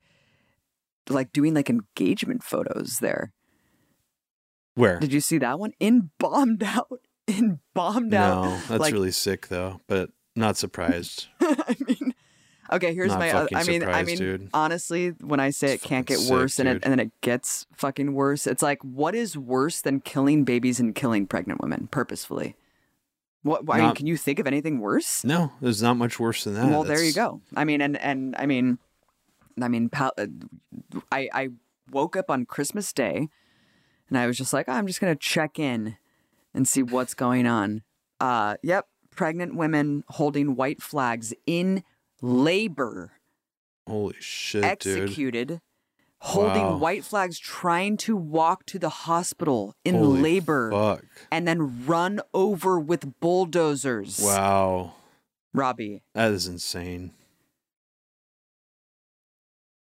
like 1.10 1.32
doing 1.32 1.54
like 1.54 1.70
engagement 1.70 2.44
photos 2.44 2.98
there. 3.00 3.32
Where? 4.76 5.00
Did 5.00 5.14
you 5.14 5.22
see 5.22 5.38
that 5.38 5.60
one? 5.60 5.72
In 5.80 6.12
bombed 6.20 6.64
out, 6.64 7.02
in 7.28 7.60
bombed 7.74 8.14
out. 8.14 8.44
No, 8.44 8.52
that's 8.68 8.82
like- 8.82 8.94
really 8.94 9.12
sick 9.12 9.48
though, 9.48 9.82
but 9.88 10.10
not 10.36 10.58
surprised. 10.58 11.28
I 11.42 11.76
mean, 11.88 11.97
okay, 12.72 12.94
here's 12.94 13.10
Not 13.12 13.20
my. 13.20 13.32
oth- 13.32 13.50
fucking 13.50 13.58
I 13.58 13.64
mean, 13.64 13.84
I 13.84 14.04
mean, 14.04 14.18
dude. 14.18 14.50
honestly, 14.54 15.10
when 15.22 15.40
I 15.40 15.50
say 15.52 15.74
It's 15.76 15.84
it 15.84 15.88
can't 15.88 16.06
get 16.06 16.20
sick, 16.20 16.32
worse, 16.32 16.60
and 16.60 16.68
it 16.70 16.84
and 16.84 16.92
then 16.92 17.00
it 17.00 17.12
gets 17.22 17.65
fucking 17.76 18.13
worse, 18.13 18.48
it's 18.48 18.62
like, 18.63 18.82
what 18.84 19.15
is 19.15 19.38
worse 19.38 19.82
than 19.82 20.00
killing 20.02 20.44
babies 20.44 20.80
and 20.80 20.94
killing 20.96 21.28
pregnant 21.28 21.62
women 21.62 21.88
purposefully? 21.92 22.56
What? 23.44 23.63
I 23.70 23.78
mean, 23.78 23.86
Not- 23.88 23.96
can 23.96 24.08
you 24.08 24.18
think 24.18 24.40
of 24.40 24.48
anything 24.48 24.80
worse? 24.80 25.24
No, 25.24 25.54
there's 25.62 25.82
not 25.82 25.96
much 25.96 26.20
worse 26.20 26.44
than 26.44 26.56
that. 26.56 26.70
well, 26.70 26.84
there 26.84 27.04
you 27.04 27.13
go. 27.13 27.42
I 27.56 27.63
mean, 27.63 27.82
and 27.82 27.96
and 27.98 28.36
I 28.38 28.46
mean, 28.46 28.78
I 29.62 29.68
mean, 29.68 29.90
pal- 29.90 30.13
uh, 30.18 30.28
I 31.12 31.30
I 31.34 31.50
woke 31.92 32.15
up 32.18 32.30
on 32.30 32.46
Christmas 32.46 32.92
Day, 32.92 33.30
and 34.10 34.18
I 34.18 34.28
was 34.28 34.38
just 34.38 34.52
like, 34.54 34.65
"Oh, 34.68 34.74
I'm 34.74 34.88
just 34.88 35.00
gonna 35.00 35.15
check 35.15 35.60
in 35.60 35.96
and 36.54 36.68
see 36.68 36.84
what's 36.84 37.13
going 37.13 37.48
on. 37.48 37.84
Uh, 38.20 38.56
yep, 38.63 38.88
pregnant 39.15 39.56
women 39.56 40.04
holding 40.10 40.56
white 40.56 40.82
flags 40.82 41.34
in 41.46 41.84
labor, 42.22 43.12
Holy 43.88 44.15
shit, 44.20 44.80
dude. 44.80 45.04
executed. 45.04 45.62
Holding 46.22 46.63
Wow. 46.63 46.78
white 46.78 47.04
flags, 47.06 47.38
trying 47.38 47.96
to 47.98 48.15
walk 48.18 48.65
to 48.68 48.80
the 48.80 48.90
hospital 48.90 49.76
in 49.86 49.94
Holy 49.96 50.20
labor, 50.22 50.72
Fuck. 50.72 51.06
and 51.32 51.48
then 51.48 51.86
run 51.86 52.22
over 52.34 52.80
with 52.80 53.20
bulldozers. 53.20 54.20
Wow. 54.20 54.96
Robbie, 55.54 56.02
That 56.13 56.32
is 56.32 56.48
insane. 56.48 57.13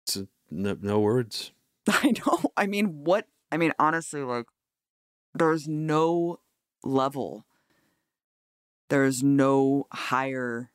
It's 0.06 0.16
a, 0.16 0.28
no, 0.50 0.76
no 0.80 1.00
words. 1.00 1.52
I 1.88 2.12
know. 2.26 2.52
I 2.56 2.66
mean, 2.66 3.04
what? 3.04 3.26
I 3.50 3.56
mean, 3.56 3.72
honestly, 3.78 4.20
like, 4.22 4.46
there's 5.34 5.66
no 5.66 6.40
level. 6.84 7.46
There's 8.90 9.22
no 9.22 9.86
higher 9.92 10.70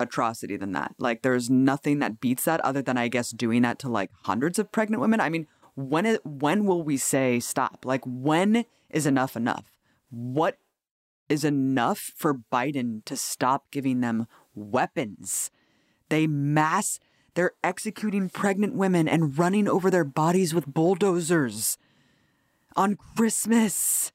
atrocity 0.00 0.56
than 0.56 0.72
that. 0.72 0.94
Like 0.98 1.22
there's 1.22 1.50
nothing 1.50 1.98
that 2.00 2.20
beats 2.20 2.44
that 2.44 2.60
other 2.62 2.82
than 2.82 2.96
I 2.96 3.08
guess 3.08 3.30
doing 3.30 3.62
that 3.62 3.78
to 3.80 3.88
like 3.88 4.10
hundreds 4.24 4.58
of 4.58 4.72
pregnant 4.72 5.00
women. 5.00 5.20
I 5.20 5.28
mean, 5.28 5.46
when 5.74 6.06
it, 6.06 6.24
when 6.24 6.64
will 6.64 6.82
we 6.82 6.96
say 6.96 7.40
stop? 7.40 7.84
Like 7.84 8.02
when 8.04 8.64
is 8.90 9.06
enough 9.06 9.36
enough? 9.36 9.78
What 10.10 10.58
is 11.28 11.44
enough 11.44 12.12
for 12.16 12.34
Biden 12.34 13.04
to 13.04 13.16
stop 13.16 13.70
giving 13.70 14.00
them 14.00 14.26
weapons? 14.54 15.50
They 16.08 16.26
mass 16.26 16.98
they're 17.34 17.52
executing 17.62 18.28
pregnant 18.28 18.74
women 18.74 19.08
and 19.08 19.38
running 19.38 19.68
over 19.68 19.90
their 19.90 20.04
bodies 20.04 20.52
with 20.54 20.66
bulldozers. 20.66 21.78
On 22.76 22.96
Christmas. 23.16 24.12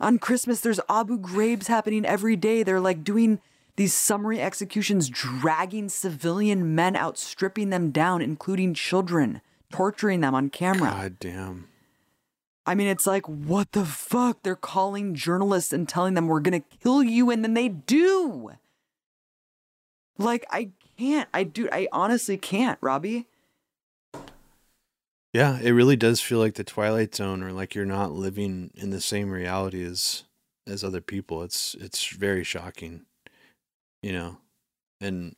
On 0.00 0.18
Christmas, 0.18 0.60
there's 0.60 0.80
Abu 0.88 1.18
Ghraibs 1.18 1.66
happening 1.66 2.04
every 2.04 2.36
day. 2.36 2.62
They're 2.62 2.80
like 2.80 3.04
doing 3.04 3.40
these 3.76 3.94
summary 3.94 4.40
executions, 4.40 5.08
dragging 5.08 5.88
civilian 5.88 6.74
men 6.74 6.94
out, 6.96 7.18
stripping 7.18 7.70
them 7.70 7.90
down, 7.90 8.22
including 8.22 8.74
children, 8.74 9.40
torturing 9.70 10.20
them 10.20 10.34
on 10.34 10.50
camera. 10.50 10.90
God 10.90 11.18
damn. 11.18 11.68
I 12.66 12.74
mean, 12.74 12.86
it's 12.86 13.06
like, 13.06 13.28
what 13.28 13.72
the 13.72 13.84
fuck? 13.84 14.42
They're 14.42 14.56
calling 14.56 15.14
journalists 15.14 15.72
and 15.72 15.88
telling 15.88 16.14
them 16.14 16.28
we're 16.28 16.40
gonna 16.40 16.60
kill 16.60 17.02
you, 17.02 17.30
and 17.30 17.44
then 17.44 17.54
they 17.54 17.68
do. 17.68 18.52
Like, 20.16 20.46
I 20.50 20.70
can't. 20.98 21.28
I 21.34 21.44
do. 21.44 21.68
I 21.72 21.88
honestly 21.92 22.36
can't, 22.36 22.78
Robbie. 22.80 23.26
Yeah, 25.32 25.58
it 25.58 25.72
really 25.72 25.96
does 25.96 26.20
feel 26.20 26.38
like 26.38 26.54
the 26.54 26.62
Twilight 26.62 27.14
Zone, 27.14 27.42
or 27.42 27.52
like 27.52 27.74
you're 27.74 27.84
not 27.84 28.12
living 28.12 28.70
in 28.76 28.90
the 28.90 29.00
same 29.00 29.30
reality 29.30 29.82
as 29.84 30.22
as 30.66 30.84
other 30.84 31.00
people. 31.00 31.42
It's 31.42 31.74
it's 31.74 32.06
very 32.06 32.44
shocking, 32.44 33.04
you 34.04 34.12
know, 34.12 34.36
and 35.00 35.34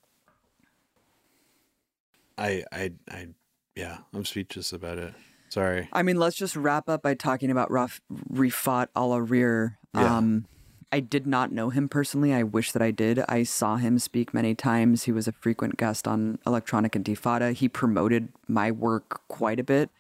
I 2.36 2.64
I 2.72 2.92
I 3.08 3.28
yeah, 3.76 3.98
I'm 4.12 4.24
speechless 4.24 4.72
about 4.72 4.98
it. 4.98 5.14
Sorry. 5.50 5.88
I 5.92 6.02
mean, 6.02 6.16
let's 6.16 6.36
just 6.36 6.56
wrap 6.56 6.88
up 6.88 7.02
by 7.02 7.14
talking 7.14 7.52
about 7.52 7.70
Raf- 7.70 8.00
Refaat 8.32 8.88
Alareer. 8.96 9.76
Yeah. 9.94 10.16
Um, 10.16 10.46
I 10.90 10.98
did 10.98 11.26
not 11.26 11.52
know 11.52 11.70
him 11.70 11.88
personally. 11.88 12.34
I 12.34 12.42
wish 12.42 12.72
that 12.72 12.82
I 12.82 12.90
did. 12.90 13.20
I 13.28 13.44
saw 13.44 13.76
him 13.76 14.00
speak 14.00 14.34
many 14.34 14.56
times. 14.56 15.04
He 15.04 15.12
was 15.12 15.28
a 15.28 15.32
frequent 15.32 15.76
guest 15.76 16.08
on 16.08 16.40
Electronic 16.44 16.92
Intifada. 16.92 17.52
He 17.52 17.68
promoted 17.68 18.30
my 18.48 18.72
work 18.72 19.20
quite 19.28 19.60
a 19.60 19.64
bit. 19.64 19.90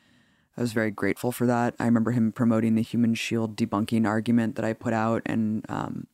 I 0.56 0.60
was 0.60 0.72
very 0.72 0.90
grateful 0.90 1.30
for 1.30 1.46
that. 1.46 1.74
I 1.78 1.84
remember 1.84 2.10
him 2.10 2.32
promoting 2.32 2.74
the 2.74 2.82
human 2.82 3.14
shield 3.14 3.56
debunking 3.56 4.06
argument 4.06 4.56
that 4.56 4.64
I 4.64 4.72
put 4.72 4.92
out, 4.92 5.22
and 5.24 5.64
um, 5.68 6.06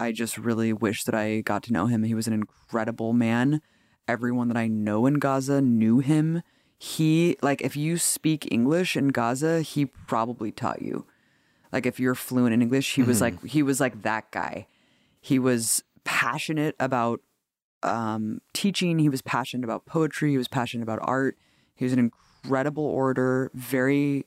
I 0.00 0.12
just 0.12 0.38
really 0.38 0.72
wish 0.72 1.04
that 1.04 1.14
I 1.14 1.42
got 1.42 1.62
to 1.64 1.72
know 1.72 1.86
him. 1.86 2.04
He 2.04 2.14
was 2.14 2.26
an 2.26 2.32
incredible 2.32 3.12
man. 3.12 3.60
Everyone 4.08 4.48
that 4.48 4.56
I 4.56 4.66
know 4.66 5.04
in 5.04 5.14
Gaza 5.14 5.60
knew 5.60 5.98
him. 5.98 6.42
He, 6.78 7.36
like, 7.42 7.60
if 7.60 7.76
you 7.76 7.98
speak 7.98 8.48
English 8.50 8.96
in 8.96 9.08
Gaza, 9.08 9.60
he 9.60 9.84
probably 9.84 10.50
taught 10.50 10.80
you. 10.80 11.04
Like, 11.70 11.84
if 11.84 12.00
you're 12.00 12.14
fluent 12.14 12.54
in 12.54 12.62
English, 12.62 12.94
he 12.94 13.02
was 13.02 13.20
like, 13.20 13.44
he 13.44 13.62
was 13.62 13.78
like 13.78 14.00
that 14.02 14.30
guy. 14.30 14.66
He 15.20 15.38
was 15.38 15.84
passionate 16.04 16.74
about 16.80 17.20
um, 17.82 18.40
teaching. 18.54 18.98
He 18.98 19.10
was 19.10 19.20
passionate 19.20 19.64
about 19.64 19.84
poetry. 19.84 20.30
He 20.30 20.38
was 20.38 20.48
passionate 20.48 20.82
about 20.82 21.00
art. 21.02 21.36
He 21.74 21.84
was 21.84 21.92
an 21.92 22.10
incredible 22.42 22.84
orator, 22.84 23.50
very 23.52 24.24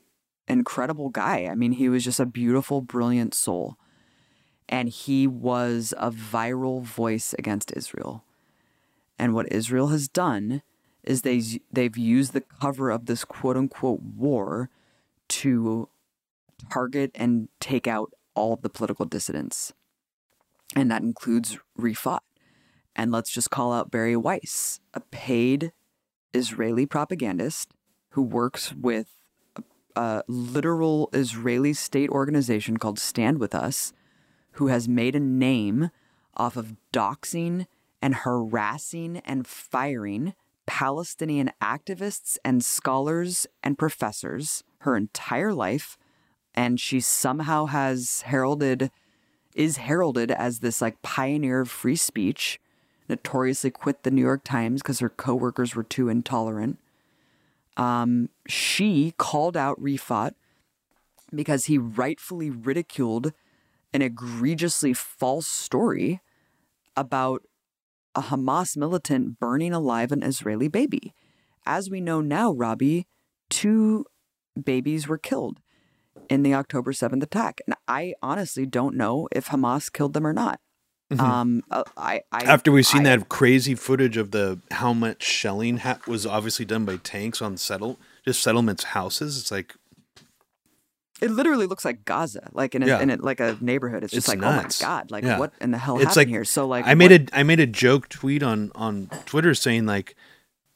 incredible 0.47 1.09
guy. 1.09 1.47
I 1.51 1.55
mean, 1.55 1.74
he 1.74 1.89
was 1.89 2.03
just 2.03 2.19
a 2.19 2.26
beautiful, 2.28 2.82
brilliant 2.82 3.34
soul. 3.34 3.76
And 4.70 4.89
he 4.89 5.28
was 5.28 5.93
a 5.97 6.11
viral 6.11 6.82
voice 6.82 7.34
against 7.38 7.76
Israel. 7.76 8.24
And 9.20 9.34
what 9.34 9.51
Israel 9.51 9.88
has 9.88 10.07
done 10.07 10.61
is 11.03 11.22
they 11.22 11.41
they've 11.72 11.97
used 11.97 12.34
the 12.34 12.41
cover 12.41 12.89
of 12.89 13.05
this 13.05 13.26
quote 13.26 13.57
unquote 13.57 14.01
war 14.01 14.70
to 15.28 15.89
target 16.72 17.11
and 17.14 17.49
take 17.59 17.88
out 17.88 18.14
all 18.36 18.53
of 18.53 18.61
the 18.61 18.70
political 18.70 19.05
dissidents. 19.05 19.74
And 20.76 20.89
that 20.89 21.03
includes 21.03 21.57
Refaat. 21.80 22.20
And 22.95 23.11
let's 23.11 23.32
just 23.32 23.49
call 23.49 23.74
out 23.74 23.91
Bari 23.91 24.16
Weiss, 24.16 24.80
a 24.93 24.99
paid 24.99 25.72
Israeli 26.34 26.86
propagandist 26.86 27.72
who 28.09 28.22
works 28.22 28.74
with 28.74 29.07
a, 29.55 29.64
a 29.99 30.24
literal 30.28 31.09
Israeli 31.14 31.74
state 31.74 32.09
organization 32.09 32.78
called 32.78 32.99
Stand 32.99 33.39
With 33.39 33.55
Us, 33.55 33.93
who 34.54 34.68
has 34.68 34.88
made 34.88 35.16
a 35.16 35.20
name 35.20 35.89
off 36.36 36.58
of 36.58 36.76
doxing 36.91 37.66
and 38.01 38.16
harassing 38.16 39.18
and 39.26 39.47
firing 39.47 40.34
Palestinian 40.66 41.51
activists 41.62 42.38
and 42.43 42.64
scholars 42.64 43.47
and 43.64 43.78
professors 43.78 44.64
her 44.80 44.95
entire 44.95 45.54
life. 45.54 45.97
And 46.56 46.80
she 46.80 46.99
somehow 46.99 47.66
has 47.68 48.22
heralded, 48.22 48.91
is 49.56 49.78
heralded 49.78 50.32
as 50.32 50.60
this 50.60 50.82
like 50.82 51.01
pioneer 51.01 51.62
of 51.62 51.70
free 51.70 51.95
speech, 51.95 52.60
notoriously 53.10 53.72
quit 53.72 54.04
the 54.04 54.12
New 54.12 54.22
York 54.22 54.43
Times 54.43 54.82
because 54.82 54.99
her 54.99 55.10
coworkers 55.10 55.76
were 55.76 55.84
too 55.84 56.10
intolerant. 56.10 56.78
Um, 57.76 58.30
she 58.47 59.14
called 59.18 59.58
out 59.58 59.82
Refaat 59.82 60.34
because 61.34 61.66
he 61.66 61.78
rightfully 61.78 62.49
ridiculed 62.49 63.34
an 63.93 64.01
egregiously 64.01 64.93
false 64.93 65.47
story 65.47 66.21
about 66.95 67.43
a 68.15 68.21
Hamas 68.23 68.77
militant 68.77 69.39
burning 69.39 69.73
alive 69.73 70.11
an 70.11 70.23
Israeli 70.23 70.67
baby. 70.67 71.13
As 71.65 71.89
we 71.89 72.01
know 72.01 72.21
now, 72.21 72.51
Robbie, 72.51 73.07
two 73.49 74.05
babies 74.61 75.07
were 75.07 75.17
killed 75.17 75.59
in 76.29 76.43
the 76.43 76.53
October 76.53 76.91
7th 76.91 77.23
attack. 77.23 77.61
And 77.65 77.75
I 77.87 78.13
honestly 78.21 78.65
don't 78.65 78.95
know 78.95 79.27
if 79.31 79.47
Hamas 79.47 79.91
killed 79.91 80.13
them 80.13 80.27
or 80.27 80.33
not. 80.33 80.59
Um, 81.19 81.61
uh, 81.69 81.83
I, 81.95 82.21
I 82.31 82.43
After 82.45 82.71
we've 82.71 82.87
seen 82.87 83.05
I- 83.05 83.15
that 83.17 83.29
crazy 83.29 83.75
footage 83.75 84.17
of 84.17 84.31
the 84.31 84.59
how 84.71 84.93
much 84.93 85.21
shelling 85.23 85.77
ha- 85.77 85.99
was 86.07 86.25
obviously 86.25 86.65
done 86.65 86.85
by 86.85 86.97
tanks 86.97 87.39
on 87.41 87.57
settle 87.57 87.99
just 88.25 88.41
settlements 88.41 88.83
houses, 88.85 89.37
it's 89.39 89.51
like 89.51 89.75
It 91.24 91.32
literally 91.32 91.65
looks 91.65 91.86
like 91.86 92.05
Gaza, 92.05 92.49
like 92.53 92.76
in 92.76 92.84
a, 92.84 92.88
Yeah. 92.88 92.99
in 93.01 93.09
a, 93.09 93.15
like 93.17 93.39
a 93.39 93.57
neighborhood. 93.61 94.03
It's 94.03 94.13
just 94.13 94.28
It's 94.28 94.30
like, 94.30 94.39
nuts. 94.39 94.82
oh 94.82 94.86
my 94.86 94.89
god, 94.89 95.11
like 95.11 95.24
Yeah. 95.24 95.39
what 95.39 95.53
in 95.61 95.71
the 95.71 95.78
hell 95.78 95.95
it's 95.95 96.03
happened 96.05 96.17
like 96.17 96.28
here? 96.28 96.45
So 96.45 96.67
like, 96.67 96.86
I 96.86 96.93
made 96.93 97.11
what- 97.11 97.30
a 97.34 97.39
I 97.39 97.43
made 97.43 97.59
a 97.59 97.67
joke 97.67 98.09
tweet 98.09 98.43
on 98.43 98.71
on 98.76 99.07
Twitter 99.26 99.53
saying 99.55 99.86
like 99.86 100.15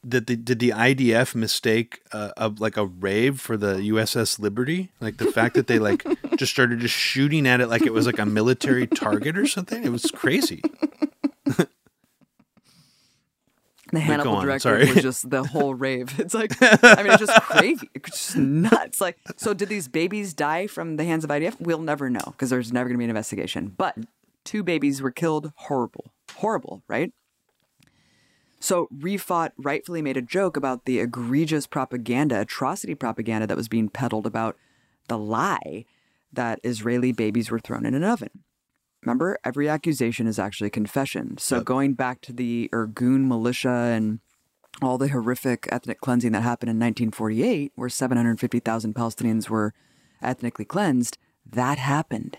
that 0.04 0.26
the, 0.28 0.36
did 0.36 0.60
the 0.60 0.70
IDF 0.70 1.34
mistake 1.34 2.00
uh, 2.12 2.30
a, 2.36 2.48
like 2.48 2.76
a 2.76 2.86
rave 2.86 3.40
for 3.40 3.56
the 3.56 3.74
USS 3.92 4.38
Liberty? 4.38 4.90
Like 5.00 5.16
the 5.18 5.30
fact 5.32 5.54
that 5.56 5.66
they 5.66 5.78
like 5.78 6.04
just 6.36 6.52
started 6.52 6.80
just 6.80 6.94
shooting 6.94 7.46
at 7.46 7.60
it 7.60 7.66
like 7.68 7.82
it 7.82 7.92
was 7.92 8.06
like 8.06 8.18
a 8.20 8.24
military 8.26 8.86
target 8.86 9.36
or 9.36 9.46
something. 9.46 9.82
It 9.84 9.90
was 9.90 10.10
crazy. 10.12 10.62
the 13.92 14.00
Hannibal 14.00 14.36
on, 14.36 14.44
director 14.44 14.84
sorry. 14.84 14.92
was 14.92 15.02
just 15.02 15.30
the 15.30 15.44
whole 15.44 15.74
rave. 15.74 16.18
It's 16.18 16.34
like, 16.34 16.52
I 16.60 17.02
mean, 17.02 17.12
it's 17.12 17.24
just 17.24 17.42
crazy, 17.42 17.90
it's 17.94 18.10
just 18.10 18.36
nuts. 18.36 19.00
Like, 19.00 19.18
so 19.36 19.54
did 19.54 19.68
these 19.68 19.88
babies 19.88 20.34
die 20.34 20.66
from 20.66 20.96
the 20.96 21.04
hands 21.04 21.24
of 21.24 21.30
IDF? 21.30 21.60
We'll 21.60 21.80
never 21.80 22.10
know 22.10 22.24
because 22.26 22.50
there's 22.50 22.72
never 22.72 22.88
going 22.88 22.96
to 22.96 22.98
be 22.98 23.04
an 23.04 23.10
investigation. 23.10 23.74
But 23.76 23.96
two 24.44 24.62
babies 24.62 25.00
were 25.02 25.10
killed. 25.10 25.52
Horrible, 25.56 26.12
horrible, 26.36 26.82
right? 26.88 27.12
So 28.60 28.88
Refaat 28.96 29.52
rightfully 29.56 30.02
made 30.02 30.16
a 30.16 30.22
joke 30.22 30.56
about 30.56 30.84
the 30.84 30.98
egregious 30.98 31.66
propaganda, 31.66 32.40
atrocity 32.40 32.94
propaganda 32.94 33.46
that 33.46 33.56
was 33.56 33.68
being 33.68 33.88
peddled 33.88 34.26
about 34.26 34.56
the 35.08 35.18
lie 35.18 35.84
that 36.32 36.60
Israeli 36.62 37.12
babies 37.12 37.50
were 37.50 37.58
thrown 37.58 37.86
in 37.86 37.94
an 37.94 38.04
oven. 38.04 38.30
Remember, 39.02 39.38
every 39.44 39.68
accusation 39.68 40.26
is 40.26 40.38
actually 40.38 40.66
a 40.68 40.70
confession. 40.70 41.38
So 41.38 41.60
going 41.60 41.94
back 41.94 42.20
to 42.22 42.32
the 42.32 42.68
Irgun 42.72 43.26
militia 43.26 43.68
and 43.68 44.20
all 44.82 44.98
the 44.98 45.08
horrific 45.08 45.68
ethnic 45.70 46.00
cleansing 46.00 46.32
that 46.32 46.42
happened 46.42 46.70
in 46.70 46.76
1948, 46.76 47.72
where 47.74 47.88
750,000 47.88 48.94
Palestinians 48.94 49.48
were 49.48 49.72
ethnically 50.20 50.64
cleansed, 50.64 51.18
that 51.50 51.78
happened. 51.78 52.38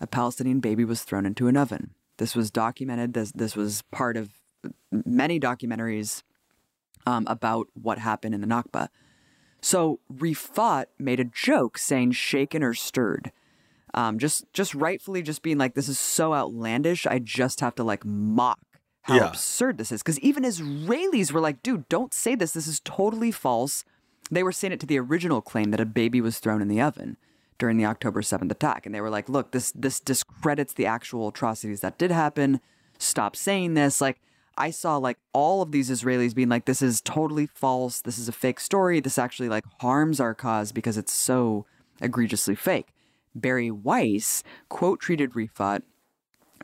A 0.00 0.06
Palestinian 0.06 0.60
baby 0.60 0.84
was 0.84 1.02
thrown 1.02 1.26
into 1.26 1.46
an 1.46 1.56
oven. 1.56 1.90
This 2.16 2.34
was 2.34 2.50
documented. 2.50 3.14
This, 3.14 3.32
this 3.32 3.54
was 3.54 3.82
part 3.90 4.16
of 4.16 4.30
many 4.90 5.38
documentaries 5.38 6.22
um, 7.06 7.24
about 7.28 7.68
what 7.74 7.98
happened 7.98 8.34
in 8.34 8.40
the 8.40 8.46
Nakba. 8.46 8.88
So 9.60 10.00
Refaat 10.12 10.86
made 10.98 11.20
a 11.20 11.24
joke 11.24 11.78
saying 11.78 12.12
shaken 12.12 12.62
or 12.62 12.74
stirred. 12.74 13.32
Um, 13.94 14.18
just 14.18 14.44
just 14.52 14.74
rightfully 14.74 15.22
just 15.22 15.42
being 15.42 15.58
like, 15.58 15.74
this 15.74 15.88
is 15.88 15.98
so 15.98 16.34
outlandish, 16.34 17.06
I 17.06 17.18
just 17.18 17.60
have 17.60 17.74
to 17.76 17.84
like 17.84 18.04
mock 18.04 18.58
how 19.02 19.16
Yeah. 19.16 19.28
absurd 19.28 19.78
this 19.78 19.90
is. 19.90 20.02
Because 20.02 20.20
even 20.20 20.44
Israelis 20.44 21.32
were 21.32 21.40
like, 21.40 21.62
dude, 21.62 21.88
don't 21.88 22.12
say 22.12 22.34
this. 22.34 22.52
This 22.52 22.66
is 22.66 22.80
totally 22.84 23.30
false. 23.30 23.84
They 24.30 24.42
were 24.42 24.52
saying 24.52 24.72
it 24.72 24.80
to 24.80 24.86
the 24.86 24.98
original 24.98 25.40
claim 25.40 25.70
that 25.70 25.80
a 25.80 25.86
baby 25.86 26.20
was 26.20 26.38
thrown 26.38 26.60
in 26.60 26.68
the 26.68 26.80
oven 26.82 27.16
during 27.58 27.78
the 27.78 27.86
October 27.86 28.20
7th 28.20 28.50
attack. 28.50 28.84
And 28.84 28.94
they 28.94 29.00
were 29.00 29.10
like, 29.10 29.28
look, 29.28 29.52
this 29.52 29.72
this 29.72 30.00
discredits 30.00 30.74
the 30.74 30.86
actual 30.86 31.28
atrocities 31.28 31.80
that 31.80 31.96
did 31.98 32.10
happen. 32.10 32.60
Stop 32.98 33.34
saying 33.36 33.74
this. 33.74 34.00
Like, 34.00 34.20
I 34.58 34.70
saw 34.70 34.96
like 34.96 35.16
all 35.32 35.62
of 35.62 35.72
these 35.72 35.88
Israelis 35.88 36.34
being 36.34 36.48
like, 36.50 36.66
this 36.66 36.82
is 36.82 37.00
totally 37.00 37.46
false. 37.46 38.00
This 38.02 38.18
is 38.18 38.28
a 38.28 38.32
fake 38.32 38.60
story. 38.60 39.00
This 39.00 39.16
actually 39.16 39.48
like 39.48 39.64
harms 39.80 40.20
our 40.20 40.34
cause 40.34 40.72
because 40.72 40.98
it's 40.98 41.12
so 41.12 41.64
egregiously 42.00 42.56
fake. 42.56 42.88
Bari 43.40 43.70
Weiss 43.70 44.42
quote 44.68 45.00
treated 45.00 45.32
Refaat 45.32 45.82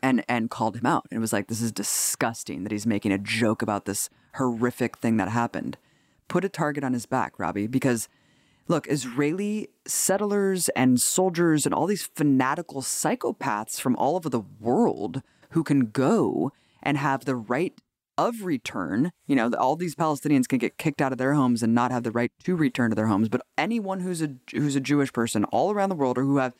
and 0.01 0.23
and 0.27 0.49
called 0.49 0.77
him 0.77 0.85
out. 0.85 1.05
It 1.11 1.19
was 1.19 1.33
like, 1.33 1.47
this 1.47 1.61
is 1.61 1.71
disgusting 1.71 2.63
that 2.63 2.71
he's 2.71 2.87
making 2.87 3.11
a 3.11 3.17
joke 3.17 3.61
about 3.61 3.85
this 3.85 4.09
horrific 4.35 4.97
thing 4.97 5.17
that 5.17 5.29
happened. 5.29 5.77
Put 6.27 6.45
a 6.45 6.49
target 6.49 6.83
on 6.83 6.93
his 6.93 7.05
back, 7.05 7.39
Robbie, 7.39 7.67
because 7.67 8.09
look, 8.67 8.87
Israeli 8.87 9.69
settlers 9.85 10.69
and 10.69 10.99
soldiers 10.99 11.65
and 11.65 11.73
all 11.73 11.87
these 11.87 12.09
fanatical 12.15 12.81
psychopaths 12.81 13.79
from 13.79 13.95
all 13.95 14.15
over 14.15 14.29
the 14.29 14.43
world 14.59 15.21
who 15.51 15.63
can 15.63 15.87
go 15.87 16.51
and 16.81 16.97
have 16.97 17.25
the 17.25 17.35
right 17.35 17.73
of 18.17 18.43
return. 18.43 19.11
You 19.27 19.35
know, 19.35 19.51
all 19.53 19.75
these 19.75 19.95
Palestinians 19.95 20.47
can 20.47 20.57
get 20.57 20.77
kicked 20.77 21.01
out 21.01 21.11
of 21.11 21.17
their 21.17 21.33
homes 21.33 21.61
and 21.63 21.73
not 21.73 21.91
have 21.91 22.03
the 22.03 22.11
right 22.11 22.31
to 22.43 22.55
return 22.55 22.89
to 22.89 22.95
their 22.95 23.07
homes. 23.07 23.29
But 23.29 23.41
anyone 23.57 23.99
who's 23.99 24.21
a 24.21 24.35
who's 24.51 24.75
a 24.75 24.81
Jewish 24.81 25.11
person 25.13 25.43
all 25.45 25.71
around 25.71 25.89
the 25.89 25.95
world 25.95 26.17
or 26.17 26.23
who 26.23 26.37
have 26.37 26.53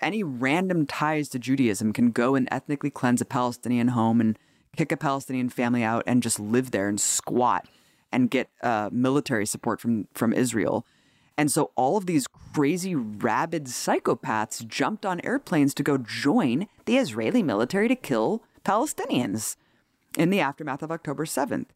any 0.00 0.22
random 0.22 0.86
ties 0.86 1.28
to 1.30 1.38
Judaism 1.38 1.92
can 1.92 2.10
go 2.10 2.34
and 2.34 2.48
ethnically 2.50 2.90
cleanse 2.90 3.20
a 3.20 3.24
Palestinian 3.24 3.88
home 3.88 4.20
and 4.20 4.38
kick 4.76 4.92
a 4.92 4.96
Palestinian 4.96 5.48
family 5.48 5.82
out 5.82 6.02
and 6.06 6.22
just 6.22 6.40
live 6.40 6.70
there 6.70 6.88
and 6.88 7.00
squat 7.00 7.66
and 8.12 8.30
get 8.30 8.48
uh, 8.62 8.88
military 8.92 9.46
support 9.46 9.80
from 9.80 10.08
from 10.14 10.32
Israel. 10.32 10.86
And 11.36 11.52
so 11.52 11.70
all 11.76 11.96
of 11.96 12.06
these 12.06 12.26
crazy 12.52 12.96
rabid 12.96 13.66
psychopaths 13.66 14.66
jumped 14.66 15.06
on 15.06 15.20
airplanes 15.20 15.72
to 15.74 15.84
go 15.84 15.96
join 15.96 16.66
the 16.84 16.96
Israeli 16.96 17.44
military 17.44 17.86
to 17.86 17.94
kill 17.94 18.42
Palestinians 18.64 19.56
in 20.16 20.30
the 20.30 20.40
aftermath 20.40 20.82
of 20.82 20.90
October 20.90 21.24
7th. 21.24 21.66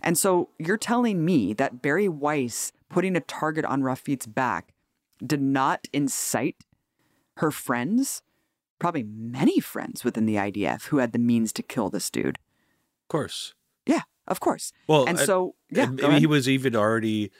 And 0.00 0.16
so 0.16 0.48
you're 0.58 0.78
telling 0.78 1.22
me 1.22 1.52
that 1.52 1.82
Bari 1.82 2.08
Weiss 2.08 2.72
putting 2.88 3.14
a 3.14 3.20
target 3.20 3.66
on 3.66 3.82
Rafi's 3.82 4.26
back 4.26 4.72
did 5.24 5.42
not 5.42 5.86
incite 5.92 6.64
her 7.40 7.50
friends, 7.50 8.22
probably 8.78 9.02
many 9.02 9.60
friends 9.60 10.04
within 10.04 10.24
the 10.26 10.36
IDF 10.36 10.84
who 10.86 10.98
had 10.98 11.12
the 11.12 11.18
means 11.18 11.52
to 11.54 11.62
kill 11.62 11.90
this 11.90 12.08
dude. 12.10 12.36
Of 13.04 13.08
course. 13.08 13.54
Yeah, 13.86 14.02
of 14.26 14.40
course. 14.40 14.72
Well, 14.86 15.06
and 15.06 15.18
I- 15.18 15.24
so 15.24 15.54
yeah, 15.70 15.84
And 15.84 15.96
maybe 15.96 16.20
he 16.20 16.26
was 16.26 16.48
even 16.48 16.74
already 16.76 17.30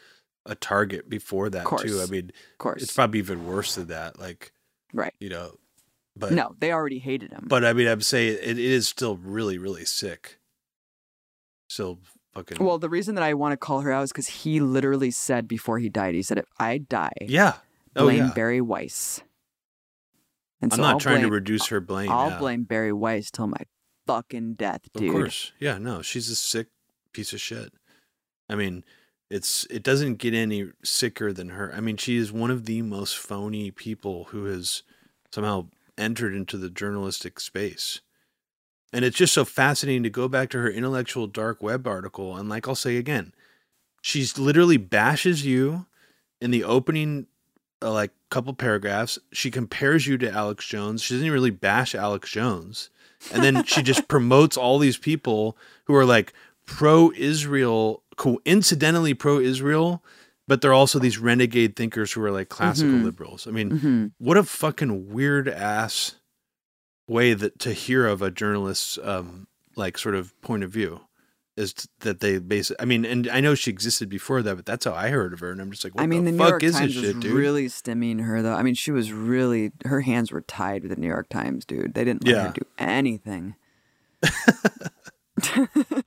a 0.47 0.55
target 0.55 1.09
before 1.09 1.51
that 1.51 1.65
Course. 1.65 1.83
too. 1.83 2.01
I 2.01 2.07
mean, 2.07 2.31
of 2.53 2.59
course, 2.59 2.83
it's 2.83 2.93
probably 2.95 3.19
even 3.21 3.47
worse 3.47 3.75
than 3.75 3.89
that. 3.89 4.19
Like, 4.19 4.53
right. 4.93 5.13
you 5.21 5.29
know, 5.29 5.57
but 6.17 6.33
No, 6.33 6.55
they 6.59 6.73
already 6.73 6.99
hated 6.99 7.31
him. 7.33 7.45
but 7.49 7.65
I 7.65 7.73
mean, 7.75 7.87
I'm 7.87 8.01
saying 8.01 8.39
it, 8.43 8.59
it 8.59 8.59
is 8.59 8.89
still 8.89 9.17
really, 9.17 9.59
really 9.59 9.85
sick. 9.85 10.39
Still 11.69 12.01
fucking. 12.35 12.65
well, 12.65 12.79
the 12.79 12.89
reason 12.89 13.15
that 13.15 13.23
I 13.25 13.35
want 13.35 13.53
to 13.53 13.57
call 13.57 13.81
her 13.83 13.93
out 13.93 14.03
is 14.03 14.13
because 14.13 14.27
he 14.29 14.61
literally 14.61 15.11
said 15.11 15.47
before 15.47 15.79
he 15.79 15.89
died, 15.89 16.15
he 16.15 16.23
said, 16.23 16.39
"If 16.39 16.47
I 16.59 16.79
die, 16.79 17.13
yeah. 17.21 17.57
Oh 17.95 18.05
blame 18.05 18.19
yeah. 18.27 18.33
Bari 18.35 18.61
Weiss." 18.61 19.23
And 20.61 20.73
I'm 20.73 20.77
so 20.77 20.83
not 20.83 20.93
I'll 20.95 21.01
trying 21.01 21.17
blame, 21.17 21.29
to 21.29 21.35
reduce 21.35 21.67
her 21.69 21.81
blame. 21.81 22.11
I'll 22.11 22.31
yeah. 22.31 22.39
blame 22.39 22.65
Bari 22.65 22.93
Weiss 22.93 23.31
till 23.31 23.47
my 23.47 23.63
fucking 24.07 24.55
death, 24.55 24.83
dude. 24.95 25.09
Of 25.09 25.13
course. 25.13 25.53
Yeah, 25.59 25.79
no, 25.79 26.03
she's 26.03 26.29
a 26.29 26.37
sick 26.37 26.69
piece 27.13 27.33
of 27.33 27.41
shit. 27.41 27.73
I 28.49 28.57
mean, 28.57 28.85
it's 29.31 29.67
it 29.71 29.83
doesn't 29.83 30.17
get 30.17 30.35
any 30.35 30.71
sicker 30.85 31.33
than 31.33 31.51
her. 31.51 31.73
I 31.75 31.81
mean, 31.81 31.97
she 31.97 32.17
is 32.17 32.33
one 32.33 32.51
of 32.51 32.67
the 32.67 32.83
most 32.83 33.17
phony 33.17 33.71
people 33.71 34.25
who 34.31 34.47
has 34.47 34.83
somehow 35.33 35.69
entered 35.97 36.35
into 36.35 36.57
the 36.57 36.71
journalistic 36.71 37.39
space. 37.39 38.01
And 38.93 39.05
it's 39.05 39.17
just 39.17 39.35
so 39.35 39.45
fascinating 39.45 40.03
to 40.03 40.11
go 40.11 40.27
back 40.27 40.51
to 40.51 40.59
her 40.59 40.69
intellectual 40.69 41.29
dark 41.29 41.63
web 41.63 41.87
article 41.87 42.37
and 42.37 42.49
like 42.49 42.67
I'll 42.67 42.75
say 42.75 42.97
again, 42.97 43.33
she's 44.03 44.39
literally 44.39 44.79
bashes 44.79 45.47
you 45.47 45.87
in 46.41 46.51
the 46.51 46.65
opening 46.65 47.27
uh, 47.83 47.93
like 47.93 48.11
couple 48.31 48.53
paragraphs. 48.55 49.19
She 49.33 49.51
compares 49.51 50.07
you 50.07 50.17
to 50.19 50.31
Alex 50.31 50.67
Jones. 50.67 51.03
She 51.03 51.15
doesn't 51.15 51.31
really 51.31 51.51
bash 51.51 51.95
Alex 51.95 52.31
Jones 52.31 52.91
and 53.33 53.43
then 53.45 53.65
she 53.65 53.83
just 53.83 54.09
promotes 54.15 54.57
all 54.57 54.79
these 54.79 54.97
people 54.97 55.57
who 55.85 55.95
are 55.95 56.05
like 56.07 56.33
pro-Israel, 56.65 58.03
coincidentally 58.17 59.15
pro-Israel, 59.15 60.03
but 60.49 60.61
they're 60.61 60.73
also 60.73 60.99
these 60.99 61.19
renegade 61.19 61.77
thinkers 61.77 62.13
who 62.13 62.23
are 62.23 62.31
like 62.31 62.49
classical 62.49 62.95
Mhm. 62.99 63.05
liberals. 63.05 63.47
I 63.47 63.51
mean, 63.51 63.71
hmm 63.79 64.07
what 64.19 64.37
a 64.37 64.43
fucking 64.45 65.13
weird 65.13 65.49
ass 65.49 66.17
way 67.07 67.35
that 67.35 67.59
to 67.61 67.73
hear 67.73 68.07
of 68.07 68.23
a 68.23 68.31
journalist's 68.31 68.99
um 69.03 69.47
like 69.77 69.97
sort 69.99 70.15
of 70.15 70.39
point 70.43 70.63
of 70.65 70.71
view 70.71 71.01
is 71.61 71.75
that 72.01 72.21
they 72.21 72.39
base 72.39 72.73
I 72.81 72.85
mean, 72.85 73.05
and 73.05 73.29
I 73.29 73.41
know 73.41 73.55
she 73.55 73.71
existed 73.71 74.09
before 74.09 74.43
that, 74.43 74.57
but 74.57 74.67
that's 74.67 74.85
how 74.85 74.95
I 74.95 75.11
heard 75.11 75.33
of 75.33 75.41
her, 75.41 75.51
and 75.51 75.61
I'm 75.61 75.71
just 75.71 75.85
like, 75.85 75.95
what 75.95 76.03
I 76.03 76.07
mean, 76.07 76.25
the, 76.25 76.33
the, 76.33 76.37
New 76.39 76.45
fuck 76.45 76.51
York 76.51 76.63
is 76.65 76.75
Times 76.75 76.95
this 76.95 77.15
was 77.15 77.15
dude? 77.23 77.33
really 77.35 77.67
stimming 77.67 78.23
her, 78.25 78.43
though. 78.43 78.55
I 78.55 78.63
mean, 78.63 78.75
she 78.75 78.91
was 78.91 79.13
really 79.13 79.73
her 79.85 80.01
hands 80.01 80.33
were 80.33 80.41
tied 80.41 80.83
with 80.83 80.91
the 80.95 81.01
New 81.01 81.07
York 81.07 81.29
Times, 81.29 81.65
dude. 81.65 81.95
They 81.95 82.05
didn't 82.05 82.25
let 82.25 82.33
Yeah. 82.33 82.47
her 82.47 82.53
do 82.55 82.63
anything. 82.79 83.55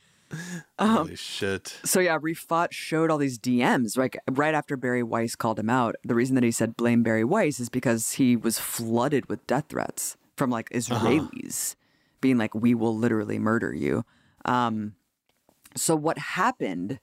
um, 0.79 0.97
Holy 0.97 1.15
shit! 1.15 1.79
so 1.83 1.99
yeah, 1.99 2.17
Refaat 2.17 2.71
showed 2.71 3.11
all 3.11 3.17
these 3.17 3.37
DMs 3.39 3.97
like 3.97 4.17
right 4.31 4.53
after 4.53 4.75
Bari 4.75 5.03
Weiss 5.03 5.35
called 5.35 5.59
him 5.59 5.69
out. 5.69 5.95
The 6.03 6.15
reason 6.15 6.35
that 6.35 6.43
he 6.43 6.51
said 6.51 6.75
blame 6.75 7.03
Bari 7.03 7.23
Weiss 7.23 7.59
is 7.59 7.69
because 7.69 8.13
he 8.13 8.35
was 8.35 8.59
flooded 8.59 9.27
with 9.27 9.45
death 9.47 9.65
threats 9.69 10.17
from 10.35 10.49
like 10.49 10.69
Israelis 10.71 11.75
being 12.21 12.37
like, 12.37 12.55
"We 12.55 12.73
will 12.73 12.95
literally 12.97 13.39
murder 13.39 13.73
you." 13.73 14.05
Um, 14.45 14.95
so 15.75 15.95
what 15.95 16.17
happened 16.17 16.99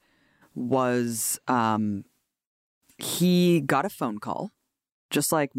was 0.55 1.39
um, 1.49 2.05
he 2.99 3.61
got 3.61 3.85
a 3.85 3.89
phone 3.89 4.19
call, 4.19 4.51
just 5.11 5.33
like 5.33 5.53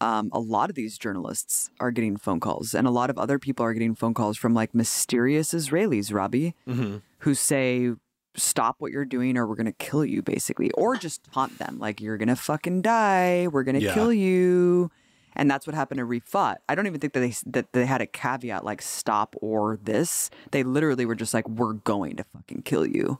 um, 0.00 0.30
a 0.32 0.38
lot 0.40 0.70
of 0.70 0.76
these 0.76 0.96
journalists 0.98 1.70
are 1.80 1.90
getting 1.90 2.16
phone 2.16 2.40
calls, 2.40 2.74
and 2.74 2.86
a 2.86 2.90
lot 2.90 3.10
of 3.10 3.18
other 3.18 3.38
people 3.38 3.64
are 3.64 3.72
getting 3.72 3.94
phone 3.94 4.14
calls 4.14 4.36
from 4.36 4.54
like 4.54 4.74
mysterious 4.74 5.52
Israelis, 5.52 6.12
Robbie 6.12 6.54
hmm 6.66 6.98
who 7.22 7.34
say 7.34 7.90
stop 8.36 8.76
what 8.78 8.92
you're 8.92 9.04
doing 9.04 9.36
or 9.36 9.44
we're 9.44 9.56
going 9.56 9.66
to 9.66 9.72
kill 9.72 10.04
you 10.04 10.22
basically 10.22 10.70
or 10.72 10.96
just 10.96 11.20
taunt 11.24 11.58
them 11.58 11.76
like 11.80 12.00
you're 12.00 12.16
going 12.16 12.28
to 12.28 12.36
fucking 12.36 12.80
die. 12.80 13.48
We're 13.50 13.64
going 13.64 13.74
to 13.74 13.82
Yeah. 13.84 13.92
kill 13.92 14.12
you 14.12 14.88
and 15.36 15.50
that's 15.50 15.66
what 15.66 15.74
happened 15.74 15.98
to 15.98 16.04
Refaat. 16.04 16.56
I 16.68 16.74
don't 16.74 16.86
even 16.86 17.00
think 17.00 17.12
that 17.12 17.20
they 17.20 17.34
that 17.46 17.72
they 17.72 17.86
had 17.86 18.00
a 18.00 18.06
caveat 18.06 18.64
like 18.64 18.82
stop 18.82 19.34
or 19.40 19.78
this. 19.82 20.30
They 20.50 20.62
literally 20.62 21.06
were 21.06 21.14
just 21.14 21.34
like 21.34 21.48
we're 21.48 21.74
going 21.74 22.16
to 22.16 22.24
fucking 22.24 22.62
kill 22.62 22.86
you. 22.86 23.18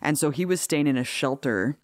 And 0.00 0.18
so 0.18 0.30
he 0.30 0.44
was 0.44 0.60
staying 0.60 0.86
in 0.86 0.96
a 0.96 1.04
shelter 1.04 1.76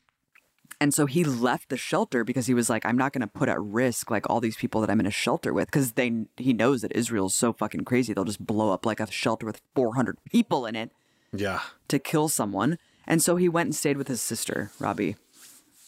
and 0.81 0.95
so 0.95 1.07
he 1.07 1.25
left 1.25 1.71
the 1.71 1.77
shelter 1.77 2.23
because 2.23 2.47
he 2.47 2.55
was 2.55 2.71
like, 2.71 2.87
I'm 2.87 2.97
not 2.97 3.13
going 3.13 3.23
to 3.23 3.27
put 3.27 3.49
at 3.49 3.61
risk 3.61 4.11
like 4.13 4.31
all 4.31 4.41
these 4.41 4.57
people 4.57 4.81
that 4.81 4.91
I'm 4.91 5.01
in 5.01 5.07
a 5.07 5.11
shelter 5.11 5.53
with 5.53 5.67
because 5.67 5.93
they 5.93 6.27
he 6.37 6.53
knows 6.53 6.83
that 6.83 6.93
Israel's 6.93 7.35
so 7.35 7.53
fucking 7.53 7.85
crazy 7.85 8.13
they'll 8.13 8.25
just 8.25 8.45
blow 8.47 8.73
up 8.73 8.87
like 8.87 9.01
a 9.01 9.11
shelter 9.11 9.45
with 9.45 9.61
400 9.75 10.19
people 10.31 10.67
in 10.67 10.77
it 10.77 10.93
Yeah. 11.33 11.61
to 11.89 11.99
kill 11.99 12.29
someone. 12.29 12.79
And 13.09 13.23
so 13.23 13.37
he 13.37 13.49
went 13.49 13.67
and 13.69 13.75
stayed 13.75 13.97
with 13.97 14.07
his 14.07 14.21
sister, 14.21 14.71
Robbie, 14.79 15.17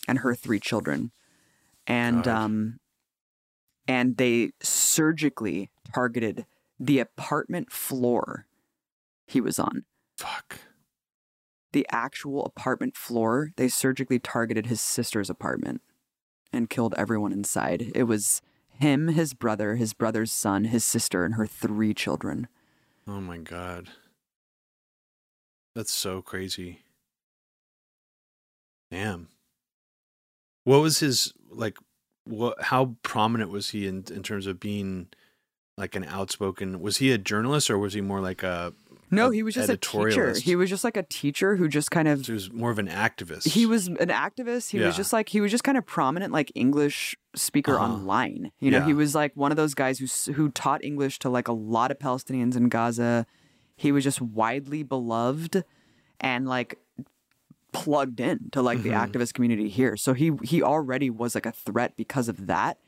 and 0.08 0.20
her 0.20 0.34
three 0.34 0.58
children. 0.58 1.12
And 1.86 2.24
God. 2.24 2.28
um 2.44 2.80
and 3.90 4.18
they 4.18 4.52
surgically 4.62 5.68
targeted 5.92 6.46
the 6.78 7.00
apartment 7.00 7.72
floor 7.72 8.46
he 9.26 9.40
was 9.40 9.58
on. 9.58 9.84
Fuck. 10.16 10.60
The 11.72 11.84
actual 11.90 12.44
apartment 12.44 12.96
floor, 12.96 13.50
they 13.56 13.66
surgically 13.66 14.20
targeted 14.20 14.66
his 14.66 14.80
sister's 14.80 15.28
apartment 15.28 15.82
and 16.52 16.70
killed 16.70 16.94
everyone 16.96 17.32
inside. 17.32 17.90
It 17.92 18.04
was 18.04 18.42
him, 18.68 19.08
his 19.08 19.34
brother, 19.34 19.74
his 19.74 19.92
brother's 19.92 20.30
son, 20.30 20.66
his 20.66 20.84
sister, 20.84 21.24
and 21.24 21.34
her 21.34 21.46
three 21.46 21.92
children. 21.92 22.46
Oh 23.08 23.20
my 23.20 23.38
god. 23.38 23.88
That's 25.74 25.92
so 25.92 26.22
crazy. 26.22 26.82
Damn. 28.92 29.30
What 30.62 30.80
was 30.80 31.00
his 31.00 31.32
like 31.50 31.76
what 32.24 32.60
how 32.62 32.96
prominent 33.02 33.50
was 33.50 33.70
he 33.70 33.86
in 33.86 34.04
in 34.10 34.22
terms 34.22 34.46
of 34.46 34.60
being 34.60 35.08
like 35.76 35.94
an 35.96 36.04
outspoken 36.04 36.80
was 36.80 36.98
he 36.98 37.10
a 37.10 37.18
journalist 37.18 37.70
or 37.70 37.78
was 37.78 37.94
he 37.94 38.00
more 38.00 38.20
like 38.20 38.42
a 38.42 38.72
No, 39.10 39.30
a 39.30 39.34
he 39.34 39.42
was 39.42 39.54
just 39.54 39.70
a 39.70 39.76
teacher. 39.76 40.38
He 40.38 40.54
was 40.54 40.68
just 40.68 40.84
like 40.84 40.96
a 40.96 41.02
teacher 41.04 41.56
who 41.56 41.66
just 41.68 41.90
kind 41.90 42.06
of 42.06 42.26
he 42.26 42.32
was 42.32 42.52
more 42.52 42.70
of 42.70 42.78
an 42.78 42.86
activist? 42.88 43.48
he 43.48 43.64
was 43.66 43.86
an 43.88 43.96
activist. 43.96 44.70
He 44.70 44.78
Yeah. 44.78 44.86
was 44.86 44.96
just 44.96 45.12
like 45.12 45.30
he 45.30 45.40
was 45.40 45.50
just 45.50 45.64
kind 45.64 45.78
of 45.78 45.86
prominent, 45.86 46.32
like 46.32 46.52
English 46.54 47.16
speaker 47.34 47.74
Uh-huh. 47.76 47.84
online. 47.84 48.52
You 48.60 48.70
know, 48.72 48.82
he 48.82 48.92
was 48.92 49.14
like 49.14 49.32
one 49.34 49.50
of 49.50 49.56
those 49.56 49.74
guys 49.74 49.98
who 49.98 50.32
who 50.34 50.50
taught 50.50 50.84
English 50.84 51.18
to 51.20 51.30
like 51.30 51.48
a 51.48 51.52
lot 51.52 51.90
of 51.90 51.98
Palestinians 51.98 52.56
in 52.56 52.68
Gaza. 52.68 53.26
He 53.76 53.90
was 53.92 54.04
just 54.04 54.20
widely 54.20 54.82
beloved 54.82 55.64
and 56.20 56.46
like 56.46 56.78
plugged 57.72 58.20
in 58.20 58.50
to 58.52 58.62
like 58.62 58.82
the 58.82 58.90
Mhm. 58.90 59.08
activist 59.12 59.34
community 59.34 59.68
here. 59.68 59.96
So 59.96 60.12
he 60.14 60.32
he 60.42 60.62
already 60.62 61.10
was 61.10 61.34
like 61.34 61.46
a 61.46 61.52
threat 61.52 61.96
because 61.96 62.28
of 62.28 62.46
that. 62.46 62.78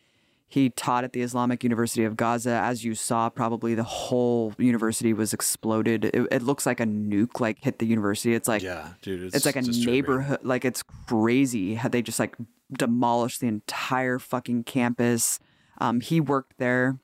He 0.49 0.69
taught 0.69 1.03
at 1.05 1.15
the 1.15 1.23
Islamic 1.23 1.65
University 1.65 2.05
of 2.05 2.15
Gaza. 2.15 2.51
As 2.51 2.85
you 2.85 2.95
saw, 2.95 3.31
probably 3.31 3.75
the 3.75 3.85
whole 3.85 4.53
university 4.59 5.15
was 5.15 5.33
exploded. 5.33 6.05
It, 6.05 6.27
it 6.31 6.43
looks 6.43 6.67
like 6.67 6.79
a 6.79 6.85
nuke 6.85 7.41
like 7.41 7.59
hit 7.63 7.79
the 7.79 7.87
university. 7.87 8.35
It's 8.35 8.49
like 8.49 8.63
yeah, 8.63 8.91
dude. 9.01 9.23
It's, 9.23 9.37
it's 9.37 9.47
like 9.47 9.57
a 9.57 9.63
neighborhood 9.63 10.41
like 10.43 10.65
it's 10.67 10.83
crazy 10.83 11.75
how 11.77 11.89
they 11.89 12.03
just 12.03 12.19
like 12.19 12.37
demolished 12.77 13.41
the 13.41 13.47
entire 13.47 14.19
fucking 14.19 14.65
campus 14.65 15.39
um 15.79 16.01
he 16.01 16.21
worked 16.23 16.57
there 16.57 16.99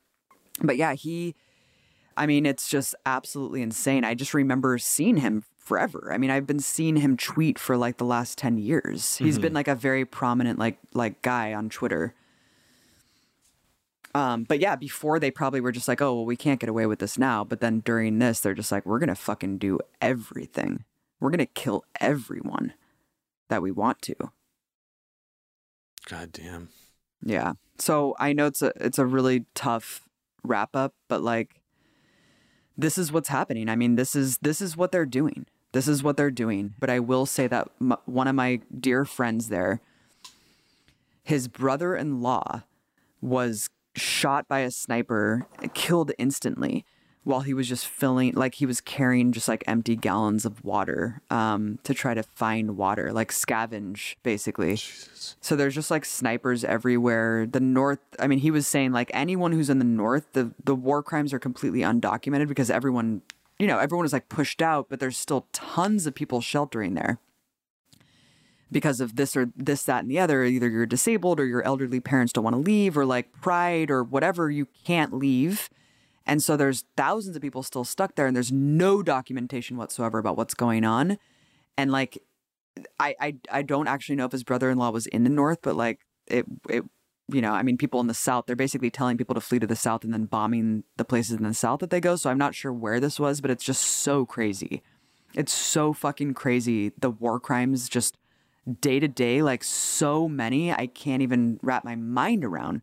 but 0.62 0.78
yeah 0.78 0.94
he 0.94 1.34
i 2.16 2.24
mean 2.26 2.46
it's 2.46 2.70
just 2.70 2.94
absolutely 3.04 3.60
insane 3.60 4.02
i 4.02 4.14
just 4.14 4.32
remember 4.32 4.78
seeing 4.78 5.18
him 5.18 5.44
forever 5.68 6.10
i 6.12 6.18
mean 6.18 6.30
i've 6.30 6.46
been 6.46 6.58
seeing 6.58 6.96
him 6.96 7.16
tweet 7.16 7.58
for 7.58 7.76
like 7.76 7.98
the 7.98 8.04
last 8.04 8.38
10 8.38 8.56
years 8.56 9.18
He's 9.18 9.38
been 9.38 9.52
like 9.52 9.68
a 9.68 9.74
very 9.74 10.04
prominent 10.04 10.58
like 10.58 10.78
like 10.94 11.20
guy 11.22 11.52
on 11.52 11.68
twitter 11.68 12.14
um, 14.14 14.44
but 14.44 14.58
yeah, 14.58 14.74
before 14.74 15.20
they 15.20 15.30
probably 15.30 15.60
were 15.60 15.70
just 15.70 15.86
like, 15.86 16.00
oh, 16.00 16.14
well, 16.14 16.24
we 16.24 16.34
can't 16.34 16.58
get 16.58 16.68
away 16.68 16.86
with 16.86 16.98
this 16.98 17.18
now. 17.18 17.44
But 17.44 17.60
then 17.60 17.80
during 17.80 18.18
this, 18.18 18.40
they're 18.40 18.54
just 18.54 18.72
like, 18.72 18.86
we're 18.86 18.98
going 18.98 19.08
to 19.10 19.14
fucking 19.14 19.58
do 19.58 19.78
everything. 20.00 20.84
We're 21.20 21.30
going 21.30 21.38
to 21.38 21.46
kill 21.46 21.84
everyone 22.00 22.72
that 23.48 23.62
we 23.62 23.70
want 23.70 24.02
to. 24.02 24.14
God 26.08 26.32
damn. 26.32 26.70
Yeah. 27.22 27.52
So 27.78 28.16
I 28.18 28.32
know 28.32 28.46
it's 28.46 28.62
a 28.62 28.72
it's 28.76 28.98
a 28.98 29.06
really 29.06 29.44
tough 29.54 30.08
wrap 30.42 30.74
up, 30.74 30.94
but 31.08 31.22
like 31.22 31.60
this 32.76 32.96
is 32.96 33.12
what's 33.12 33.28
happening. 33.28 33.68
I 33.68 33.76
mean, 33.76 33.96
this 33.96 34.14
is 34.14 34.38
this 34.38 34.60
is 34.60 34.76
what 34.76 34.90
they're 34.90 35.06
doing. 35.06 35.46
This 35.72 35.88
is 35.88 36.02
what 36.02 36.16
they're 36.16 36.30
doing. 36.30 36.74
But 36.78 36.90
I 36.90 36.98
will 37.00 37.26
say 37.26 37.46
that 37.46 37.68
m- 37.80 37.96
one 38.06 38.26
of 38.26 38.34
my 38.34 38.60
dear 38.78 39.04
friends 39.04 39.48
there, 39.48 39.80
his 41.22 41.48
brother-in-law 41.48 42.62
was 43.20 43.68
shot 43.94 44.48
by 44.48 44.60
a 44.60 44.70
sniper, 44.70 45.46
killed 45.74 46.12
instantly 46.18 46.84
while 47.24 47.40
he 47.40 47.52
was 47.52 47.68
just 47.68 47.86
filling 47.86 48.32
like 48.32 48.54
he 48.54 48.64
was 48.64 48.80
carrying 48.80 49.32
just 49.32 49.48
like 49.48 49.62
empty 49.66 49.94
gallons 49.94 50.46
of 50.46 50.64
water 50.64 51.20
um 51.28 51.78
to 51.82 51.92
try 51.92 52.14
to 52.14 52.22
find 52.22 52.78
water, 52.78 53.12
like 53.12 53.30
scavenge 53.30 54.14
basically. 54.22 54.76
So 55.40 55.54
there's 55.54 55.74
just 55.74 55.90
like 55.90 56.06
snipers 56.06 56.64
everywhere. 56.64 57.46
The 57.46 57.60
north, 57.60 57.98
I 58.18 58.28
mean, 58.28 58.38
he 58.38 58.50
was 58.50 58.66
saying 58.66 58.92
like 58.92 59.10
anyone 59.12 59.52
who's 59.52 59.68
in 59.68 59.78
the 59.78 59.84
north, 59.84 60.32
the 60.32 60.52
the 60.64 60.74
war 60.74 61.02
crimes 61.02 61.34
are 61.34 61.38
completely 61.38 61.80
undocumented 61.80 62.48
because 62.48 62.70
everyone, 62.70 63.20
you 63.58 63.66
know, 63.66 63.78
everyone 63.78 64.06
is 64.06 64.12
like 64.12 64.28
pushed 64.28 64.62
out, 64.62 64.88
but 64.88 65.00
there's 65.00 65.16
still 65.16 65.46
tons 65.52 66.06
of 66.06 66.14
people 66.14 66.40
sheltering 66.40 66.94
there 66.94 67.18
because 68.70 69.00
of 69.00 69.16
this 69.16 69.36
or 69.36 69.50
this, 69.56 69.82
that, 69.84 70.02
and 70.02 70.10
the 70.10 70.18
other. 70.18 70.44
Either 70.44 70.68
you're 70.68 70.86
disabled 70.86 71.40
or 71.40 71.46
your 71.46 71.62
elderly 71.62 72.00
parents 72.00 72.32
don't 72.32 72.44
want 72.44 72.54
to 72.54 72.60
leave, 72.60 72.96
or 72.96 73.04
like 73.04 73.32
pride 73.40 73.90
or 73.90 74.04
whatever, 74.04 74.50
you 74.50 74.66
can't 74.84 75.12
leave. 75.12 75.68
And 76.26 76.42
so 76.42 76.56
there's 76.56 76.84
thousands 76.96 77.36
of 77.36 77.42
people 77.42 77.62
still 77.62 77.84
stuck 77.84 78.14
there, 78.14 78.26
and 78.26 78.36
there's 78.36 78.52
no 78.52 79.02
documentation 79.02 79.76
whatsoever 79.76 80.18
about 80.18 80.36
what's 80.36 80.54
going 80.54 80.84
on. 80.84 81.18
And 81.76 81.90
like, 81.90 82.22
I 83.00 83.14
I, 83.18 83.36
I 83.50 83.62
don't 83.62 83.88
actually 83.88 84.16
know 84.16 84.26
if 84.26 84.32
his 84.32 84.44
brother-in-law 84.44 84.90
was 84.90 85.06
in 85.06 85.24
the 85.24 85.30
north, 85.30 85.60
but 85.62 85.74
like 85.74 86.00
it 86.26 86.44
it 86.68 86.84
you 87.30 87.42
know, 87.42 87.52
I 87.52 87.62
mean, 87.62 87.76
people 87.76 88.00
in 88.00 88.06
the 88.06 88.14
south, 88.14 88.46
they're 88.46 88.56
basically 88.56 88.90
telling 88.90 89.18
people 89.18 89.34
to 89.34 89.40
flee 89.40 89.58
to 89.58 89.66
the 89.66 89.76
south 89.76 90.02
and 90.02 90.12
then 90.12 90.24
bombing 90.24 90.84
the 90.96 91.04
places 91.04 91.36
in 91.36 91.42
the 91.42 91.54
south 91.54 91.80
that 91.80 91.90
they 91.90 92.00
go. 92.00 92.16
So 92.16 92.30
I'm 92.30 92.38
not 92.38 92.54
sure 92.54 92.72
where 92.72 93.00
this 93.00 93.20
was, 93.20 93.40
but 93.40 93.50
it's 93.50 93.64
just 93.64 93.82
so 93.82 94.24
crazy. 94.24 94.82
It's 95.34 95.52
so 95.52 95.92
fucking 95.92 96.34
crazy. 96.34 96.92
The 96.98 97.10
war 97.10 97.38
crimes 97.38 97.88
just 97.88 98.16
day 98.80 98.98
to 98.98 99.08
day, 99.08 99.42
like 99.42 99.62
so 99.62 100.28
many, 100.28 100.72
I 100.72 100.86
can't 100.86 101.22
even 101.22 101.60
wrap 101.62 101.84
my 101.84 101.96
mind 101.96 102.44
around 102.44 102.82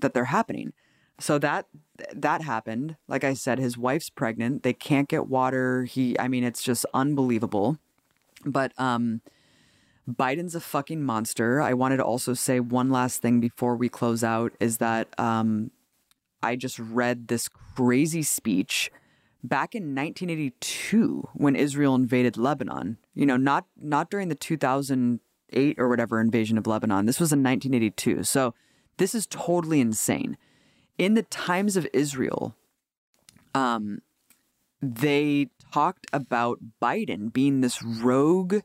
that 0.00 0.12
they're 0.12 0.26
happening. 0.26 0.72
So 1.18 1.38
that 1.38 1.66
that 2.12 2.42
happened. 2.42 2.96
Like 3.08 3.24
I 3.24 3.34
said, 3.34 3.58
his 3.58 3.78
wife's 3.78 4.10
pregnant. 4.10 4.64
They 4.64 4.72
can't 4.72 5.08
get 5.08 5.28
water. 5.28 5.84
He 5.84 6.18
I 6.18 6.28
mean, 6.28 6.44
it's 6.44 6.62
just 6.62 6.84
unbelievable. 6.92 7.78
But 8.44 8.72
um 8.78 9.20
Biden's 10.08 10.54
a 10.54 10.60
fucking 10.60 11.02
monster. 11.02 11.60
I 11.62 11.72
wanted 11.72 11.98
to 11.98 12.04
also 12.04 12.34
say 12.34 12.60
one 12.60 12.90
last 12.90 13.22
thing 13.22 13.40
before 13.40 13.76
we 13.76 13.88
close 13.88 14.22
out 14.22 14.52
is 14.60 14.78
that 14.78 15.08
um 15.18 15.70
I 16.42 16.56
just 16.56 16.78
read 16.78 17.28
this 17.28 17.48
crazy 17.48 18.22
speech 18.22 18.90
back 19.42 19.74
in 19.74 19.94
1982 19.94 21.28
when 21.34 21.56
Israel 21.56 21.94
invaded 21.94 22.36
Lebanon. 22.36 22.98
You 23.14 23.26
know, 23.26 23.36
not 23.36 23.66
not 23.76 24.10
during 24.10 24.28
the 24.28 24.34
2008 24.34 25.78
or 25.78 25.88
whatever 25.88 26.20
invasion 26.20 26.58
of 26.58 26.66
Lebanon. 26.66 27.06
This 27.06 27.20
was 27.20 27.32
in 27.32 27.42
1982. 27.42 28.24
So 28.24 28.54
this 28.98 29.14
is 29.14 29.26
totally 29.26 29.80
insane. 29.80 30.36
In 30.98 31.14
the 31.14 31.22
times 31.22 31.76
of 31.76 31.88
Israel, 31.92 32.54
um, 33.54 34.00
they 34.80 35.48
talked 35.72 36.06
about 36.12 36.58
Biden 36.80 37.32
being 37.32 37.60
this 37.60 37.82
rogue 37.82 38.60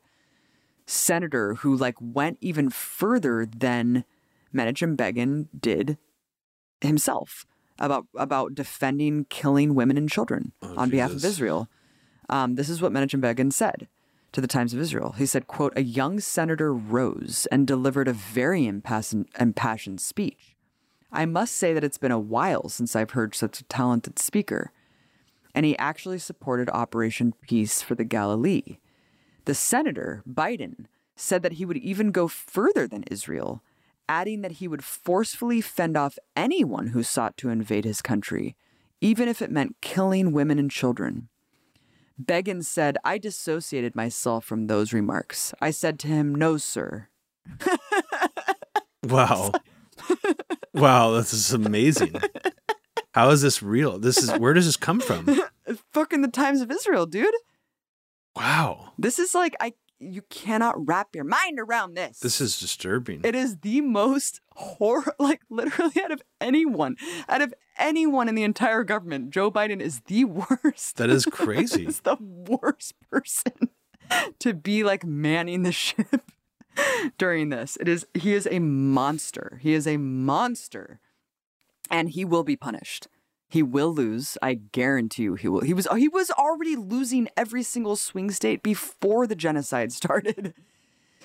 senator 0.89 1.55
who 1.55 1.75
like 1.75 1.95
went 1.99 2.37
even 2.41 2.69
further 2.69 3.45
than 3.45 4.03
Menachem 4.53 4.97
Begin 4.97 5.47
did 5.57 5.97
himself 6.81 7.45
about 7.77 8.07
about 8.15 8.55
defending 8.55 9.25
killing 9.25 9.75
women 9.75 9.97
and 9.97 10.09
children 10.09 10.51
on 10.61 10.89
behalf 10.89 11.11
of 11.11 11.23
Israel. 11.23 11.67
Um, 12.27 12.55
this 12.55 12.69
is 12.69 12.81
what 12.81 12.91
Menachem 12.91 13.21
Begin 13.21 13.51
said 13.51 13.87
to 14.31 14.41
the 14.41 14.47
Times 14.47 14.73
of 14.73 14.79
Israel. 14.79 15.13
He 15.17 15.25
said, 15.25 15.47
"quote 15.47 15.73
A 15.75 15.83
young 15.83 16.19
senator 16.19 16.73
rose 16.73 17.47
and 17.51 17.65
delivered 17.65 18.07
a 18.07 18.13
very 18.13 18.65
impassioned, 18.65 19.27
impassioned 19.39 20.01
speech. 20.01 20.55
I 21.11 21.25
must 21.25 21.55
say 21.55 21.73
that 21.73 21.83
it's 21.83 21.97
been 21.97 22.11
a 22.11 22.19
while 22.19 22.69
since 22.69 22.95
I've 22.95 23.11
heard 23.11 23.33
such 23.35 23.59
a 23.59 23.65
talented 23.65 24.19
speaker." 24.19 24.71
And 25.55 25.65
he 25.65 25.77
actually 25.77 26.19
supported 26.19 26.69
Operation 26.69 27.33
Peace 27.41 27.81
for 27.81 27.95
the 27.95 28.03
Galilee. 28.03 28.77
The 29.45 29.55
senator, 29.55 30.23
Biden, 30.29 30.85
said 31.15 31.43
that 31.43 31.53
he 31.53 31.65
would 31.65 31.77
even 31.77 32.11
go 32.11 32.27
further 32.27 32.87
than 32.87 33.03
Israel, 33.11 33.61
adding 34.07 34.41
that 34.41 34.53
he 34.53 34.67
would 34.67 34.83
forcefully 34.83 35.61
fend 35.61 35.97
off 35.97 36.19
anyone 36.35 36.87
who 36.87 37.03
sought 37.03 37.37
to 37.37 37.49
invade 37.49 37.85
his 37.85 38.01
country, 38.01 38.55
even 39.01 39.27
if 39.27 39.41
it 39.41 39.51
meant 39.51 39.81
killing 39.81 40.31
women 40.31 40.59
and 40.59 40.71
children. 40.71 41.29
Begin 42.23 42.63
said, 42.63 42.97
I 43.03 43.17
dissociated 43.17 43.95
myself 43.95 44.43
from 44.43 44.67
those 44.67 44.93
remarks. 44.93 45.53
I 45.61 45.71
said 45.71 45.99
to 45.99 46.07
him, 46.07 46.35
No, 46.35 46.57
sir. 46.57 47.07
Wow. 49.03 49.53
wow, 50.73 51.11
this 51.11 51.33
is 51.33 51.53
amazing. 51.53 52.15
How 53.13 53.29
is 53.29 53.41
this 53.41 53.63
real? 53.63 53.97
This 53.97 54.17
is 54.17 54.31
where 54.37 54.53
does 54.53 54.65
this 54.65 54.77
come 54.77 54.99
from? 54.99 55.41
Fucking 55.93 56.21
the 56.21 56.27
Times 56.27 56.61
of 56.61 56.71
Israel, 56.71 57.05
dude. 57.05 57.33
Wow. 58.35 58.93
This 58.97 59.19
is 59.19 59.33
like, 59.35 59.55
I. 59.59 59.73
You 60.01 60.21
cannot 60.29 60.87
wrap 60.87 61.13
your 61.13 61.25
mind 61.25 61.59
around 61.59 61.95
this. 61.95 62.19
This 62.19 62.39
is 62.39 62.57
disturbing. 62.57 63.19
It 63.25 63.35
is 63.35 63.57
the 63.57 63.81
most 63.81 64.39
horror, 64.55 65.13
like 65.19 65.41
literally 65.49 66.01
out 66.01 66.13
of 66.13 66.21
anyone, 66.39 66.95
out 67.27 67.41
of 67.41 67.53
anyone 67.77 68.29
in 68.29 68.35
the 68.35 68.43
entire 68.43 68.85
government, 68.85 69.31
Joe 69.31 69.51
Biden 69.51 69.81
is 69.81 69.99
the 70.05 70.23
worst. 70.63 70.95
That 70.95 71.09
is 71.09 71.25
crazy. 71.29 71.83
He's 71.83 71.99
the 71.99 72.15
worst 72.21 72.93
person 73.11 73.51
to 74.39 74.53
be 74.53 74.85
like 74.85 75.03
manning 75.03 75.63
the 75.63 75.73
ship 75.73 76.31
during 77.17 77.49
this. 77.49 77.77
It 77.81 77.89
is 77.89 78.05
he 78.13 78.33
is 78.33 78.47
a 78.49 78.59
monster. 78.59 79.59
He 79.61 79.73
is 79.73 79.85
a 79.85 79.97
monster, 79.97 81.01
and 81.91 82.09
he 82.09 82.23
will 82.23 82.43
be 82.43 82.55
punished. 82.55 83.07
He 83.49 83.63
will 83.63 83.91
lose. 83.91 84.37
I 84.43 84.53
guarantee 84.53 85.23
you, 85.23 85.33
he 85.33 85.47
will. 85.47 85.61
He 85.61 85.73
was 85.73 85.87
he 85.97 86.07
was 86.07 86.29
already 86.31 86.75
losing 86.75 87.27
every 87.35 87.63
single 87.63 87.95
swing 87.95 88.29
state 88.29 88.61
before 88.61 89.25
the 89.25 89.35
genocide 89.35 89.91
started. 90.01 90.53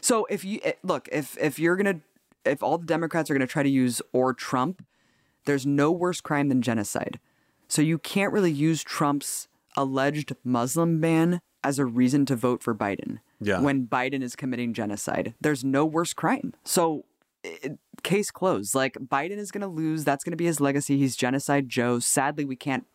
So 0.01 0.27
if 0.31 0.45
you 0.45 0.61
eh, 0.65 0.73
look, 0.83 1.09
if 1.13 1.37
if 1.39 1.59
you're 1.59 1.77
gonna, 1.77 2.01
if 2.45 2.63
all 2.63 2.79
the 2.79 2.87
Democrats 2.87 3.31
are 3.31 3.35
gonna 3.35 3.47
try 3.47 3.63
to 3.63 3.69
use 3.69 4.01
or 4.13 4.33
Trump, 4.33 4.85
there's 5.45 5.67
no 5.67 5.93
worse 5.93 6.23
crime 6.23 6.49
than 6.49 6.63
genocide. 6.63 7.21
So 7.69 7.83
you 7.83 7.99
can't 7.99 8.33
really 8.33 8.53
use 8.53 8.83
Trump's 8.83 9.49
alleged 9.77 10.35
Muslim 10.45 11.01
ban 11.01 11.41
as 11.63 11.79
a 11.79 11.85
reason 11.85 12.25
to 12.27 12.37
vote 12.37 12.63
for 12.63 12.75
Biden. 12.75 13.19
Yeah. 13.41 13.61
When 13.61 13.87
Biden 13.87 14.23
is 14.23 14.37
committing 14.37 14.73
genocide, 14.73 15.35
there's 15.41 15.65
no 15.65 15.85
worse 15.85 16.13
crime. 16.13 16.55
So 16.65 17.05
it, 17.45 17.79
case 18.03 18.31
closed. 18.31 18.75
Like 18.75 18.95
Biden 18.95 19.39
is 19.39 19.51
going 19.51 19.63
to 19.63 19.67
lose. 19.69 20.05
That's 20.05 20.25
going 20.25 20.33
to 20.33 20.37
be 20.37 20.47
his 20.47 20.61
legacy. 20.61 20.99
He's 20.99 21.17
genocide 21.17 21.69
Joe. 21.69 21.99
Sadly, 21.99 22.45
we 22.45 22.57
can't, 22.57 22.87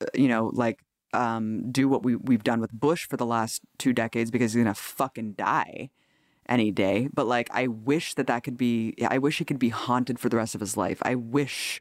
uh, 0.00 0.06
you 0.14 0.28
know, 0.28 0.50
like 0.52 0.80
um, 1.12 1.70
do 1.70 1.88
what 1.88 2.02
we 2.02 2.16
we've 2.16 2.44
done 2.44 2.60
with 2.60 2.72
Bush 2.72 3.06
for 3.06 3.16
the 3.16 3.26
last 3.26 3.62
two 3.78 3.92
decades 3.92 4.30
because 4.30 4.52
he's 4.52 4.62
going 4.62 4.74
to 4.74 4.80
fucking 4.80 5.32
die 5.32 5.90
any 6.48 6.70
day. 6.70 7.08
But 7.12 7.26
like, 7.26 7.48
I 7.52 7.66
wish 7.66 8.14
that 8.14 8.26
that 8.26 8.42
could 8.42 8.56
be. 8.56 8.94
I 9.06 9.18
wish 9.18 9.38
he 9.38 9.44
could 9.44 9.58
be 9.58 9.70
haunted 9.70 10.18
for 10.18 10.28
the 10.28 10.36
rest 10.36 10.54
of 10.54 10.60
his 10.60 10.76
life. 10.76 10.98
I 11.02 11.14
wish 11.14 11.80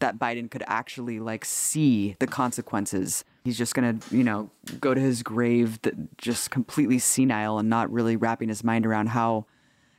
that 0.00 0.18
Biden 0.18 0.48
could 0.48 0.62
actually 0.66 1.18
like 1.18 1.44
see 1.44 2.16
the 2.20 2.26
consequences. 2.26 3.24
He's 3.44 3.58
just 3.58 3.74
gonna, 3.74 3.98
you 4.10 4.22
know, 4.22 4.50
go 4.80 4.94
to 4.94 5.00
his 5.00 5.22
grave 5.22 5.82
that 5.82 6.16
just 6.18 6.50
completely 6.50 6.98
senile 6.98 7.58
and 7.58 7.68
not 7.68 7.90
really 7.90 8.16
wrapping 8.16 8.48
his 8.48 8.62
mind 8.62 8.86
around 8.86 9.08
how 9.08 9.46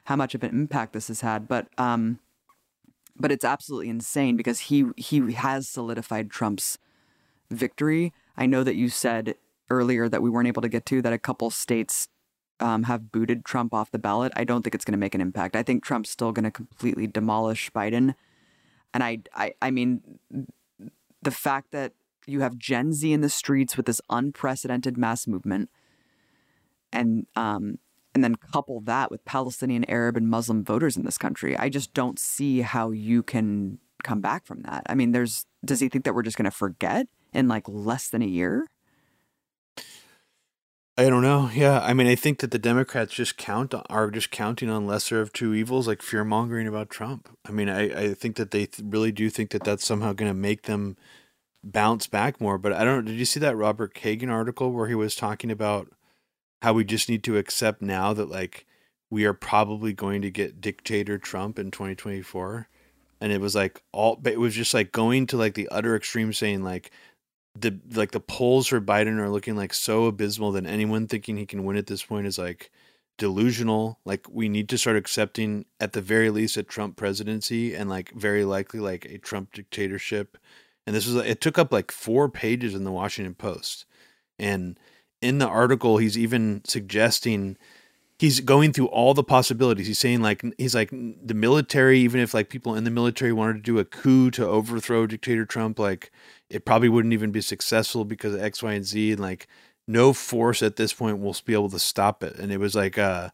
how 0.10 0.16
much 0.16 0.34
of 0.36 0.44
an 0.44 0.50
impact 0.50 0.94
this 0.94 1.08
has 1.08 1.22
had. 1.22 1.48
But 1.48 1.68
um 1.78 2.20
but 3.20 3.32
it's 3.32 3.46
absolutely 3.46 3.90
insane 3.90 4.36
because 4.36 4.60
he 4.62 4.86
he 4.98 5.34
has 5.34 5.68
solidified 5.68 6.32
Trump's 6.32 6.78
victory. 7.52 8.12
I 8.36 8.46
know 8.46 8.64
that 8.64 8.76
you 8.76 8.90
said 8.90 9.36
earlier 9.70 10.10
that 10.10 10.22
we 10.22 10.30
weren't 10.30 10.48
able 10.48 10.64
to 10.64 10.70
get 10.70 10.86
to 10.88 11.02
that 11.04 11.14
a 11.14 11.20
couple 11.20 11.52
states 11.52 12.08
um, 12.60 12.84
have 12.84 13.12
booted 13.12 13.46
Trump 13.46 13.74
off 13.74 13.92
the 13.92 14.00
ballot. 14.00 14.34
I 14.36 14.44
don't 14.44 14.64
think 14.64 14.74
it's 14.74 14.84
going 14.84 14.94
to 14.94 14.98
make 14.98 15.14
an 15.16 15.22
impact. 15.22 15.56
I 15.56 15.64
think 15.64 15.84
Trump's 15.84 16.10
still 16.10 16.32
going 16.32 16.44
to 16.44 16.52
completely 16.52 17.06
demolish 17.06 17.72
Biden. 17.72 18.16
And 18.94 19.04
I, 19.04 19.20
I, 19.36 19.54
I 19.62 19.72
mean, 19.72 20.20
the 21.22 21.32
fact 21.32 21.72
that 21.72 21.94
you 22.26 22.42
have 22.42 22.58
Gen 22.58 22.94
Z 22.94 23.12
in 23.12 23.22
the 23.22 23.30
streets 23.30 23.78
with 23.78 23.86
this 23.86 24.02
unprecedented 24.10 24.98
mass 24.98 25.28
movement, 25.28 25.70
and 26.92 27.28
um, 27.36 27.78
and 28.20 28.24
then 28.26 28.36
couple 28.36 28.82
that 28.82 29.10
with 29.10 29.24
Palestinian, 29.24 29.90
Arab, 29.90 30.18
and 30.18 30.28
Muslim 30.28 30.62
voters 30.62 30.98
in 30.98 31.06
this 31.06 31.18
country, 31.18 31.56
I 31.56 31.70
just 31.70 31.94
don't 31.94 32.20
see 32.20 32.60
how 32.60 32.92
you 32.92 33.24
can 33.24 33.80
come 34.04 34.20
back 34.20 34.46
from 34.46 34.62
that. 34.64 34.84
I 34.90 34.96
mean, 34.96 35.14
there's 35.14 35.46
does 35.64 35.80
he 35.80 35.88
think 35.88 36.04
that 36.04 36.14
we're 36.14 36.24
just 36.24 36.36
going 36.36 36.44
to 36.44 36.52
forget 36.52 37.08
in 37.34 37.48
like 37.48 37.64
less 37.70 38.10
than 38.10 38.22
a 38.22 38.28
year? 38.28 38.68
I 40.98 41.10
don't 41.10 41.22
know. 41.22 41.50
Yeah, 41.54 41.80
I 41.80 41.94
mean, 41.94 42.08
I 42.08 42.16
think 42.16 42.40
that 42.40 42.52
the 42.52 42.60
Democrats 42.60 43.14
just 43.14 43.38
count 43.38 43.74
are 43.90 44.12
just 44.12 44.32
counting 44.32 44.70
on 44.70 44.86
lesser 44.86 45.22
of 45.22 45.32
two 45.32 45.54
evils, 45.54 45.88
like 45.88 46.02
fear 46.02 46.26
mongering 46.26 46.68
about 46.68 46.90
Trump. 46.90 47.30
I 47.48 47.54
mean, 47.54 47.70
I, 47.70 48.08
I 48.08 48.14
think 48.14 48.36
that 48.36 48.52
they 48.52 48.66
th- 48.66 48.86
really 48.86 49.14
do 49.14 49.30
think 49.30 49.52
that 49.52 49.64
that's 49.64 49.86
somehow 49.86 50.12
going 50.12 50.30
to 50.30 50.38
make 50.38 50.64
them 50.64 50.98
bounce 51.64 52.08
back 52.08 52.42
more. 52.42 52.58
But 52.58 52.74
I 52.74 52.84
don't. 52.84 53.06
Did 53.06 53.16
you 53.16 53.24
see 53.24 53.40
that 53.40 53.56
Robert 53.56 53.94
Kagan 53.94 54.30
article 54.30 54.74
where 54.74 54.90
he 54.90 54.96
was 54.96 55.16
talking 55.16 55.52
about 55.52 55.88
how 56.62 56.74
we 56.74 56.84
just 56.84 57.10
need 57.10 57.24
to 57.24 57.38
accept 57.38 57.82
now 57.82 58.14
that 58.14 58.30
like 58.30 58.66
we 59.10 59.26
are 59.26 59.34
probably 59.34 59.94
going 59.94 60.22
to 60.22 60.30
get 60.30 60.62
dictator 60.62 61.18
Trump 61.18 61.58
in 61.58 61.72
2024? 61.72 62.68
And 63.22 63.32
it 63.32 63.42
was 63.42 63.56
like 63.56 63.82
all, 63.92 64.16
but 64.16 64.34
it 64.34 64.40
was 64.40 64.56
just 64.56 64.74
like 64.74 64.92
going 64.92 65.28
to 65.28 65.38
like 65.38 65.54
the 65.54 65.68
utter 65.70 65.96
extreme, 65.96 66.32
saying 66.32 66.64
like 66.64 66.92
the 67.56 67.80
like 67.94 68.12
the 68.12 68.20
polls 68.20 68.68
for 68.68 68.80
Biden 68.80 69.20
are 69.20 69.30
looking 69.30 69.56
like 69.56 69.74
so 69.74 70.06
abysmal 70.06 70.52
that 70.54 70.66
anyone 70.66 71.08
thinking 71.08 71.38
he 71.38 71.46
can 71.46 71.66
win 71.66 71.78
at 71.78 71.88
this 71.88 72.04
point 72.04 72.28
is 72.28 72.38
like 72.38 72.72
delusional. 73.18 74.00
Like 74.06 74.26
we 74.30 74.50
need 74.50 74.70
to 74.70 74.78
start 74.78 74.96
accepting 74.96 75.66
at 75.80 75.94
the 75.94 76.02
very 76.02 76.30
least 76.30 76.58
a 76.58 76.64
Trump 76.64 76.96
presidency 76.96 77.76
and 77.76 77.90
like 77.90 78.12
very 78.14 78.46
likely 78.46 78.80
like 78.80 79.06
a 79.06 79.18
Trump 79.18 79.54
dictatorship. 79.54 80.38
And 80.88 80.96
this 80.96 81.06
was 81.06 81.16
it 81.18 81.42
took 81.42 81.60
up 81.60 81.72
like 81.72 81.92
four 81.92 82.30
pages 82.30 82.74
in 82.74 82.84
the 82.84 82.92
Washington 82.92 83.36
Post. 83.36 83.86
And 84.40 84.80
in 85.22 85.40
the 85.40 85.48
article 85.48 85.98
he's 85.98 86.18
even 86.18 86.62
suggesting 86.66 87.58
he's 88.20 88.42
going 88.42 88.74
through 88.74 88.88
all 88.88 89.14
the 89.14 89.24
possibilities. 89.24 89.88
He's 89.88 89.98
saying 89.98 90.22
like 90.22 90.44
he's 90.58 90.76
like 90.76 90.90
the 90.92 91.34
military, 91.34 92.00
even 92.00 92.20
if 92.20 92.34
like 92.34 92.50
people 92.50 92.76
in 92.76 92.84
the 92.84 92.92
military 92.92 93.34
wanted 93.34 93.54
to 93.54 93.62
do 93.62 93.80
a 93.80 93.86
coup 93.86 94.30
to 94.32 94.46
overthrow 94.46 95.08
dictator 95.08 95.46
Trump, 95.46 95.80
like 95.80 96.12
it 96.50 96.66
probably 96.66 96.90
wouldn't 96.90 97.14
even 97.14 97.32
be 97.32 97.42
successful 97.42 98.06
because 98.06 98.36
of 98.36 98.42
X, 98.42 98.62
Y, 98.62 98.74
and 98.74 98.86
Z. 98.86 99.14
And 99.14 99.22
like 99.22 99.48
no 99.88 100.14
force 100.14 100.62
at 100.62 100.76
this 100.76 100.94
point 100.94 101.20
will 101.20 101.36
be 101.46 101.54
able 101.54 101.70
to 101.70 101.80
stop 101.80 102.22
it. 102.22 102.36
And 102.38 102.52
it 102.52 102.60
was 102.60 102.76
like 102.76 102.98
uh 102.98 103.30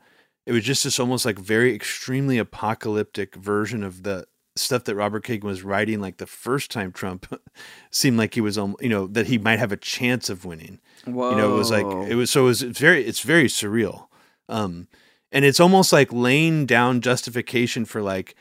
it 0.45 0.51
was 0.51 0.63
just 0.63 0.83
this 0.83 0.99
almost 0.99 1.25
like 1.25 1.39
very 1.39 1.73
extremely 1.73 2.37
apocalyptic 2.37 3.35
version 3.35 3.83
of 3.83 4.03
the 4.03 4.27
stuff 4.55 4.85
that 4.85 4.95
Robert 4.95 5.25
Kagan 5.25 5.43
was 5.43 5.63
writing 5.63 5.99
like 5.99 6.17
the 6.17 6.27
first 6.27 6.71
time 6.71 6.91
Trump 6.93 7.41
seemed 7.91 8.17
like 8.17 8.35
he 8.35 8.41
was 8.41 8.57
um 8.57 8.75
you 8.79 8.89
know 8.89 9.07
that 9.07 9.27
he 9.27 9.39
might 9.39 9.59
have 9.59 9.71
a 9.71 9.77
chance 9.77 10.29
of 10.29 10.45
winning. 10.45 10.79
Whoa. 11.05 11.31
You 11.31 11.37
know, 11.37 11.53
it 11.53 11.57
was 11.57 11.71
like 11.71 11.85
it 12.09 12.15
was 12.15 12.31
so 12.31 12.41
it 12.41 12.45
was 12.45 12.61
very 12.61 13.05
it's 13.05 13.21
very 13.21 13.45
surreal. 13.45 14.07
Um 14.49 14.87
and 15.31 15.43
it's 15.45 15.59
almost 15.59 15.91
like 15.91 16.13
laying 16.13 16.65
down 16.65 17.01
justification 17.01 17.85
for 17.85 18.01
like 18.01 18.35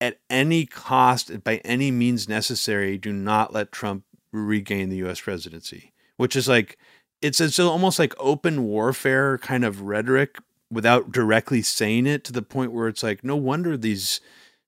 at 0.00 0.18
any 0.28 0.66
cost 0.66 1.44
by 1.44 1.58
any 1.58 1.90
means 1.90 2.28
necessary 2.28 2.98
do 2.98 3.12
not 3.12 3.52
let 3.52 3.70
Trump 3.72 4.04
regain 4.32 4.88
the 4.88 5.04
US 5.04 5.20
presidency, 5.20 5.92
which 6.16 6.34
is 6.34 6.48
like 6.48 6.78
it's 7.20 7.40
it's 7.40 7.58
almost 7.58 7.98
like 7.98 8.14
open 8.18 8.64
warfare 8.64 9.38
kind 9.38 9.64
of 9.64 9.82
rhetoric 9.82 10.38
without 10.70 11.12
directly 11.12 11.62
saying 11.62 12.06
it 12.06 12.24
to 12.24 12.32
the 12.32 12.42
point 12.42 12.72
where 12.72 12.88
it's 12.88 13.02
like 13.02 13.22
no 13.22 13.36
wonder 13.36 13.76
these 13.76 14.20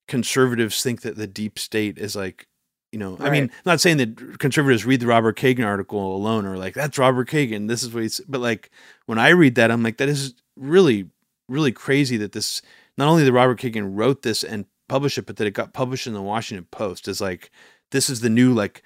conservatives 0.07 0.83
think 0.83 1.01
that 1.01 1.17
the 1.17 1.27
deep 1.27 1.59
state 1.59 1.99
is 1.99 2.15
like 2.15 2.47
you 2.95 3.01
know 3.01 3.17
i 3.19 3.29
mean 3.29 3.43
Right. 3.43 3.51
I'm 3.53 3.63
not 3.67 3.81
saying 3.81 3.97
that 3.97 4.39
conservatives 4.39 4.87
read 4.87 5.01
the 5.01 5.09
robert 5.09 5.37
kagan 5.37 5.67
article 5.67 6.15
alone 6.15 6.47
or 6.47 6.57
like 6.57 6.75
that's 6.75 6.97
robert 6.97 7.29
kagan 7.29 7.67
this 7.67 7.83
is 7.83 7.93
what 7.93 8.05
he's 8.05 8.21
but 8.21 8.41
like 8.41 8.71
when 9.07 9.19
i 9.19 9.31
read 9.31 9.57
that 9.57 9.73
i'm 9.73 9.83
like 9.83 9.97
that 9.97 10.09
is 10.09 10.35
really 10.57 11.11
really 11.49 11.73
crazy 11.73 12.17
that 12.19 12.31
this 12.33 12.63
not 12.97 13.09
only 13.09 13.25
that 13.25 13.33
robert 13.33 13.59
kagan 13.61 13.97
wrote 13.97 14.23
this 14.23 14.45
and 14.45 14.67
published 14.89 15.19
it 15.19 15.27
but 15.27 15.37
that 15.37 15.47
it 15.47 15.51
got 15.51 15.73
published 15.73 16.07
in 16.07 16.13
the 16.15 16.23
washington 16.23 16.67
post 16.71 17.09
is 17.09 17.21
like 17.21 17.51
this 17.91 18.09
is 18.09 18.21
the 18.21 18.31
new 18.31 18.55
like 18.55 18.83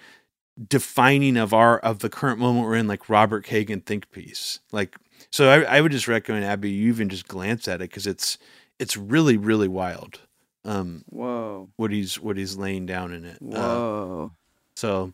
defining 0.69 1.37
of 1.37 1.53
our 1.53 1.79
of 1.81 1.99
the 1.99 2.09
current 2.09 2.41
moment 2.41 2.65
we're 2.67 2.75
in 2.77 2.89
like 2.89 3.09
robert 3.11 3.45
kagan 3.45 3.85
think 3.85 4.11
piece 4.11 4.61
like 4.73 4.97
so 5.31 5.51
i, 5.51 5.77
I 5.77 5.81
would 5.83 5.93
just 5.93 6.09
recommend 6.09 6.47
abby 6.47 6.71
you 6.71 6.89
even 6.89 7.11
just 7.11 7.29
glance 7.29 7.69
at 7.69 7.77
it 7.83 7.91
because 7.91 8.07
it's 8.07 8.39
it's 8.79 8.97
really 8.97 9.37
really 9.37 9.69
wild 9.69 10.21
um 10.69 11.05
Whoa. 11.09 11.69
what 11.77 11.91
he's 11.91 12.21
what 12.21 12.37
he's 12.37 12.57
laying 12.57 12.87
down 12.87 13.13
in 13.13 13.25
it 13.25 13.39
Uh, 13.43 13.47
Whoa. 13.59 14.33
so 14.77 15.13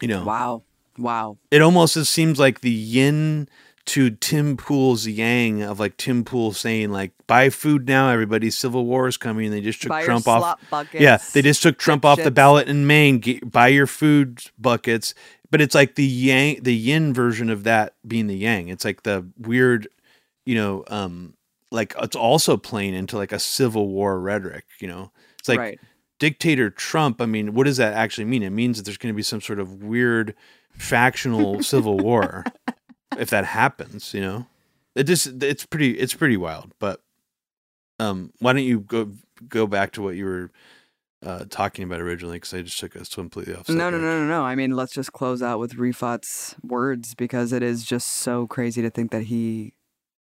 you 0.00 0.08
know 0.08 0.24
wow. 0.24 0.62
Wow. 0.98 1.36
it 1.50 1.62
almost 1.62 1.94
just 1.94 2.12
seems 2.12 2.38
like 2.38 2.60
the 2.60 2.70
yin 2.70 3.48
to 3.86 4.10
Tim 4.10 4.56
Pool's 4.56 5.06
yang 5.06 5.62
of 5.62 5.80
like 5.80 5.96
Tim 5.96 6.24
Pool 6.24 6.52
saying 6.52 6.90
like 6.90 7.12
buy 7.26 7.48
food 7.50 7.88
now 7.88 8.08
everybody 8.10 8.50
civil 8.50 8.84
war 8.86 9.08
is 9.08 9.16
coming 9.16 9.46
and 9.46 9.54
they 9.54 9.60
just 9.60 9.80
took 9.82 9.88
Buy 9.88 10.04
Trump 10.04 10.28
off 10.28 10.60
buckets. 10.70 11.00
yeah 11.02 11.18
they 11.32 11.42
just 11.42 11.62
took 11.62 11.78
Trump 11.78 12.04
off 12.04 12.22
the 12.22 12.30
ballot 12.30 12.68
in 12.68 12.86
Maine 12.86 13.18
Get, 13.18 13.50
buy 13.50 13.68
your 13.68 13.86
food 13.86 14.42
buckets 14.58 15.14
but 15.50 15.60
it's 15.60 15.74
like 15.74 15.94
the 15.94 16.04
yang 16.04 16.62
the 16.62 16.74
yin 16.76 17.12
version 17.14 17.50
of 17.50 17.64
that 17.64 17.94
being 18.06 18.26
the 18.26 18.36
yang 18.36 18.68
it's 18.68 18.84
like 18.84 19.02
the 19.02 19.26
weird 19.38 19.88
you 20.44 20.54
know 20.54 20.84
um 20.88 21.34
like 21.70 21.94
it's 22.00 22.16
also 22.16 22.56
playing 22.56 22.94
into 22.94 23.16
like 23.16 23.32
a 23.32 23.38
civil 23.38 23.88
war 23.88 24.18
rhetoric 24.20 24.64
you 24.80 24.88
know 24.88 25.10
it's 25.40 25.48
like 25.48 25.58
right. 25.58 25.80
dictator 26.18 26.70
Trump, 26.70 27.20
I 27.20 27.26
mean, 27.26 27.54
what 27.54 27.64
does 27.64 27.78
that 27.78 27.94
actually 27.94 28.26
mean? 28.26 28.42
It 28.42 28.50
means 28.50 28.76
that 28.76 28.84
there's 28.84 28.98
going 28.98 29.12
to 29.12 29.16
be 29.16 29.22
some 29.22 29.40
sort 29.40 29.58
of 29.58 29.82
weird 29.82 30.34
factional 30.72 31.62
civil 31.62 31.98
war 31.98 32.44
if 33.18 33.30
that 33.30 33.46
happens, 33.46 34.14
you 34.14 34.20
know. 34.20 34.46
It 34.94 35.04
just 35.04 35.42
it's 35.42 35.64
pretty 35.64 35.98
it's 35.98 36.14
pretty 36.14 36.36
wild, 36.36 36.72
but 36.78 37.00
um 37.98 38.32
why 38.38 38.52
don't 38.52 38.64
you 38.64 38.80
go 38.80 39.12
go 39.48 39.66
back 39.66 39.92
to 39.92 40.02
what 40.02 40.16
you 40.16 40.24
were 40.24 40.50
uh 41.24 41.44
talking 41.48 41.84
about 41.84 42.00
originally 42.00 42.38
cuz 42.40 42.52
I 42.52 42.62
just 42.62 42.78
took 42.78 42.96
us 42.96 43.14
completely 43.14 43.54
off 43.54 43.68
No, 43.68 43.88
no, 43.88 43.98
no, 43.98 44.20
no, 44.20 44.26
no. 44.26 44.42
I 44.42 44.54
mean, 44.56 44.72
let's 44.72 44.92
just 44.92 45.12
close 45.12 45.42
out 45.42 45.58
with 45.58 45.76
Refaat's 45.76 46.56
words 46.62 47.14
because 47.14 47.52
it 47.52 47.62
is 47.62 47.84
just 47.84 48.08
so 48.08 48.46
crazy 48.46 48.82
to 48.82 48.90
think 48.90 49.10
that 49.12 49.24
he. 49.24 49.74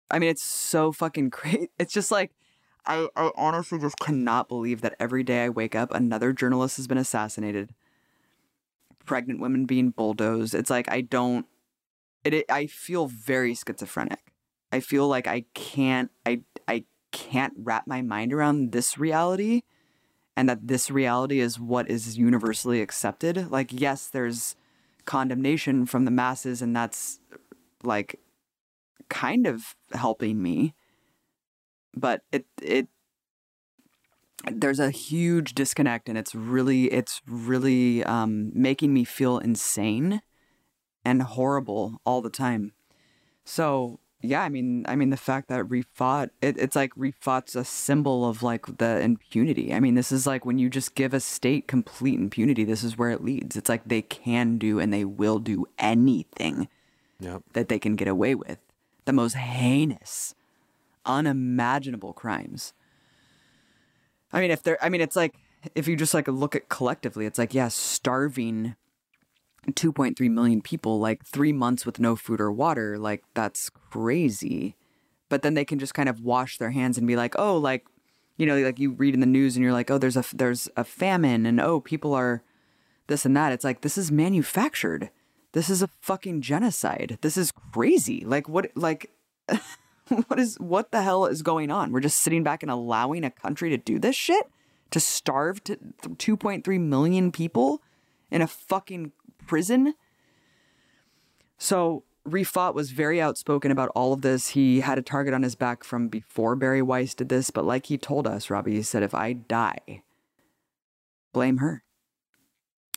I 0.10 0.20
mean, 0.20 0.30
it's 0.30 0.43
so 0.43 0.91
fucking 0.91 1.30
crazy. 1.32 1.70
It's 1.80 1.93
just 1.93 2.12
like, 2.12 2.32
I, 2.86 3.08
I 3.16 3.32
honestly 3.36 3.80
just 3.80 3.97
cannot 3.99 4.47
believe 4.47 4.82
that 4.82 4.95
every 4.99 5.24
day 5.24 5.45
I 5.45 5.49
wake 5.49 5.76
up, 5.76 5.93
another 5.93 6.34
journalist 6.34 6.78
has 6.78 6.88
been 6.88 6.97
assassinated. 6.97 7.74
Pregnant 9.06 9.39
women 9.39 9.66
being 9.66 9.89
bulldozed. 9.89 10.53
It's 10.53 10.70
like 10.70 10.89
I 10.91 11.01
don't. 11.01 11.45
It, 12.24 12.34
it. 12.34 12.45
I 12.49 12.68
feel 12.68 13.08
very 13.08 13.53
schizophrenic. 13.53 14.34
I 14.72 14.80
feel 14.80 15.08
like 15.08 15.28
I 15.28 15.45
can't. 15.53 16.10
I. 16.26 16.41
I 16.68 16.86
can't 17.12 17.53
wrap 17.58 17.88
my 17.88 18.01
mind 18.01 18.34
around 18.34 18.72
this 18.72 18.97
reality 18.97 19.62
and 20.36 20.49
that 20.49 20.68
this 20.68 20.91
reality 20.91 21.39
is 21.39 21.60
what 21.60 21.89
is 21.89 22.18
universally 22.18 22.82
accepted. 22.82 23.49
Like, 23.51 23.70
yes, 23.72 24.08
there's 24.08 24.56
condemnation 25.06 25.86
from 25.86 26.06
the 26.06 26.12
masses, 26.12 26.62
and 26.62 26.76
that's 26.76 27.20
like 27.84 28.20
kind 29.10 29.47
of 29.47 29.76
helping 29.93 30.41
me. 30.41 30.74
But 31.95 32.22
it 32.32 32.45
it 32.62 32.88
there's 34.51 34.80
a 34.80 34.91
huge 34.91 35.56
disconnect, 35.56 36.10
and 36.10 36.18
it's 36.18 36.36
really 36.36 36.91
it's 36.91 37.22
really 37.28 38.03
um, 38.03 38.51
making 38.53 38.93
me 38.93 39.03
feel 39.03 39.38
insane 39.39 40.22
and 41.03 41.24
horrible 41.24 42.01
all 42.06 42.22
the 42.22 42.30
time. 42.30 42.74
So 43.45 43.99
yeah, 44.22 44.41
I 44.43 44.49
mean, 44.49 44.86
I 44.88 44.95
mean 44.95 45.10
the 45.10 45.18
fact 45.18 45.49
that 45.49 45.66
refaat 45.66 46.30
it, 46.41 46.58
it's 46.58 46.76
like 46.76 46.93
refaat's 46.95 47.56
a 47.56 47.64
symbol 47.66 48.28
of 48.28 48.43
like 48.43 48.78
the 48.78 48.99
impunity. 49.01 49.74
I 49.74 49.80
mean, 49.80 49.95
this 49.95 50.12
is 50.12 50.28
like 50.28 50.45
when 50.45 50.58
you 50.58 50.70
just 50.70 50.95
give 50.95 51.14
a 51.14 51.20
state 51.20 51.68
complete 51.68 52.20
impunity, 52.20 52.64
this 52.64 52.84
is 52.84 52.97
where 52.97 53.12
it 53.12 53.24
leads. 53.24 53.56
It's 53.56 53.70
like 53.70 53.86
they 53.86 54.01
can 54.01 54.58
do 54.58 54.80
and 54.80 54.91
they 54.93 55.06
will 55.06 55.39
do 55.39 55.66
anything 55.80 56.68
Yep. 57.20 57.43
that 57.53 57.70
they 57.70 57.80
can 57.80 57.95
get 57.95 58.08
away 58.08 58.36
with. 58.36 58.60
The 59.06 59.14
most 59.14 59.36
heinous, 59.36 60.36
unimaginable 61.06 62.14
crimes. 62.14 62.74
I 64.34 64.41
mean, 64.41 64.51
if 64.51 64.64
they're, 64.64 64.84
I 64.84 64.89
mean, 64.89 65.01
it's 65.01 65.16
like, 65.16 65.36
if 65.74 65.88
you 65.88 65.95
just 65.95 66.14
like 66.14 66.28
look 66.28 66.56
at 66.56 66.70
collectively, 66.70 67.26
it's 67.26 67.39
like, 67.39 67.53
yeah, 67.53 67.70
starving 67.70 68.76
2.3 69.72 70.30
million 70.32 70.62
people, 70.62 70.99
like 70.99 71.26
three 71.26 71.53
months 71.53 71.86
with 71.86 71.99
no 71.99 72.16
food 72.16 72.41
or 72.41 72.51
water, 72.51 72.97
like 72.97 73.24
that's 73.34 73.70
crazy. 73.70 74.76
But 75.30 75.41
then 75.41 75.56
they 75.56 75.66
can 75.66 75.80
just 75.80 75.95
kind 75.95 76.10
of 76.10 76.22
wash 76.22 76.58
their 76.58 76.72
hands 76.72 76.97
and 76.97 77.08
be 77.08 77.16
like, 77.16 77.38
oh, 77.38 77.58
like 77.58 77.86
you 78.38 78.45
know, 78.45 78.58
like 78.58 78.80
you 78.80 78.91
read 78.91 79.14
in 79.14 79.22
the 79.22 79.26
news 79.26 79.56
and 79.56 79.64
you're 79.64 79.74
like, 79.74 79.89
oh, 79.89 79.97
there's 79.97 80.18
a 80.18 80.26
there's 80.34 80.70
a 80.76 80.84
famine 80.84 81.45
and 81.45 81.60
oh, 81.60 81.80
people 81.80 82.14
are 82.14 82.43
this 83.08 83.26
and 83.26 83.36
that. 83.36 83.51
It's 83.51 83.64
like 83.64 83.82
this 83.82 83.97
is 83.97 84.12
manufactured. 84.12 85.10
This 85.56 85.70
is 85.70 85.82
a 85.82 85.88
fucking 86.01 86.41
genocide. 86.41 87.18
This 87.22 87.38
is 87.38 87.53
crazy. 87.72 88.26
Like 88.26 88.49
what 88.49 88.72
like 88.76 89.10
what 90.28 90.38
is 90.38 90.60
what 90.60 90.91
the 90.91 91.01
hell 91.01 91.26
is 91.26 91.41
going 91.41 91.72
on? 91.72 91.93
We're 91.93 92.01
just 92.01 92.18
sitting 92.18 92.43
back 92.43 92.62
and 92.62 92.70
allowing 92.70 93.24
a 93.24 93.32
country 93.32 93.70
to 93.70 93.78
do 93.78 93.97
this 93.97 94.18
shit? 94.18 94.47
To 94.91 94.99
starve 94.99 95.64
to 95.64 95.78
2.3 96.03 96.80
million 96.82 97.32
people 97.32 97.82
in 98.30 98.41
a 98.41 98.47
fucking 98.47 99.14
prison? 99.47 99.93
So 101.58 102.03
Refaat 102.28 102.74
was 102.74 102.91
very 102.91 103.22
outspoken 103.22 103.72
about 103.72 103.91
all 103.95 104.12
of 104.12 104.24
this. 104.24 104.49
He 104.49 104.82
had 104.82 104.97
a 104.97 105.01
target 105.01 105.34
on 105.34 105.43
his 105.43 105.56
back 105.56 105.86
from 105.86 106.10
before 106.10 106.58
Bari 106.58 106.82
Weiss 106.82 107.14
did 107.14 107.30
this, 107.30 107.49
but 107.49 107.64
like 107.64 107.86
he 107.86 107.97
told 107.97 108.28
us, 108.28 108.49
Robbie, 108.49 108.76
he 108.76 108.82
said, 108.82 109.03
if 109.03 109.16
I 109.16 109.32
die, 109.32 110.03
blame 111.32 111.60
her. 111.60 111.86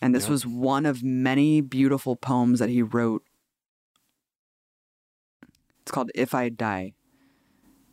And 0.00 0.14
this 0.14 0.28
was 0.28 0.46
one 0.46 0.86
of 0.86 1.02
many 1.02 1.60
beautiful 1.60 2.14
poems 2.14 2.60
that 2.60 2.68
he 2.68 2.82
wrote. 2.82 3.24
It's 5.82 5.90
called 5.90 6.10
If 6.14 6.34
I 6.34 6.48
Die. 6.48 6.92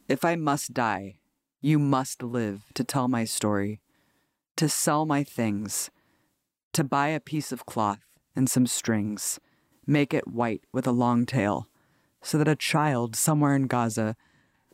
If 0.07 0.23
I 0.23 0.35
must 0.35 0.73
die, 0.73 1.15
you 1.61 1.79
must 1.79 2.21
live 2.21 2.65
to 2.75 2.83
tell 2.83 3.07
my 3.07 3.23
story, 3.25 3.79
to 4.55 4.69
sell 4.69 5.05
my 5.05 5.23
things, 5.23 5.89
to 6.73 6.83
buy 6.83 7.07
a 7.07 7.19
piece 7.19 7.51
of 7.51 7.65
cloth 7.65 8.05
and 8.35 8.49
some 8.49 8.67
strings 8.67 9.39
make 9.87 10.13
it 10.13 10.27
white 10.27 10.61
with 10.71 10.87
a 10.87 10.91
long 10.91 11.25
tail, 11.25 11.67
so 12.21 12.37
that 12.37 12.47
a 12.47 12.55
child 12.55 13.15
somewhere 13.15 13.55
in 13.55 13.67
Gaza, 13.67 14.15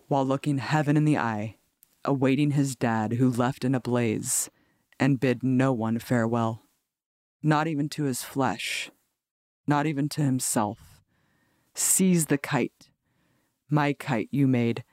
while 0.08 0.26
looking 0.26 0.58
heaven 0.58 0.98
in 0.98 1.06
the 1.06 1.18
eye, 1.18 1.58
awaiting 2.06 2.52
his 2.52 2.76
dad 2.76 3.14
who 3.14 3.30
left 3.30 3.64
in 3.64 3.76
a 3.76 3.80
blaze, 3.80 4.50
and 5.00 5.20
bid 5.20 5.44
no 5.44 5.74
one 5.74 6.00
farewell, 6.00 6.64
not 7.44 7.68
even 7.68 7.90
to 7.90 8.04
his 8.04 8.24
flesh, 8.24 8.92
not 9.68 9.86
even 9.86 10.10
to 10.10 10.22
himself, 10.22 11.02
sees 11.74 12.28
the 12.28 12.38
kite, 12.38 12.90
my 13.70 13.94
kite 13.94 14.30
you 14.32 14.48
made, 14.48 14.84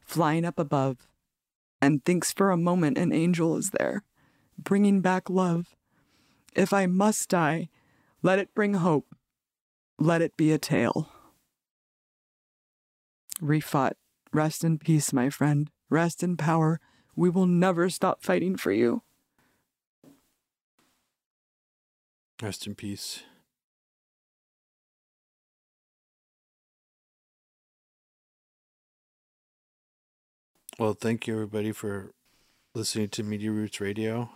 flying 0.00 0.44
up 0.44 0.58
above, 0.58 1.08
and 1.80 2.04
thinks 2.04 2.32
for 2.32 2.50
a 2.50 2.56
moment 2.56 2.98
an 2.98 3.12
angel 3.12 3.56
is 3.56 3.70
there, 3.70 4.02
bringing 4.58 5.00
back 5.00 5.28
love. 5.28 5.74
If 6.54 6.72
I 6.72 6.86
must 6.86 7.28
die, 7.28 7.68
let 8.22 8.38
it 8.38 8.54
bring 8.54 8.74
hope 8.74 9.14
let 9.98 10.22
it 10.22 10.36
be 10.36 10.52
a 10.52 10.58
tale. 10.58 11.08
Refaat, 13.40 13.92
rest 14.32 14.64
in 14.64 14.78
peace, 14.78 15.12
my 15.12 15.30
friend. 15.30 15.70
Rest 15.88 16.22
in 16.22 16.36
power. 16.36 16.80
We 17.14 17.30
will 17.30 17.46
never 17.46 17.88
stop 17.88 18.22
fighting 18.22 18.56
for 18.56 18.72
you. 18.72 19.02
Rest 22.44 22.66
in 22.66 22.74
peace. 22.74 23.22
Well, 30.78 30.92
thank 30.92 31.26
you 31.26 31.32
everybody 31.32 31.72
for 31.72 32.12
listening 32.74 33.08
to 33.08 33.22
Media 33.22 33.50
Roots 33.50 33.80
Radio. 33.80 34.28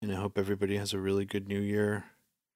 And 0.00 0.10
I 0.10 0.14
hope 0.14 0.38
everybody 0.38 0.78
has 0.78 0.94
a 0.94 0.98
really 0.98 1.26
good 1.26 1.48
new 1.48 1.60
year 1.60 2.06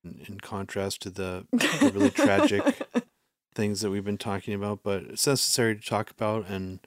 in 0.03 0.41
contrast 0.41 1.03
to 1.03 1.11
the, 1.11 1.47
the 1.53 1.91
really 1.93 2.11
tragic 2.11 2.81
things 3.55 3.83
that 3.83 3.91
we've 3.91 4.07
been 4.07 4.17
talking 4.17 4.55
about, 4.55 4.81
but 4.83 5.03
it's 5.03 5.27
necessary 5.27 5.77
to 5.77 5.83
talk 5.83 6.11
about, 6.11 6.49
and 6.49 6.81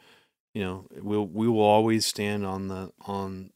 you 0.55 0.63
know, 0.63 0.87
we'll 1.03 1.27
we 1.27 1.47
will 1.47 1.61
always 1.61 2.07
stand 2.07 2.47
on 2.47 2.67
the 2.67 2.91
on 3.05 3.51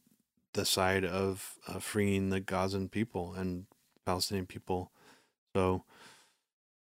the 0.52 0.64
side 0.64 1.04
of 1.04 1.56
uh, 1.66 1.80
freeing 1.80 2.28
the 2.28 2.38
Gazan 2.38 2.88
people 2.88 3.34
and 3.34 3.66
Palestinian 4.04 4.46
people. 4.46 4.90
So, 5.56 5.84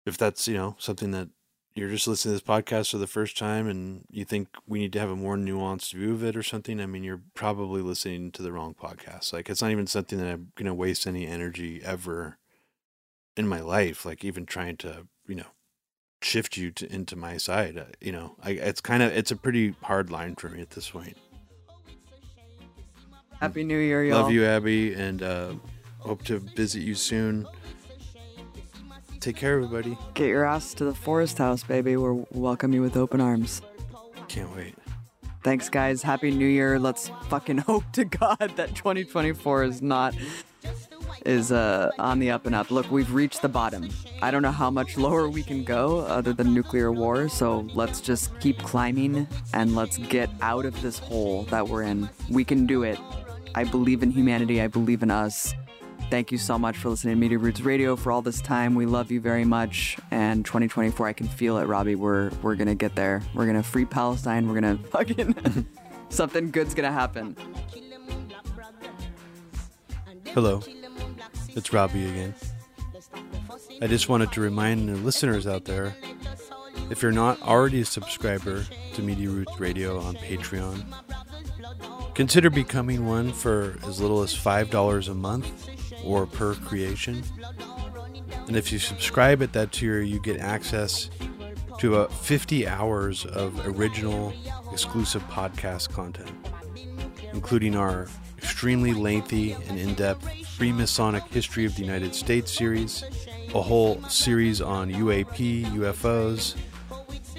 if 0.06 0.18
that's 0.18 0.48
you 0.48 0.56
know 0.56 0.76
something 0.80 1.12
that 1.12 1.30
you're 1.76 1.90
just 1.90 2.08
listening 2.08 2.38
to 2.38 2.42
this 2.42 2.48
podcast 2.48 2.92
for 2.92 2.98
the 2.98 3.08
first 3.08 3.38
time 3.38 3.68
and 3.68 4.06
you 4.10 4.24
think 4.24 4.48
we 4.66 4.80
need 4.80 4.94
to 4.94 5.00
have 5.00 5.10
a 5.10 5.16
more 5.16 5.36
nuanced 5.36 5.94
view 5.94 6.14
of 6.14 6.24
it 6.24 6.38
or 6.38 6.44
something, 6.44 6.80
I 6.80 6.86
mean, 6.86 7.04
you're 7.04 7.22
probably 7.34 7.82
listening 7.82 8.32
to 8.32 8.42
the 8.42 8.54
wrong 8.54 8.74
podcast. 8.74 9.34
Like, 9.34 9.50
it's 9.50 9.62
not 9.62 9.72
even 9.72 9.86
something 9.86 10.18
that 10.18 10.32
I'm 10.32 10.54
going 10.56 10.68
to 10.68 10.74
waste 10.74 11.06
any 11.06 11.28
energy 11.28 11.82
ever 11.84 12.38
in 13.36 13.46
my 13.46 13.60
life, 13.60 14.06
like 14.06 14.24
even 14.24 14.46
trying 14.46 14.78
to, 14.78 15.08
you 15.28 15.36
know, 15.36 15.48
shift 16.22 16.56
you 16.56 16.72
to, 16.72 16.92
into 16.94 17.18
my 17.18 17.36
side. 17.36 17.78
Uh, 17.78 17.84
you 18.00 18.14
know, 18.14 18.38
I, 18.42 18.52
it's 18.52 18.80
kind 18.80 19.04
of 19.04 19.12
it's 19.12 19.32
a 19.32 19.36
pretty 19.36 19.76
hard 19.84 20.10
line 20.10 20.36
for 20.36 20.48
me 20.48 20.62
at 20.62 20.70
this 20.70 20.90
point. 20.90 21.18
Happy 23.42 23.66
New 23.66 23.78
Year, 23.78 24.02
y'all. 24.06 24.22
Love 24.22 24.32
you, 24.32 24.46
Abby, 24.46 24.94
and 24.94 25.22
uh, 25.22 25.54
hope 26.06 26.24
to 26.26 26.40
visit 26.40 26.82
you 26.82 26.96
soon. 26.96 27.48
Take 29.20 29.38
care, 29.38 29.56
everybody. 29.56 29.98
Get 30.14 30.28
your 30.28 30.46
ass 30.46 30.76
to 30.76 30.86
the 30.86 30.94
forest 30.94 31.40
house, 31.40 31.64
baby. 31.64 31.98
We'll 31.98 32.28
welcome 32.32 32.74
you 32.74 32.82
with 32.82 32.96
open 32.96 33.20
arms. 33.20 33.62
Can't 34.28 34.56
wait. 34.56 34.76
Thanks, 35.44 35.68
guys. 35.68 36.04
Happy 36.04 36.30
New 36.30 36.48
Year. 36.48 36.78
Let's 36.78 37.10
fucking 37.30 37.58
hope 37.70 37.84
to 37.94 38.06
God 38.06 38.54
that 38.56 38.76
2024 38.76 39.64
is 39.64 39.82
not 39.82 40.16
is 41.26 41.52
uh, 41.52 41.90
on 41.98 42.20
the 42.20 42.30
up 42.30 42.46
and 42.46 42.54
up. 42.54 42.70
Look, 42.70 42.92
we've 42.92 43.12
reached 43.12 43.42
the 43.42 43.50
bottom. 43.50 43.90
I 44.22 44.30
don't 44.30 44.44
know 44.44 44.52
how 44.52 44.70
much 44.70 44.98
lower 44.98 45.28
we 45.28 45.42
can 45.42 45.64
go 45.64 46.00
other 46.02 46.34
than 46.34 46.54
nuclear 46.54 46.92
war, 46.92 47.28
so 47.30 47.68
let's 47.74 48.02
just 48.02 48.40
keep 48.40 48.60
climbing 48.60 49.28
and 49.54 49.76
let's 49.76 49.98
get 49.98 50.30
out 50.42 50.66
of 50.66 50.80
this 50.84 51.00
hole 51.00 51.44
that 51.44 51.68
we're 51.68 51.84
in. 51.84 52.10
We 52.30 52.44
can 52.44 52.68
do 52.68 52.84
it. 52.84 53.00
I 53.56 53.64
believe 53.64 54.04
in 54.04 54.12
humanity, 54.12 54.62
I 54.62 54.68
believe 54.68 55.02
in 55.02 55.10
us. 55.10 55.56
Thank 56.10 56.32
you 56.32 56.38
so 56.38 56.58
much 56.58 56.78
for 56.78 56.90
listening 56.90 57.16
to 57.16 57.20
Media 57.20 57.38
Roots 57.38 57.62
Radio 57.62 57.96
for 57.96 58.12
all 58.12 58.22
this 58.22 58.40
time. 58.40 58.76
We 58.76 58.86
love 58.86 59.12
you 59.12 59.20
very 59.20 59.44
much. 59.44 59.98
And 60.12 60.46
2024, 60.46 61.08
I 61.08 61.14
can 61.14 61.28
feel 61.28 61.58
it, 61.58 61.66
Robbie. 61.66 61.96
We're 61.96 62.30
we're 62.42 62.56
gonna 62.56 62.76
get 62.76 62.96
there. 62.96 63.22
We're 63.34 63.48
gonna 63.48 63.64
free 63.64 63.86
Palestine. 63.86 64.48
We're 64.48 64.54
gonna 64.62 64.78
fucking 64.92 65.66
something 66.10 66.52
good's 66.52 66.74
gonna 66.74 66.92
happen. 66.92 67.36
Hello. 70.28 70.62
It's 71.50 71.74
Robbie 71.74 72.06
again. 72.06 72.36
I 73.82 73.88
just 73.88 74.08
wanted 74.08 74.32
to 74.34 74.42
remind 74.42 74.88
the 74.88 74.96
listeners 74.96 75.48
out 75.48 75.66
there 75.66 75.96
if 76.90 77.02
you're 77.02 77.12
not 77.12 77.42
already 77.42 77.82
a 77.82 77.86
subscriber 77.86 78.64
to 78.94 79.02
Media 79.02 79.30
Roots 79.30 79.60
Radio 79.60 80.00
on 80.00 80.16
Patreon, 80.16 80.86
consider 82.14 82.50
becoming 82.50 83.08
one 83.08 83.34
for 83.34 83.76
as 83.88 84.00
little 84.00 84.22
as 84.22 84.36
$5 84.36 85.10
a 85.10 85.14
month 85.14 85.70
or 86.06 86.26
per 86.26 86.56
creation. 86.56 87.24
And 88.48 88.56
if 88.56 88.72
you 88.72 88.80
subscribe 88.80 89.42
at 89.42 89.54
that 89.54 89.72
tier, 89.72 90.02
you 90.02 90.20
get 90.20 90.40
access 90.40 91.10
to 91.80 91.96
about 91.96 92.14
50 92.14 92.68
hours 92.68 93.26
of 93.26 93.66
original 93.68 94.34
exclusive 94.72 95.24
podcast 95.24 95.92
content, 95.92 96.32
including 97.34 97.76
our 97.76 98.08
extremely 98.38 98.94
lengthy 98.94 99.54
and 99.54 99.80
in 99.80 99.94
depth 99.96 100.26
Freemasonic 100.58 101.28
History 101.30 101.66
of 101.66 101.76
the 101.76 101.82
United 101.82 102.16
States 102.16 102.52
series, 102.52 103.04
a 103.54 103.62
whole 103.62 104.02
series 104.04 104.62
on 104.62 104.92
UAP, 104.92 105.66
UFOs, 105.66 106.56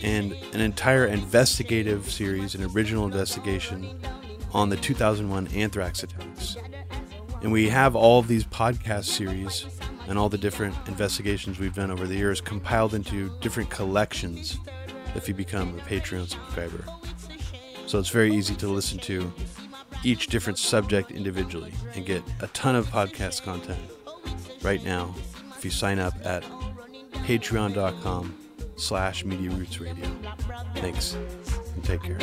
and 0.02 0.32
an 0.52 0.60
entire 0.60 1.06
investigative 1.06 2.10
series, 2.10 2.54
an 2.54 2.64
original 2.64 3.06
investigation 3.06 3.98
on 4.52 4.68
the 4.68 4.76
2001 4.76 5.48
anthrax 5.48 6.02
attacks. 6.02 6.56
And 7.42 7.52
we 7.52 7.68
have 7.68 7.94
all 7.94 8.18
of 8.18 8.28
these 8.28 8.44
podcast 8.44 9.04
series 9.04 9.66
and 10.08 10.18
all 10.18 10.28
the 10.28 10.38
different 10.38 10.74
investigations 10.86 11.58
we've 11.58 11.74
done 11.74 11.90
over 11.90 12.06
the 12.06 12.16
years 12.16 12.40
compiled 12.40 12.94
into 12.94 13.30
different 13.40 13.70
collections 13.70 14.58
if 15.14 15.28
you 15.28 15.34
become 15.34 15.78
a 15.78 15.82
Patreon 15.82 16.28
subscriber. 16.28 16.84
So 17.86 17.98
it's 17.98 18.08
very 18.08 18.34
easy 18.34 18.54
to 18.56 18.68
listen 18.68 18.98
to 19.00 19.32
each 20.04 20.28
different 20.28 20.58
subject 20.58 21.10
individually 21.10 21.72
and 21.94 22.04
get 22.04 22.22
a 22.40 22.46
ton 22.48 22.76
of 22.76 22.86
podcast 22.88 23.42
content 23.42 23.80
right 24.62 24.84
now 24.84 25.14
if 25.56 25.64
you 25.64 25.70
sign 25.70 25.98
up 25.98 26.14
at 26.24 26.44
patreon.com 27.24 28.36
slash 28.76 29.24
media 29.24 29.50
roots 29.50 29.80
radio 29.80 30.06
thanks 30.74 31.14
and 31.74 31.84
take 31.84 32.02
care 32.02 32.18